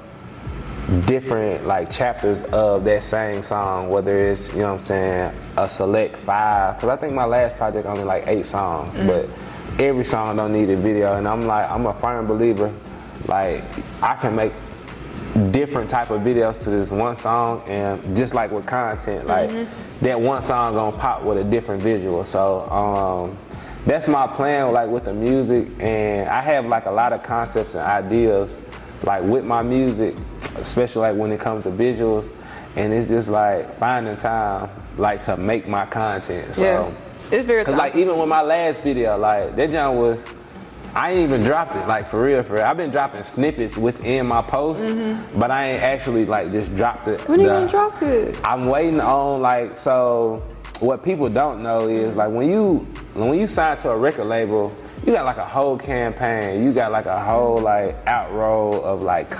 different 1.06 1.66
like 1.66 1.90
chapters 1.90 2.42
of 2.44 2.84
that 2.84 3.02
same 3.02 3.42
song, 3.42 3.88
whether 3.88 4.18
it's, 4.18 4.48
you 4.50 4.58
know 4.58 4.68
what 4.68 4.74
I'm 4.74 4.80
saying, 4.80 5.34
a 5.56 5.68
select 5.68 6.16
five. 6.16 6.78
Cause 6.78 6.90
I 6.90 6.96
think 6.96 7.14
my 7.14 7.24
last 7.24 7.56
project 7.56 7.86
only 7.86 8.04
like 8.04 8.26
eight 8.26 8.44
songs, 8.44 8.96
but 8.98 9.28
every 9.78 10.04
song 10.04 10.36
don't 10.36 10.52
need 10.52 10.70
a 10.70 10.76
video. 10.76 11.16
And 11.16 11.26
I'm 11.26 11.42
like, 11.42 11.70
I'm 11.70 11.86
a 11.86 11.94
firm 11.94 12.26
believer, 12.26 12.72
like 13.26 13.64
I 14.02 14.14
can 14.14 14.36
make 14.36 14.52
different 15.50 15.90
type 15.90 16.10
of 16.10 16.20
videos 16.20 16.62
to 16.62 16.70
this 16.70 16.92
one 16.92 17.16
song 17.16 17.62
and 17.66 18.16
just 18.16 18.34
like 18.34 18.50
with 18.50 18.66
content, 18.66 19.26
like 19.26 19.50
that 20.00 20.20
one 20.20 20.42
song 20.42 20.74
gonna 20.74 20.96
pop 20.96 21.24
with 21.24 21.38
a 21.38 21.44
different 21.44 21.82
visual. 21.82 22.24
So 22.24 22.70
um 22.70 23.38
that's 23.86 24.08
my 24.08 24.26
plan 24.26 24.72
like 24.72 24.88
with 24.88 25.04
the 25.04 25.12
music 25.12 25.68
and 25.78 26.28
I 26.28 26.40
have 26.40 26.66
like 26.66 26.86
a 26.86 26.90
lot 26.90 27.12
of 27.12 27.22
concepts 27.22 27.74
and 27.74 27.84
ideas 27.84 28.60
like 29.02 29.22
with 29.24 29.44
my 29.44 29.62
music, 29.62 30.14
especially 30.56 31.02
like 31.02 31.16
when 31.16 31.32
it 31.32 31.40
comes 31.40 31.64
to 31.64 31.70
visuals, 31.70 32.30
and 32.76 32.92
it's 32.92 33.08
just 33.08 33.28
like 33.28 33.76
finding 33.78 34.16
time 34.16 34.70
like 34.96 35.22
to 35.24 35.36
make 35.36 35.66
my 35.68 35.86
content. 35.86 36.54
So, 36.54 36.62
yeah, 36.62 36.90
it's 37.30 37.46
very. 37.46 37.64
cause 37.64 37.74
like 37.74 37.94
even 37.96 38.18
with 38.18 38.28
my 38.28 38.42
last 38.42 38.82
video, 38.82 39.16
like 39.18 39.56
that 39.56 39.70
John 39.70 39.96
was, 39.96 40.24
I 40.94 41.12
ain't 41.12 41.20
even 41.20 41.42
dropped 41.42 41.76
it 41.76 41.86
like 41.88 42.08
for 42.08 42.22
real, 42.22 42.42
for 42.42 42.54
real. 42.54 42.64
I've 42.64 42.76
been 42.76 42.90
dropping 42.90 43.24
snippets 43.24 43.76
within 43.76 44.26
my 44.26 44.42
post, 44.42 44.84
but 45.36 45.50
I 45.50 45.70
ain't 45.70 45.82
actually 45.82 46.24
like 46.24 46.52
just 46.52 46.74
dropped 46.76 47.08
it. 47.08 47.20
Mm-hmm. 47.20 47.32
When 47.32 47.40
you 47.40 47.46
gonna 47.46 47.68
drop 47.68 48.02
it? 48.02 48.38
I'm 48.44 48.66
waiting 48.66 49.00
on 49.00 49.40
like 49.40 49.76
so. 49.76 50.42
What 50.80 51.04
people 51.04 51.28
don't 51.28 51.62
know 51.62 51.86
is 51.88 52.16
like 52.16 52.32
when 52.32 52.48
you 52.48 52.78
when 53.14 53.38
you 53.38 53.46
sign 53.46 53.76
to 53.78 53.90
a 53.90 53.96
record 53.96 54.26
label, 54.26 54.74
you 55.06 55.12
got 55.12 55.24
like 55.24 55.36
a 55.36 55.46
whole 55.46 55.78
campaign. 55.78 56.64
You 56.64 56.72
got 56.72 56.90
like 56.90 57.06
a 57.06 57.20
whole 57.20 57.60
like 57.60 58.04
outroll 58.06 58.82
of 58.82 59.00
like 59.00 59.32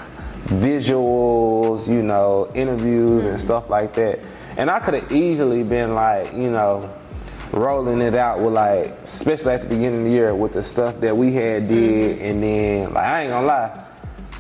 visuals, 0.45 1.89
you 1.89 2.03
know, 2.03 2.51
interviews 2.55 3.25
and 3.25 3.35
mm-hmm. 3.35 3.45
stuff 3.45 3.71
like 3.71 3.95
that. 3.95 4.21
And 4.57 4.71
I 4.71 4.81
could 4.81 4.95
have 4.95 5.13
easily 5.13 5.63
been 5.63 5.95
like, 5.95 6.33
you 6.33 6.51
know, 6.51 6.93
rolling 7.53 8.01
it 8.01 8.15
out 8.15 8.41
with 8.41 8.53
like, 8.53 9.03
especially 9.03 9.53
at 9.53 9.63
the 9.63 9.69
beginning 9.69 10.01
of 10.01 10.05
the 10.05 10.11
year 10.11 10.35
with 10.35 10.53
the 10.53 10.63
stuff 10.63 11.01
that 11.01 11.17
we 11.17 11.33
had 11.33 11.69
did, 11.69 12.17
mm-hmm. 12.17 12.25
and 12.25 12.43
then 12.43 12.95
like 12.95 13.05
I 13.05 13.23
ain't 13.23 13.31
gonna 13.31 13.47
lie, 13.47 13.85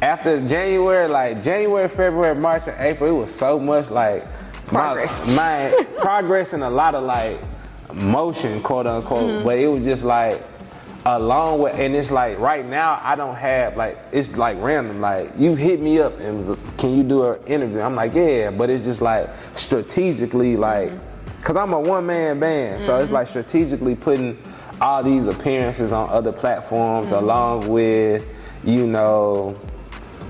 after 0.03 0.47
January, 0.47 1.09
like 1.09 1.43
January, 1.43 1.89
February, 1.89 2.35
March, 2.35 2.67
and 2.67 2.81
April, 2.81 3.11
it 3.11 3.19
was 3.19 3.35
so 3.35 3.59
much 3.59 3.91
like 3.91 4.27
Progress. 4.67 5.29
my, 5.29 5.71
my 5.79 5.85
progress 5.99 6.53
and 6.53 6.63
a 6.63 6.71
lot 6.71 6.95
of 6.95 7.05
like 7.05 7.41
motion, 7.93 8.61
quote 8.63 8.87
unquote. 8.87 9.31
Mm-hmm. 9.31 9.45
But 9.45 9.59
it 9.59 9.69
was 9.69 9.85
just 9.85 10.05
like 10.05 10.41
along 11.07 11.61
with, 11.61 11.75
and 11.75 11.95
it's 11.95 12.11
like 12.11 12.39
right 12.39 12.65
now 12.65 13.01
I 13.03 13.15
don't 13.15 13.37
have 13.37 13.77
like 13.77 13.99
it's 14.13 14.37
like 14.37 14.57
random. 14.61 15.01
Like 15.01 15.33
you 15.37 15.55
hit 15.55 15.81
me 15.81 16.01
up 16.01 16.19
and 16.21 16.59
can 16.79 16.97
you 16.97 17.03
do 17.03 17.33
an 17.33 17.45
interview? 17.47 17.81
I'm 17.81 17.95
like 17.95 18.15
yeah, 18.15 18.51
but 18.51 18.71
it's 18.71 18.85
just 18.85 19.03
like 19.03 19.31
strategically 19.55 20.57
like, 20.57 20.91
mm-hmm. 20.91 21.43
cause 21.43 21.57
I'm 21.57 21.73
a 21.73 21.81
one 21.81 22.07
man 22.07 22.41
band, 22.41 22.83
so 22.83 22.97
it's 22.97 23.07
mm-hmm. 23.07 23.15
like 23.15 23.29
strategically 23.29 23.95
putting 23.95 24.39
all 24.81 25.03
these 25.03 25.27
appearances 25.27 25.93
on 25.93 26.09
other 26.11 26.33
platforms 26.33 27.09
mm-hmm. 27.09 27.25
along 27.25 27.69
with 27.69 28.27
you 28.65 28.87
know 28.87 29.59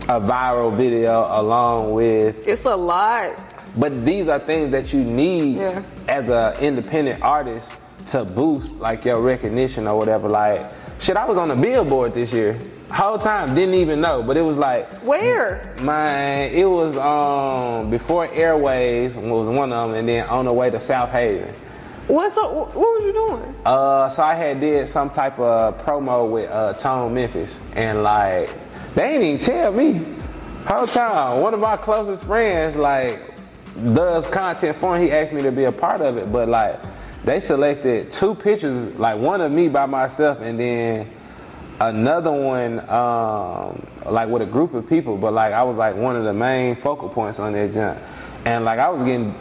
a 0.09 0.21
viral 0.21 0.77
video 0.77 1.27
along 1.41 1.93
with 1.93 2.47
It's 2.47 2.67
a 2.67 2.77
lot. 2.77 3.35
but 3.79 4.05
these 4.05 4.29
are 4.29 4.39
things 4.39 4.71
that 4.73 4.93
you 4.93 5.03
need 5.03 5.57
Yeah. 5.57 5.83
as 6.09 6.29
an 6.29 6.63
independent 6.63 7.23
artist 7.23 7.73
to 8.09 8.25
boost 8.25 8.77
like 8.77 9.05
your 9.05 9.21
recognition 9.21 9.87
or 9.87 9.97
whatever. 9.99 10.29
Like, 10.29 10.61
shit, 11.01 11.17
I 11.17 11.25
was 11.25 11.37
on 11.39 11.49
the 11.49 11.57
billboard 11.57 12.15
this 12.15 12.33
year. 12.33 12.59
Whole 12.91 13.19
time, 13.19 13.55
didn't 13.55 13.75
even 13.75 14.01
know, 14.01 14.23
but 14.23 14.37
it 14.37 14.43
was 14.43 14.57
like, 14.57 14.89
Where? 14.99 15.75
man, 15.83 16.53
it 16.53 16.65
was 16.67 16.97
um 16.97 17.91
before 17.91 18.31
Airways 18.33 19.17
was 19.17 19.49
one 19.49 19.73
of 19.73 19.89
them, 19.91 19.99
and 19.99 20.09
then 20.09 20.29
on 20.29 20.45
the 20.45 20.53
way 20.53 20.71
to 20.71 20.79
South 20.79 21.11
Haven. 21.11 21.53
What's 22.07 22.37
up? 22.37 22.53
What 22.53 22.77
were 22.77 23.01
you 23.01 23.13
doing? 23.15 23.55
Uh, 23.65 24.11
so 24.11 24.23
I 24.23 24.35
had 24.35 24.61
did 24.61 24.87
some 24.89 25.09
type 25.09 25.39
of 25.39 25.83
promo 25.83 26.31
with 26.31 26.51
uh, 26.51 26.75
Tone 26.75 27.15
Memphis, 27.15 27.61
and 27.75 28.03
like 28.03 28.51
they 28.95 29.13
didn't 29.13 29.27
even 29.27 29.41
tell 29.41 29.73
me. 29.73 30.05
Whole 30.67 30.87
time, 30.87 31.41
one 31.41 31.55
of 31.55 31.61
my 31.61 31.77
closest 31.79 32.25
friends 32.25 32.77
like 32.77 33.35
does 33.95 34.27
content 34.29 34.77
for 34.77 34.95
him. 34.97 35.03
He 35.03 35.11
asked 35.11 35.33
me 35.33 35.43
to 35.43 35.51
be 35.51 35.65
a 35.65 35.73
part 35.73 36.01
of 36.03 36.17
it, 36.19 36.31
but 36.31 36.49
like 36.49 36.81
they 37.25 37.41
selected 37.41 38.11
two 38.13 38.35
pictures, 38.35 38.95
like 38.97 39.19
one 39.19 39.41
of 39.41 39.51
me 39.51 39.69
by 39.69 39.87
myself, 39.87 40.41
and 40.41 40.59
then 40.61 41.11
another 41.81 42.31
one 42.31 42.81
um, 42.91 43.87
like 44.07 44.29
with 44.29 44.43
a 44.43 44.47
group 44.47 44.75
of 44.75 44.89
people. 44.89 45.17
But 45.17 45.33
like 45.33 45.53
I 45.53 45.63
was 45.63 45.77
like 45.77 45.97
one 45.97 46.17
of 46.17 46.25
the 46.25 46.33
main 46.35 46.77
focal 46.77 47.09
points 47.09 47.39
on 47.39 47.53
that 47.53 47.73
jump, 47.73 48.01
and 48.45 48.65
like 48.65 48.79
I 48.79 48.89
was 48.91 49.03
getting 49.03 49.35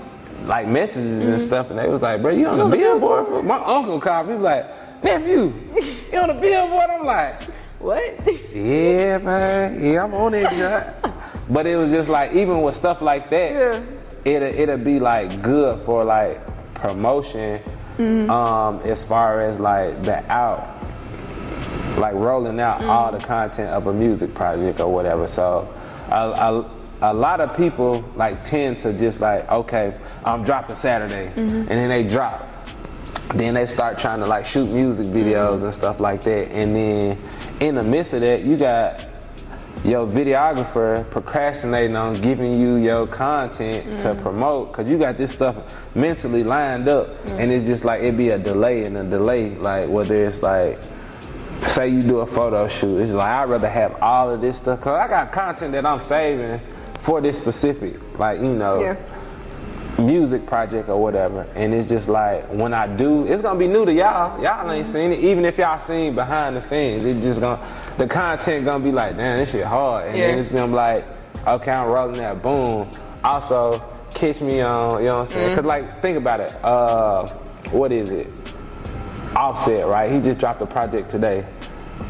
like 0.45 0.67
messages 0.67 1.23
and 1.23 1.39
stuff, 1.41 1.69
and 1.69 1.79
they 1.79 1.87
was 1.87 2.01
like, 2.01 2.21
"Bro, 2.21 2.31
you 2.33 2.47
on 2.47 2.57
the 2.69 2.75
billboard?" 2.77 3.27
For? 3.27 3.43
My 3.43 3.57
uncle 3.63 3.99
called. 3.99 4.27
He 4.27 4.33
was 4.33 4.41
like, 4.41 5.03
"Nephew, 5.03 5.53
you 6.11 6.19
on 6.19 6.27
the 6.29 6.33
billboard?" 6.35 6.89
I'm 6.89 7.05
like, 7.05 7.43
What? 7.79 8.01
"Yeah, 8.55 9.17
man. 9.17 9.83
Yeah, 9.83 10.03
I'm 10.05 10.13
on 10.13 10.33
it, 10.33 10.49
jump." 10.51 11.15
But 11.49 11.67
it 11.67 11.75
was 11.75 11.91
just 11.91 12.09
like 12.09 12.31
even 12.31 12.61
with 12.61 12.73
stuff 12.73 13.01
like 13.01 13.29
that, 13.29 13.51
Yeah. 13.51 13.81
it'll 14.23 14.47
it'll 14.47 14.77
be 14.77 14.97
like 15.01 15.41
good 15.41 15.81
for 15.81 16.05
like 16.05 16.39
promotion, 16.83 17.61
um, 18.29 18.81
as 18.81 19.05
far 19.05 19.41
as 19.41 19.59
like 19.59 20.03
the 20.03 20.19
out 20.29 20.77
like 21.97 22.13
rolling 22.15 22.59
out 22.59 22.81
mm. 22.81 22.89
all 22.89 23.11
the 23.11 23.19
content 23.19 23.69
of 23.69 23.87
a 23.87 23.93
music 23.93 24.33
project 24.33 24.79
or 24.79 24.91
whatever. 24.91 25.27
So, 25.27 25.71
I, 26.09 26.23
I, 26.23 26.65
a 27.01 27.13
lot 27.13 27.39
of 27.39 27.55
people 27.55 28.03
like 28.15 28.41
tend 28.41 28.79
to 28.79 28.93
just 28.93 29.21
like, 29.21 29.49
okay, 29.49 29.95
I'm 30.25 30.43
dropping 30.43 30.75
Saturday, 30.75 31.27
mm-hmm. 31.27 31.41
and 31.41 31.69
then 31.69 31.89
they 31.89 32.03
drop. 32.03 32.49
Then 33.35 33.53
they 33.53 33.65
start 33.65 33.99
trying 33.99 34.19
to 34.19 34.25
like 34.25 34.45
shoot 34.45 34.69
music 34.69 35.07
videos 35.07 35.55
mm-hmm. 35.55 35.65
and 35.65 35.73
stuff 35.73 35.99
like 35.99 36.23
that, 36.23 36.51
and 36.51 36.75
then 36.75 37.19
in 37.59 37.75
the 37.75 37.83
midst 37.83 38.13
of 38.13 38.21
that, 38.21 38.41
you 38.41 38.57
got 38.57 38.99
your 39.83 40.07
videographer 40.07 41.09
procrastinating 41.11 41.95
on 41.95 42.21
giving 42.21 42.59
you 42.59 42.75
your 42.75 43.05
content 43.05 43.99
to 43.99 44.07
mm-hmm. 44.07 44.21
promote 44.21 44.71
because 44.71 44.89
you 44.89 44.97
got 44.97 45.17
this 45.17 45.31
stuff 45.31 45.55
mentally 45.93 46.43
lined 46.43 46.87
up 46.87 47.09
and 47.25 47.51
it's 47.51 47.65
just 47.65 47.83
like 47.83 48.01
it'd 48.01 48.17
be 48.17 48.29
a 48.29 48.39
delay 48.39 48.85
and 48.85 48.95
a 48.95 49.03
delay 49.03 49.49
like 49.55 49.89
whether 49.89 50.25
it's 50.25 50.41
like 50.41 50.79
say 51.67 51.89
you 51.89 52.01
do 52.01 52.19
a 52.19 52.25
photo 52.25 52.67
shoot 52.67 52.99
it's 52.99 53.11
like 53.11 53.27
i'd 53.27 53.49
rather 53.49 53.69
have 53.69 53.95
all 54.01 54.29
of 54.29 54.39
this 54.39 54.57
stuff 54.57 54.79
because 54.79 54.97
i 54.97 55.07
got 55.07 55.31
content 55.33 55.73
that 55.73 55.85
i'm 55.85 56.01
saving 56.01 56.59
for 56.99 57.19
this 57.19 57.37
specific 57.37 58.17
like 58.17 58.39
you 58.39 58.55
know 58.55 58.81
Yeah. 58.81 58.95
Music 59.97 60.45
project 60.45 60.89
or 60.89 60.99
whatever. 61.01 61.47
And 61.55 61.73
it's 61.73 61.87
just 61.87 62.07
like 62.07 62.47
when 62.49 62.73
I 62.73 62.87
do, 62.87 63.25
it's 63.27 63.41
gonna 63.41 63.59
be 63.59 63.67
new 63.67 63.85
to 63.85 63.93
y'all. 63.93 64.41
Y'all 64.41 64.69
ain't 64.71 64.87
seen 64.87 65.11
it. 65.11 65.19
Even 65.19 65.45
if 65.45 65.57
y'all 65.57 65.79
seen 65.79 66.15
behind 66.15 66.55
the 66.55 66.61
scenes, 66.61 67.05
it's 67.05 67.21
just 67.21 67.39
gonna 67.39 67.63
the 67.97 68.07
content 68.07 68.65
gonna 68.65 68.83
be 68.83 68.91
like, 68.91 69.17
damn, 69.17 69.37
this 69.37 69.51
shit 69.51 69.65
hard. 69.65 70.07
And 70.07 70.15
then 70.15 70.39
it's 70.39 70.51
gonna 70.51 70.67
be 70.67 70.73
like, 70.73 71.05
okay, 71.47 71.71
I'm 71.71 71.87
rolling 71.87 72.17
that 72.17 72.41
boom. 72.41 72.89
Also, 73.23 73.83
catch 74.13 74.41
me 74.41 74.61
on, 74.61 74.99
you 74.99 75.07
know 75.07 75.19
what 75.19 75.27
I'm 75.29 75.33
saying? 75.33 75.55
Cause 75.55 75.65
like 75.65 76.01
think 76.01 76.17
about 76.17 76.39
it. 76.39 76.63
Uh 76.63 77.27
what 77.71 77.91
is 77.91 78.11
it? 78.11 78.27
Offset, 79.35 79.87
right? 79.87 80.11
He 80.11 80.19
just 80.19 80.39
dropped 80.39 80.61
a 80.61 80.65
project 80.65 81.09
today. 81.09 81.45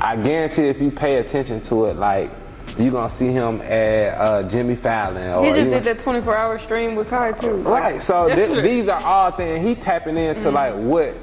I 0.01 0.15
guarantee 0.15 0.63
if 0.63 0.81
you 0.81 0.91
pay 0.91 1.17
attention 1.17 1.61
to 1.61 1.85
it, 1.85 1.95
like 1.97 2.29
you 2.77 2.91
gonna 2.91 3.09
see 3.09 3.27
him 3.27 3.61
at 3.61 4.17
uh, 4.17 4.43
Jimmy 4.43 4.75
Fallon. 4.75 5.37
Or 5.37 5.45
He 5.45 5.53
just 5.53 5.71
did 5.71 5.83
that 5.83 5.99
24 5.99 6.35
hour 6.37 6.59
stream 6.59 6.95
with 6.95 7.09
Kai 7.09 7.31
too. 7.33 7.55
Right. 7.57 8.01
So 8.01 8.27
it. 8.27 8.61
these 8.61 8.87
are 8.87 9.01
all 9.03 9.31
things 9.31 9.65
he 9.65 9.75
tapping 9.75 10.17
into 10.17 10.49
like 10.51 10.73
what 10.75 11.15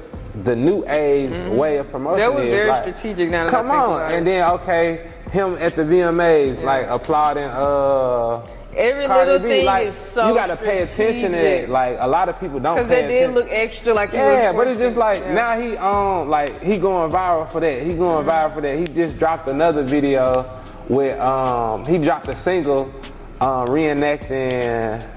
the 0.43 0.55
new 0.55 0.85
age 0.87 1.31
way 1.57 1.77
of 1.77 1.91
promotion 1.91 2.19
That 2.19 2.33
was 2.33 2.45
is. 2.45 2.51
very 2.51 2.69
like, 2.69 2.83
strategic 2.95 3.29
now 3.29 3.49
Come 3.49 3.69
on, 3.69 4.11
and 4.13 4.25
then 4.25 4.49
okay, 4.53 5.09
him 5.31 5.55
at 5.55 5.75
the 5.75 5.83
VMAs 5.83 6.61
like 6.63 6.87
applauding. 6.87 7.43
Uh, 7.43 8.45
Every 8.73 9.05
Cardi 9.05 9.31
little 9.31 9.39
B, 9.45 9.49
thing 9.49 9.65
like, 9.65 9.87
is 9.89 9.95
so 9.95 10.29
you 10.29 10.33
gotta 10.33 10.55
pay 10.55 10.81
attention 10.81 11.33
to 11.33 11.37
it. 11.37 11.69
Like 11.69 11.97
a 11.99 12.07
lot 12.07 12.29
of 12.29 12.39
people 12.39 12.57
don't 12.61 12.75
Because 12.77 12.89
attention. 12.89 13.09
did 13.09 13.35
look 13.35 13.47
extra 13.49 13.93
like 13.93 14.13
Yeah, 14.13 14.53
but 14.53 14.67
it's 14.67 14.79
just 14.79 14.95
like 14.95 15.21
yeah. 15.23 15.33
now 15.33 15.59
he 15.59 15.75
um 15.75 16.29
like 16.29 16.63
he 16.63 16.77
going 16.77 17.11
viral 17.11 17.51
for 17.51 17.59
that. 17.59 17.83
He 17.83 17.93
going 17.93 18.25
viral 18.25 18.53
for 18.53 18.61
that. 18.61 18.77
He 18.79 18.85
just 18.85 19.19
dropped 19.19 19.49
another 19.49 19.83
video 19.83 20.45
with 20.89 21.19
um 21.19 21.85
he 21.85 21.97
dropped 21.97 22.27
a 22.27 22.35
single 22.35 22.93
um 23.39 23.67
reenacting 23.67 25.07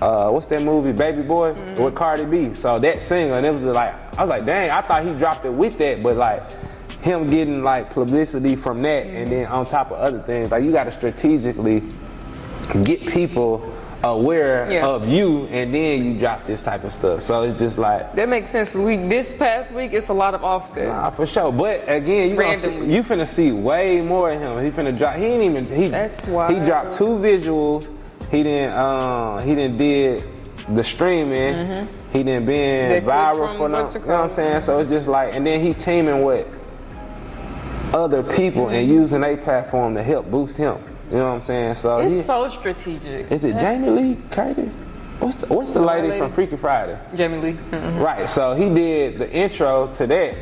uh 0.00 0.30
what's 0.30 0.46
that 0.46 0.62
movie 0.62 0.92
Baby 0.92 1.22
Boy 1.22 1.52
with 1.74 1.94
Cardi 1.94 2.24
B. 2.24 2.54
So 2.54 2.78
that 2.78 3.02
single 3.02 3.36
and 3.36 3.46
it 3.46 3.50
was 3.50 3.62
like 3.62 3.94
I 4.18 4.22
was 4.24 4.30
like 4.30 4.46
dang 4.46 4.70
I 4.70 4.80
thought 4.82 5.04
he 5.04 5.12
dropped 5.14 5.44
it 5.44 5.52
with 5.52 5.78
that, 5.78 6.02
but 6.02 6.16
like 6.16 6.42
him 7.00 7.30
getting 7.30 7.62
like 7.62 7.90
publicity 7.90 8.56
from 8.56 8.82
that 8.82 9.06
and 9.06 9.32
then 9.32 9.46
on 9.46 9.64
top 9.66 9.90
of 9.90 9.98
other 9.98 10.20
things 10.20 10.50
like 10.50 10.62
you 10.62 10.70
got 10.70 10.84
to 10.84 10.90
strategically 10.90 11.82
get 12.84 13.00
people 13.06 13.74
aware 14.02 14.70
Yeah. 14.70 14.86
of 14.86 15.08
you 15.08 15.46
and 15.50 15.74
then 15.74 16.04
you 16.04 16.18
drop 16.18 16.44
this 16.44 16.62
type 16.62 16.84
of 16.84 16.92
stuff. 16.92 17.22
So 17.22 17.42
it's 17.42 17.58
just 17.58 17.78
like 17.78 18.14
That 18.14 18.28
makes 18.28 18.50
sense. 18.50 18.74
We 18.74 18.96
this 18.96 19.32
past 19.32 19.72
week 19.72 19.92
it's 19.92 20.08
a 20.08 20.12
lot 20.14 20.34
of 20.34 20.42
offset. 20.44 20.88
Nah, 20.88 21.10
for 21.10 21.26
sure. 21.26 21.52
But 21.52 21.84
again, 21.88 22.30
you 22.30 22.36
gonna 22.36 22.56
see, 22.56 22.68
you 22.86 23.02
finna 23.02 23.26
see 23.26 23.52
way 23.52 24.00
more 24.00 24.32
of 24.32 24.40
him. 24.40 24.58
He 24.60 24.70
finna 24.70 24.96
drop. 24.96 25.16
He 25.16 25.24
ain't 25.24 25.42
even. 25.42 25.66
He 25.66 25.88
That's 25.88 26.26
why 26.26 26.52
he 26.52 26.60
dropped 26.64 26.94
two 26.94 27.18
visuals. 27.18 27.88
He 28.30 28.42
didn't. 28.42 28.76
Um, 28.76 29.40
he 29.46 29.54
didn't 29.54 29.76
did 29.76 30.24
the 30.68 30.84
streaming. 30.84 31.88
He 32.12 32.22
didn't 32.22 32.46
been 32.46 33.04
viral 33.04 33.56
for 33.56 33.68
no. 33.68 33.88
You 33.90 34.00
know 34.00 34.06
what 34.06 34.10
I'm 34.24 34.30
saying? 34.32 34.60
So 34.62 34.80
it's 34.80 34.90
just 34.90 35.08
like, 35.08 35.34
and 35.34 35.46
then 35.46 35.60
he 35.60 35.74
teaming 35.74 36.22
with 36.22 36.46
other 37.92 38.22
people 38.22 38.68
and 38.68 38.88
using 38.88 39.22
a 39.24 39.36
platform 39.36 39.94
to 39.94 40.02
help 40.02 40.30
boost 40.30 40.56
him. 40.56 40.78
You 41.10 41.16
know 41.16 41.28
what 41.28 41.34
I'm 41.34 41.40
saying? 41.42 41.74
So 41.74 41.98
It's 41.98 42.26
so 42.26 42.48
strategic. 42.48 43.30
is 43.32 43.44
it 43.44 43.54
That's- 43.54 43.84
Jamie 43.84 44.00
Lee 44.00 44.18
Curtis? 44.30 44.74
What's 45.18 45.36
the, 45.36 45.46
what's 45.52 45.70
the 45.72 45.80
lady, 45.82 46.08
lady? 46.08 46.20
from 46.20 46.30
Freaky 46.30 46.56
Friday? 46.56 46.98
Jamie 47.14 47.38
Lee. 47.38 47.52
Mm-mm. 47.70 48.00
Right. 48.02 48.28
So 48.28 48.54
he 48.54 48.72
did 48.72 49.18
the 49.18 49.30
intro 49.30 49.88
to 49.94 50.06
that. 50.06 50.34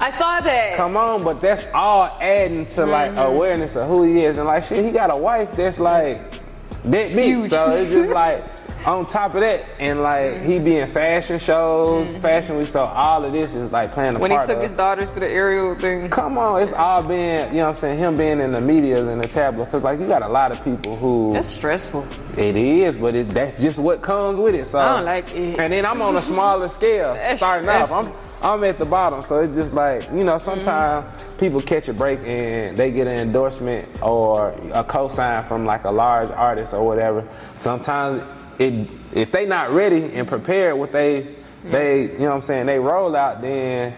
I 0.00 0.10
saw 0.10 0.40
that. 0.40 0.76
Come 0.76 0.96
on, 0.96 1.22
but 1.22 1.40
that's 1.40 1.64
all 1.74 2.16
adding 2.20 2.66
to 2.66 2.86
like 2.86 3.10
Mm-hmm. 3.12 3.18
awareness 3.20 3.76
of 3.76 3.86
who 3.86 4.02
he 4.04 4.24
is, 4.24 4.38
and 4.38 4.46
like 4.46 4.64
shit, 4.64 4.84
he 4.84 4.90
got 4.90 5.12
a 5.12 5.16
wife 5.16 5.52
that's 5.54 5.78
like 5.78 6.40
that 6.86 7.14
big. 7.14 7.42
So 7.44 7.70
it's 7.72 7.90
just 7.90 8.10
like 8.24 8.42
on 8.86 9.04
top 9.06 9.34
of 9.34 9.40
that, 9.42 9.66
and 9.78 10.02
like 10.02 10.42
he 10.42 10.58
be 10.58 10.76
in 10.76 10.88
fashion 10.90 11.38
shows, 11.38 12.16
fashion 12.16 12.56
week. 12.56 12.68
So 12.68 12.84
all 12.84 13.24
of 13.24 13.32
this 13.32 13.54
is 13.54 13.70
like 13.72 13.92
playing 13.92 14.10
a 14.16 14.18
Mm-hmm. 14.18 14.22
when 14.22 14.30
he 14.30 14.46
took 14.46 14.56
of. 14.56 14.62
his 14.62 14.72
daughters 14.72 15.12
to 15.12 15.20
the 15.20 15.28
aerial 15.28 15.74
thing. 15.74 16.08
Come 16.10 16.38
on, 16.38 16.62
it's 16.62 16.72
all 16.72 17.02
been, 17.02 17.48
you 17.50 17.58
know 17.58 17.64
what 17.64 17.68
I'm 17.70 17.74
saying, 17.76 17.98
him 17.98 18.16
being 18.16 18.40
in 18.40 18.52
the 18.52 18.60
medias 18.60 19.06
and 19.06 19.22
the 19.22 19.28
tablet. 19.28 19.70
Cause 19.70 19.82
like 19.82 20.00
you 20.00 20.06
got 20.06 20.22
a 20.22 20.28
lot 20.28 20.50
of 20.52 20.62
people 20.64 20.96
who 20.96 21.32
That's 21.34 21.48
stressful. 21.48 22.06
it 22.36 22.56
is, 22.56 22.98
but 22.98 23.14
it, 23.14 23.28
that's 23.34 23.60
just 23.60 23.78
what 23.78 24.00
comes 24.02 24.38
with 24.38 24.54
it. 24.54 24.66
So 24.66 24.78
I 24.78 24.96
don't 24.96 25.04
like 25.04 25.34
it. 25.34 25.58
And 25.58 25.72
then 25.72 25.84
I'm 25.84 26.00
on 26.00 26.16
a 26.16 26.20
smaller 26.22 26.68
scale 26.78 27.16
starting 27.36 27.68
off. 27.68 27.92
I'm 27.92 28.12
I'm 28.42 28.64
at 28.64 28.78
the 28.78 28.86
bottom, 28.86 29.20
so 29.20 29.40
it's 29.40 29.54
just 29.54 29.74
like 29.74 30.04
you 30.12 30.24
know. 30.24 30.38
Sometimes 30.38 31.04
Mm-hmm. 31.12 31.38
people 31.38 31.60
catch 31.60 31.88
a 31.88 31.92
break 31.92 32.20
and 32.24 32.76
they 32.76 32.90
get 32.90 33.06
an 33.06 33.18
endorsement 33.18 33.86
or 34.02 34.48
a 34.72 34.82
cosign 34.82 35.46
from 35.46 35.64
like 35.66 35.84
a 35.84 35.90
large 35.90 36.30
artist 36.30 36.72
or 36.72 36.86
whatever. 36.86 37.26
Sometimes 37.54 38.22
it 38.60 38.88
if 39.12 39.32
they 39.32 39.46
not 39.46 39.72
ready 39.72 40.04
and 40.14 40.28
prepared 40.28 40.76
what 40.78 40.92
they 40.92 41.34
they 41.64 42.02
you 42.12 42.18
know 42.20 42.26
what 42.28 42.34
I'm 42.36 42.40
saying 42.42 42.66
they 42.66 42.78
roll 42.78 43.16
out 43.16 43.42
then. 43.42 43.94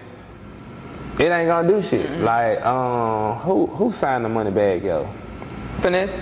It 1.19 1.25
ain't 1.31 1.47
gonna 1.47 1.69
do 1.69 1.83
shit. 1.83 2.07
Mm-hmm. 2.07 2.23
Like, 2.25 2.65
um, 2.65 3.37
who 3.41 3.67
who 3.67 3.93
signed 3.93 4.25
the 4.25 4.31
money 4.31 4.51
bag, 4.51 4.83
yo? 4.83 5.09
Finesse. 5.83 6.15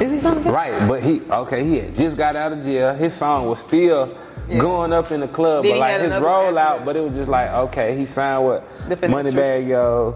Is 0.00 0.12
he 0.12 0.20
something? 0.20 0.50
Right, 0.50 0.86
but 0.86 1.02
he 1.02 1.20
okay. 1.22 1.64
He 1.64 1.78
had 1.78 1.96
just 1.96 2.16
got 2.16 2.36
out 2.36 2.52
of 2.52 2.62
jail. 2.62 2.94
His 2.94 3.12
song 3.14 3.46
was 3.46 3.58
still 3.58 4.16
Yeah. 4.48 4.58
going 4.58 4.92
up 4.92 5.10
in 5.10 5.20
the 5.20 5.28
club, 5.28 5.64
Then 5.64 5.72
but 5.72 5.78
like 5.80 6.00
his 6.00 6.12
rollout. 6.12 6.84
But 6.84 6.94
it 6.96 7.00
was 7.04 7.14
just 7.14 7.28
like 7.28 7.50
okay, 7.50 7.96
he 7.96 8.06
signed 8.06 8.46
with 8.46 8.62
The 8.88 8.96
Finessers. 8.96 9.32
Moneybagg 9.34 9.66
Yo. 9.66 10.14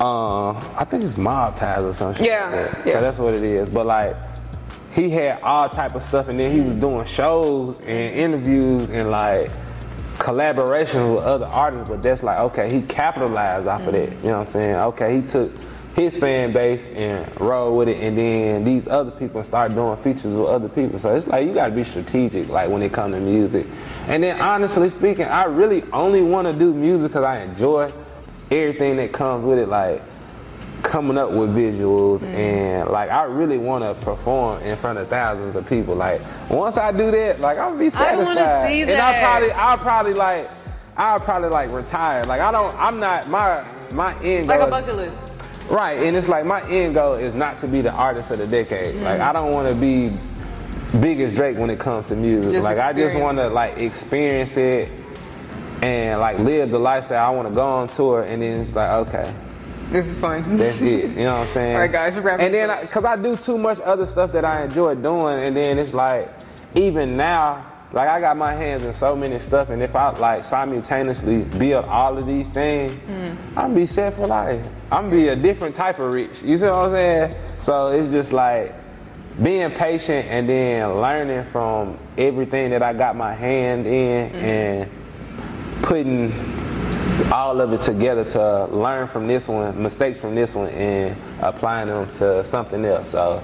Um, 0.00 0.56
I 0.76 0.84
think 0.84 1.04
it's 1.04 1.18
Mob 1.18 1.54
Ties 1.56 1.84
or 1.84 1.92
some 1.92 2.14
shit. 2.14 2.26
Yeah, 2.26 2.44
like 2.50 2.72
that. 2.72 2.86
yeah. 2.86 2.92
So 2.94 3.00
that's 3.02 3.18
what 3.18 3.34
it 3.34 3.42
is. 3.42 3.68
But 3.68 3.86
like, 3.86 4.16
he 4.94 5.10
had 5.10 5.42
all 5.42 5.68
type 5.68 5.94
of 5.94 6.02
stuff, 6.02 6.28
and 6.28 6.38
then 6.38 6.52
he 6.52 6.60
was 6.60 6.76
doing 6.76 7.04
shows 7.04 7.78
and 7.80 7.88
interviews 7.88 8.90
and 8.90 9.10
like 9.10 9.50
collaborations 10.18 11.16
with 11.16 11.24
other 11.24 11.46
artists. 11.46 11.88
But 11.88 12.02
that's 12.02 12.22
like 12.22 12.38
okay, 12.38 12.72
he 12.72 12.82
capitalized 12.82 13.66
off 13.66 13.86
of 13.86 13.92
that. 13.92 14.10
You 14.10 14.16
know 14.22 14.32
what 14.32 14.38
I'm 14.38 14.44
saying? 14.46 14.74
Okay, 14.76 15.20
he 15.20 15.26
took 15.26 15.52
his 15.96 16.16
fan 16.16 16.52
base 16.52 16.84
and 16.86 17.40
rolled 17.40 17.76
with 17.76 17.88
it, 17.88 17.98
and 17.98 18.16
then 18.18 18.64
these 18.64 18.88
other 18.88 19.10
people 19.10 19.42
start 19.44 19.74
doing 19.74 19.96
features 19.98 20.36
with 20.36 20.48
other 20.48 20.68
people. 20.68 20.98
So 20.98 21.14
it's 21.14 21.26
like 21.26 21.46
you 21.46 21.54
got 21.54 21.68
to 21.68 21.74
be 21.74 21.84
strategic, 21.84 22.48
like 22.48 22.68
when 22.68 22.82
it 22.82 22.92
comes 22.92 23.14
to 23.14 23.20
music. 23.20 23.66
And 24.06 24.22
then 24.22 24.40
honestly 24.40 24.90
speaking, 24.90 25.26
I 25.26 25.44
really 25.44 25.82
only 25.92 26.22
want 26.22 26.46
to 26.46 26.56
do 26.56 26.72
music 26.72 27.10
because 27.10 27.24
I 27.24 27.42
enjoy 27.42 27.92
everything 28.50 28.96
that 28.96 29.12
comes 29.12 29.44
with 29.44 29.58
it, 29.58 29.68
like 29.68 30.02
coming 30.94 31.18
up 31.18 31.32
with 31.32 31.50
visuals 31.56 32.20
mm. 32.20 32.32
and 32.34 32.88
like 32.88 33.10
I 33.10 33.24
really 33.24 33.58
want 33.58 33.82
to 33.82 34.00
perform 34.04 34.62
in 34.62 34.76
front 34.76 34.96
of 34.96 35.08
thousands 35.08 35.56
of 35.56 35.68
people. 35.68 35.96
Like 35.96 36.20
once 36.48 36.76
I 36.76 36.92
do 36.92 37.10
that, 37.10 37.40
like 37.40 37.58
I'll 37.58 37.76
be 37.76 37.86
I 37.86 37.88
satisfied. 37.88 38.36
wanna 38.36 38.68
see 38.68 38.82
And 38.82 39.00
I 39.00 39.18
probably, 39.18 39.50
I'll 39.50 39.78
probably 39.78 40.14
like, 40.14 40.48
I'll 40.96 41.18
probably 41.18 41.48
like 41.48 41.72
retire. 41.72 42.24
Like 42.24 42.40
I 42.40 42.52
don't, 42.52 42.72
I'm 42.76 43.00
not 43.00 43.28
my 43.28 43.64
my 43.90 44.14
end 44.22 44.46
goal 44.46 44.56
Like 44.56 44.58
goal 44.60 44.68
a 44.68 44.70
bucket 44.70 44.94
list. 44.94 45.20
Right, 45.68 46.00
and 46.00 46.16
it's 46.16 46.28
like 46.28 46.46
my 46.46 46.62
end 46.70 46.94
goal 46.94 47.14
is 47.14 47.34
not 47.34 47.58
to 47.58 47.66
be 47.66 47.80
the 47.80 47.90
artist 47.90 48.30
of 48.30 48.38
the 48.38 48.46
decade. 48.46 48.94
Mm. 48.94 49.02
Like 49.02 49.20
I 49.20 49.32
don't 49.32 49.50
want 49.50 49.68
to 49.68 49.74
be 49.74 50.16
big 51.00 51.18
as 51.18 51.34
Drake 51.34 51.58
when 51.58 51.70
it 51.70 51.80
comes 51.80 52.06
to 52.08 52.14
music. 52.14 52.52
Just 52.52 52.62
like 52.62 52.78
I 52.78 52.92
just 52.92 53.18
want 53.18 53.38
to 53.38 53.48
like 53.48 53.78
experience 53.78 54.56
it 54.56 54.88
and 55.82 56.20
like 56.20 56.38
live 56.38 56.70
the 56.70 56.78
lifestyle. 56.78 57.26
I 57.26 57.34
want 57.34 57.48
to 57.48 57.54
go 57.54 57.68
on 57.68 57.88
tour 57.88 58.22
and 58.22 58.40
then 58.40 58.60
it's 58.60 58.76
like 58.76 59.08
okay, 59.08 59.34
This 59.94 60.08
is 60.08 60.18
fun. 60.18 60.56
that's 60.56 60.80
it. 60.80 61.10
You 61.10 61.24
know 61.24 61.34
what 61.34 61.40
I'm 61.42 61.46
saying? 61.46 61.74
All 61.76 61.82
right, 61.82 61.92
guys, 61.92 62.18
wrap 62.18 62.40
And 62.40 62.52
then 62.52 62.80
because 62.80 63.04
I, 63.04 63.14
do 63.16 63.36
too 63.36 63.56
much 63.56 63.78
other 63.78 64.06
stuff 64.06 64.32
that 64.32 64.44
I 64.44 64.64
enjoy 64.64 64.96
doing, 64.96 65.38
and 65.44 65.56
then 65.56 65.78
it's 65.78 65.94
like 65.94 66.28
even 66.74 67.16
now. 67.16 67.70
Like 67.92 68.08
I 68.08 68.18
got 68.18 68.36
my 68.36 68.52
hands 68.52 68.82
in 68.82 68.92
so 68.92 69.14
many 69.14 69.38
stuff, 69.38 69.68
and 69.70 69.80
if 69.80 69.94
I 69.94 70.10
like 70.18 70.42
simultaneously 70.42 71.44
build 71.44 71.84
all 71.84 72.18
of 72.18 72.26
these 72.26 72.48
things, 72.48 72.90
Mm. 73.06 73.36
I'm 73.56 73.72
be 73.72 73.86
set 73.86 74.14
for 74.14 74.26
life. 74.26 74.66
I'm 74.90 75.10
be 75.10 75.28
a 75.28 75.36
different 75.36 75.76
type 75.76 76.00
of 76.00 76.12
rich. 76.12 76.42
You 76.42 76.58
see 76.58 76.66
what 76.66 76.76
I'm 76.76 76.90
saying? 76.90 77.34
So 77.60 77.88
it's 77.92 78.10
just 78.10 78.32
like 78.32 78.74
being 79.40 79.70
patient 79.70 80.26
and 80.28 80.48
then 80.48 81.00
learning 81.00 81.44
from 81.52 81.96
everything 82.18 82.70
that 82.70 82.82
I 82.82 82.94
got 82.94 83.14
my 83.14 83.32
hand 83.32 83.86
in 83.86 84.30
Mm-hmm. 84.30 84.44
and 84.44 84.90
putting 85.82 86.32
all 87.32 87.60
of 87.60 87.72
it 87.72 87.80
together 87.80 88.24
to 88.24 88.66
learn 88.66 89.08
from 89.08 89.26
this 89.26 89.48
one, 89.48 89.80
mistakes 89.82 90.18
from 90.18 90.34
this 90.34 90.54
one, 90.54 90.68
and 90.70 91.16
applying 91.40 91.88
them 91.88 92.10
to 92.14 92.44
something 92.44 92.84
else. 92.84 93.08
So 93.08 93.42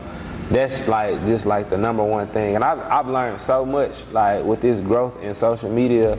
that's 0.50 0.88
like 0.88 1.24
just 1.26 1.46
like 1.46 1.70
the 1.70 1.78
number 1.78 2.04
one 2.04 2.26
thing. 2.28 2.56
And 2.56 2.64
I've, 2.64 2.80
I've 2.80 3.06
learned 3.06 3.40
so 3.40 3.64
much 3.64 4.06
like 4.12 4.44
with 4.44 4.61
this 4.61 4.80
growth 4.80 5.22
in 5.22 5.34
social 5.34 5.70
media 5.70 6.18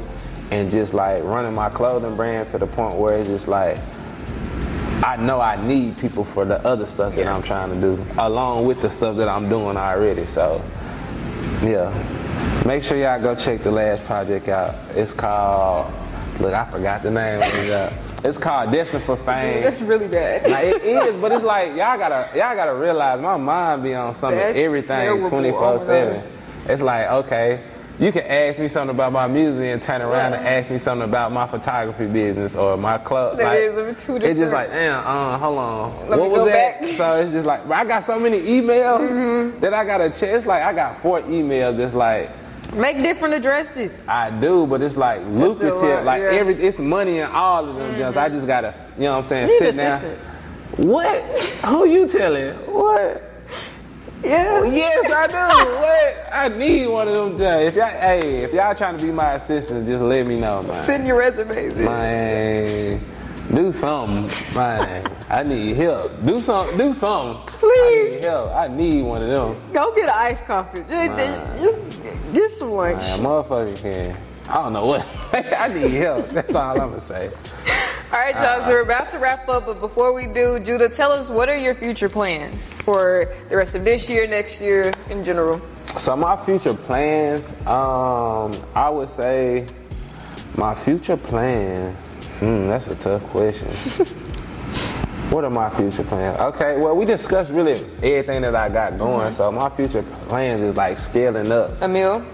and 0.51 0.69
just 0.69 0.93
like 0.93 1.23
running 1.23 1.53
my 1.53 1.69
clothing 1.69 2.15
brand 2.15 2.49
to 2.49 2.57
the 2.57 2.67
point 2.67 2.97
where 2.97 3.17
it's 3.17 3.29
just 3.29 3.47
like 3.47 3.77
I 5.03 5.17
know 5.17 5.41
I 5.41 5.61
need 5.65 5.97
people 5.97 6.23
for 6.23 6.45
the 6.45 6.63
other 6.65 6.85
stuff 6.85 7.15
that 7.15 7.27
I'm 7.27 7.41
trying 7.41 7.73
to 7.73 7.81
do, 7.81 8.03
along 8.19 8.67
with 8.67 8.81
the 8.83 8.89
stuff 8.89 9.17
that 9.17 9.27
I'm 9.27 9.49
doing 9.49 9.75
already. 9.75 10.25
So, 10.25 10.63
yeah. 11.63 11.91
Make 12.67 12.83
sure 12.83 12.97
y'all 12.97 13.19
go 13.19 13.33
check 13.33 13.63
the 13.63 13.71
last 13.71 14.03
project 14.03 14.47
out. 14.47 14.75
It's 14.91 15.11
called, 15.11 15.91
look, 16.39 16.53
I 16.53 16.65
forgot 16.69 17.03
the 17.03 17.11
name. 17.11 17.39
It's 18.23 18.37
called 18.37 18.71
Destined 18.71 19.03
for 19.03 19.15
Fame. 19.17 19.63
That's 19.63 19.81
really 19.81 20.07
bad. 20.07 20.45
It 20.45 20.83
is, 20.83 21.19
but 21.19 21.31
it's 21.31 21.43
like 21.43 21.69
y'all 21.69 21.97
gotta 21.97 22.29
y'all 22.37 22.55
gotta 22.55 22.75
realize 22.75 23.19
my 23.19 23.37
mind 23.37 23.83
be 23.83 23.95
on 23.95 24.13
something 24.13 24.37
That's 24.37 24.57
everything 24.57 25.25
twenty 25.27 25.49
four 25.49 25.77
seven. 25.79 26.23
It's 26.67 26.81
like 26.81 27.07
okay, 27.07 27.63
you 27.99 28.11
can 28.11 28.23
ask 28.23 28.59
me 28.59 28.67
something 28.67 28.95
about 28.95 29.11
my 29.11 29.27
music 29.27 29.63
and 29.63 29.81
turn 29.81 30.01
around 30.01 30.33
and 30.33 30.45
ask 30.45 30.69
me 30.69 30.77
something 30.77 31.09
about 31.09 31.31
my 31.31 31.47
photography 31.47 32.05
business 32.05 32.55
or 32.55 32.77
my 32.77 32.99
club. 32.99 33.37
That 33.37 33.45
like, 33.45 33.59
is, 33.97 34.03
two 34.03 34.17
It's 34.17 34.39
just 34.39 34.53
like 34.53 34.69
damn, 34.69 34.99
uh, 35.05 35.37
hold 35.37 35.57
on, 35.57 36.09
Let 36.09 36.19
what 36.19 36.29
was 36.29 36.45
that? 36.45 36.81
back. 36.81 36.81
Mm-hmm. 36.81 36.97
So 36.97 37.21
it's 37.21 37.31
just 37.31 37.47
like 37.47 37.65
I 37.69 37.85
got 37.85 38.03
so 38.03 38.19
many 38.19 38.39
emails 38.41 39.59
that 39.61 39.73
I 39.73 39.83
gotta 39.83 40.11
check. 40.11 40.35
It's 40.35 40.45
like 40.45 40.61
I 40.61 40.73
got 40.73 41.01
four 41.01 41.21
emails 41.21 41.77
that's 41.77 41.95
like. 41.95 42.29
Make 42.73 42.97
different 42.97 43.33
addresses. 43.33 44.03
I 44.07 44.29
do, 44.29 44.65
but 44.65 44.81
it's 44.81 44.95
like 44.95 45.25
lucrative. 45.25 46.05
like 46.05 46.21
yeah. 46.21 46.29
Mm-hmm. 46.29 46.37
every, 46.37 46.63
it's 46.63 46.79
money 46.79 47.19
in 47.19 47.29
all 47.29 47.67
of 47.67 47.75
them. 47.75 47.97
Just 47.97 48.17
I 48.17 48.29
just 48.29 48.47
gotta, 48.47 48.73
you 48.97 49.03
know 49.03 49.11
what 49.11 49.17
I'm 49.19 49.23
saying? 49.25 49.47
Need 49.47 49.59
sit 49.59 49.75
down. 49.75 50.01
What? 50.77 51.21
Who 51.65 51.85
you 51.85 52.07
telling? 52.07 52.53
What? 52.71 53.31
Yeah. 54.23 54.63
Yes, 54.63 55.11
I 55.11 55.27
do. 55.27 55.71
what? 55.81 56.29
I 56.31 56.47
need 56.47 56.87
one 56.87 57.07
of 57.09 57.15
them. 57.15 57.37
Judge. 57.37 57.67
If 57.67 57.75
y'all, 57.75 57.87
hey, 57.87 58.43
if 58.43 58.53
y'all 58.53 58.73
trying 58.73 58.97
to 58.97 59.05
be 59.05 59.11
my 59.11 59.33
assistant, 59.33 59.85
just 59.85 60.01
let 60.01 60.25
me 60.27 60.39
know, 60.39 60.63
man. 60.63 60.71
Send 60.71 61.05
your 61.05 61.17
resumes 61.17 61.73
in. 61.73 61.83
Man, 61.83 63.01
do 63.53 63.71
something, 63.71 64.55
man. 64.55 65.17
I 65.29 65.43
need 65.43 65.75
help. 65.75 66.23
Do 66.23 66.41
some, 66.41 66.77
do 66.77 66.93
something. 66.93 67.37
I 67.37 67.57
Please. 67.57 68.13
need 68.13 68.23
help. 68.23 68.51
I 68.51 68.67
need 68.67 69.01
one 69.03 69.21
of 69.21 69.29
them. 69.29 69.73
Go 69.73 69.93
get 69.93 70.05
an 70.05 70.15
iced 70.15 70.45
coffee. 70.45 70.83
Just, 70.89 71.61
just 71.61 72.33
get 72.33 72.51
some 72.51 72.71
lunch. 72.71 72.99
Man, 72.99 73.19
motherfucker 73.19 73.81
can. 73.81 74.17
I 74.47 74.55
don't 74.55 74.73
know 74.73 74.85
what. 74.85 75.05
I 75.33 75.67
need 75.73 75.91
help. 75.91 76.29
That's 76.29 76.55
all 76.55 76.79
I'm 76.79 76.89
gonna 76.89 76.99
say. 76.99 77.29
All 78.11 78.19
right, 78.19 78.35
y'all. 78.35 78.61
So 78.61 78.69
we're 78.71 78.81
about 78.81 79.09
to 79.11 79.19
wrap 79.19 79.47
up, 79.47 79.65
but 79.65 79.79
before 79.79 80.11
we 80.11 80.27
do, 80.27 80.59
JuDa, 80.59 80.93
tell 80.93 81.13
us 81.13 81.29
what 81.29 81.47
are 81.47 81.57
your 81.57 81.73
future 81.73 82.09
plans 82.09 82.73
for 82.83 83.33
the 83.47 83.55
rest 83.55 83.75
of 83.75 83.85
this 83.85 84.09
year, 84.09 84.27
next 84.27 84.59
year, 84.59 84.91
in 85.09 85.23
general. 85.23 85.61
So 85.97 86.17
my 86.17 86.35
future 86.45 86.73
plans, 86.73 87.49
um, 87.65 88.51
I 88.75 88.89
would 88.89 89.09
say 89.09 89.65
my 90.55 90.75
future 90.75 91.15
plans. 91.15 91.97
Hmm, 92.41 92.67
that's 92.67 92.87
a 92.87 92.95
tough 92.95 93.23
question. 93.25 93.67
what 95.29 95.43
are 95.43 95.51
my 95.51 95.69
future 95.69 96.03
plans? 96.03 96.39
Okay, 96.39 96.77
well 96.77 96.95
we 96.95 97.05
discussed 97.05 97.51
really 97.51 97.73
everything 98.01 98.41
that 98.41 98.55
I 98.55 98.67
got 98.67 98.97
going. 98.97 99.31
So 99.31 99.51
my 99.51 99.69
future 99.69 100.01
plans 100.27 100.61
is 100.61 100.75
like 100.75 100.97
scaling 100.97 101.51
up. 101.51 101.79
A 101.81 101.87
meal. 101.87 102.25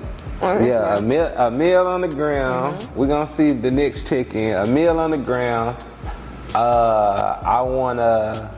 Yeah, 0.42 0.98
a 0.98 1.02
meal, 1.02 1.26
a 1.36 1.52
meal 1.52 1.88
on 1.88 2.02
the 2.02 2.08
ground. 2.08 2.88
We're 2.96 3.08
gonna 3.08 3.28
see 3.28 3.52
the 3.52 3.70
next 3.70 4.08
chicken. 4.08 4.54
A 4.56 4.66
meal 4.66 4.98
on 4.98 5.12
the 5.12 5.18
ground. 5.18 5.84
Uh, 6.56 7.42
I 7.44 7.62
wanna 7.64 8.50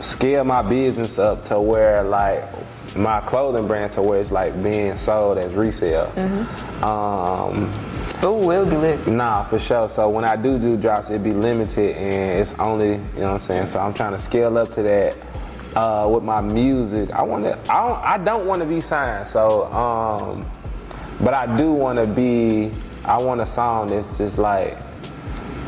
scale 0.00 0.44
my 0.44 0.60
business 0.60 1.18
up 1.18 1.42
to 1.44 1.58
where 1.58 2.02
like 2.02 2.44
my 2.96 3.20
clothing 3.20 3.66
brand 3.66 3.92
to 3.92 4.02
where 4.02 4.20
it's 4.20 4.30
like 4.30 4.62
being 4.62 4.94
sold 4.96 5.38
as 5.38 5.54
resale. 5.54 6.12
Um, 6.84 7.72
Oh, 8.22 8.46
we'll 8.46 8.66
be 8.68 8.76
lit. 8.76 9.06
Nah, 9.06 9.44
for 9.44 9.58
sure. 9.58 9.88
So 9.88 10.08
when 10.08 10.24
I 10.24 10.36
do 10.36 10.58
do 10.58 10.76
drops, 10.76 11.10
it 11.10 11.22
be 11.22 11.32
limited 11.32 11.96
and 11.96 12.40
it's 12.40 12.54
only, 12.58 12.92
you 12.92 12.98
know 12.98 13.26
what 13.26 13.32
I'm 13.32 13.38
saying? 13.40 13.66
So 13.66 13.80
I'm 13.80 13.94
trying 13.94 14.12
to 14.12 14.18
scale 14.18 14.56
up 14.58 14.70
to 14.72 14.82
that 14.82 15.16
uh, 15.74 16.08
with 16.08 16.22
my 16.22 16.40
music. 16.40 17.10
I 17.10 17.22
want 17.22 17.44
to, 17.44 17.52
I 17.72 17.88
don't, 17.88 18.02
I 18.04 18.18
don't 18.18 18.46
want 18.46 18.62
to 18.62 18.68
be 18.68 18.80
signed. 18.80 19.26
So, 19.26 19.72
um, 19.72 20.48
but 21.20 21.34
I 21.34 21.56
do 21.56 21.72
want 21.72 21.98
to 21.98 22.06
be, 22.06 22.70
I 23.04 23.18
want 23.18 23.40
a 23.40 23.46
song 23.46 23.88
that's 23.88 24.16
just 24.18 24.38
like 24.38 24.78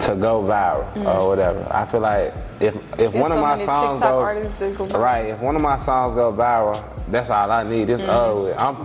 to 0.00 0.14
go 0.14 0.42
viral 0.42 1.04
or 1.06 1.28
whatever. 1.28 1.66
I 1.72 1.86
feel 1.86 2.00
like 2.00 2.34
if 2.60 2.74
if 2.76 2.96
There's 2.96 3.14
one 3.14 3.32
of 3.32 3.38
my 3.40 3.56
songs 3.56 4.00
go, 4.00 4.20
artists 4.20 4.58
go 4.58 4.68
viral. 4.86 4.98
right, 4.98 5.26
if 5.26 5.40
one 5.40 5.56
of 5.56 5.62
my 5.62 5.76
songs 5.76 6.14
go 6.14 6.32
viral, 6.32 6.82
that's 7.10 7.30
all 7.30 7.50
I 7.50 7.62
need. 7.64 7.90
It's 7.90 8.02
over 8.02 8.42
with. 8.42 8.58
I'm, 8.58 8.76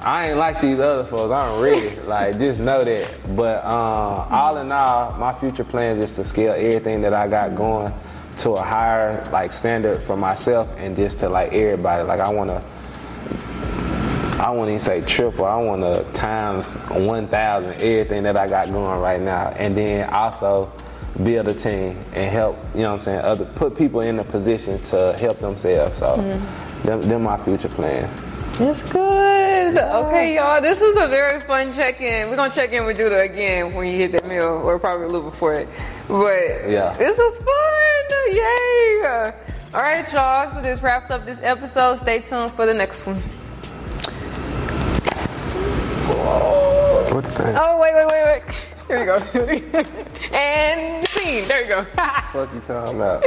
I 0.00 0.28
ain't 0.28 0.38
like 0.38 0.60
these 0.60 0.78
other 0.78 1.04
folks. 1.04 1.32
I'm 1.32 1.60
ready. 1.60 1.98
like 2.06 2.38
just 2.38 2.60
know 2.60 2.84
that. 2.84 3.36
But 3.36 3.64
um, 3.64 4.26
all 4.30 4.58
in 4.58 4.70
all, 4.70 5.12
my 5.18 5.32
future 5.32 5.64
plans 5.64 6.02
is 6.02 6.12
to 6.16 6.24
scale 6.24 6.52
everything 6.52 7.00
that 7.02 7.14
I 7.14 7.26
got 7.26 7.56
going 7.56 7.92
to 8.38 8.50
a 8.52 8.62
higher 8.62 9.24
like 9.32 9.50
standard 9.50 10.00
for 10.02 10.16
myself 10.16 10.72
and 10.78 10.94
just 10.94 11.18
to 11.20 11.28
like 11.28 11.52
everybody. 11.52 12.04
Like 12.04 12.20
I 12.20 12.28
want 12.28 12.50
to. 12.50 12.62
I 14.40 14.50
wouldn't 14.50 14.68
even 14.68 14.80
say 14.80 15.00
triple. 15.00 15.46
I 15.46 15.56
want 15.56 15.82
to 15.82 16.08
times 16.12 16.76
1,000 16.90 17.70
everything 17.72 18.22
that 18.22 18.36
I 18.36 18.46
got 18.46 18.70
going 18.70 19.00
right 19.00 19.20
now. 19.20 19.48
And 19.48 19.76
then 19.76 20.08
also 20.10 20.72
build 21.24 21.48
a 21.48 21.54
team 21.54 21.98
and 22.12 22.30
help, 22.30 22.56
you 22.72 22.82
know 22.82 22.90
what 22.90 22.92
I'm 22.92 22.98
saying, 23.00 23.20
other 23.22 23.44
put 23.44 23.76
people 23.76 24.00
in 24.00 24.20
a 24.20 24.24
position 24.24 24.80
to 24.84 25.16
help 25.18 25.40
themselves. 25.40 25.96
So 25.96 26.16
them, 26.84 27.02
them 27.02 27.24
my 27.24 27.36
future 27.44 27.68
plans. 27.68 28.08
That's 28.58 28.84
good. 28.84 29.37
Okay, 29.98 30.34
y'all. 30.36 30.60
This 30.62 30.80
was 30.80 30.96
a 30.96 31.06
very 31.08 31.40
fun 31.40 31.74
check-in. 31.74 32.30
We're 32.30 32.36
gonna 32.36 32.54
check 32.54 32.72
in 32.72 32.86
with 32.86 32.96
JuDa 32.98 33.24
again 33.24 33.74
when 33.74 33.86
you 33.88 33.96
hit 33.96 34.12
that 34.12 34.26
meal, 34.26 34.62
or 34.64 34.78
probably 34.78 35.06
a 35.06 35.08
little 35.08 35.30
before 35.30 35.54
it. 35.54 35.68
But 36.08 36.68
Yeah. 36.70 36.94
this 36.96 37.18
was 37.18 37.36
fun. 37.36 38.34
Yay! 38.34 39.32
All 39.74 39.82
right, 39.82 40.10
y'all. 40.12 40.50
So 40.52 40.60
this 40.62 40.82
wraps 40.82 41.10
up 41.10 41.24
this 41.26 41.40
episode. 41.42 41.98
Stay 41.98 42.20
tuned 42.20 42.52
for 42.52 42.66
the 42.66 42.74
next 42.74 43.06
one. 43.06 43.16
What 47.14 47.24
the 47.24 47.30
thing? 47.30 47.54
Oh 47.58 47.80
wait, 47.80 47.94
wait, 47.94 48.06
wait, 48.10 48.24
wait. 48.24 48.42
Here 48.86 48.98
you 49.00 49.06
go. 49.06 49.16
and 50.36 51.06
scene. 51.08 51.46
There 51.48 51.62
you 51.62 51.68
go. 51.68 51.84
fuck 52.32 52.52
you 52.54 52.60
talking 52.60 52.96
about? 52.96 53.24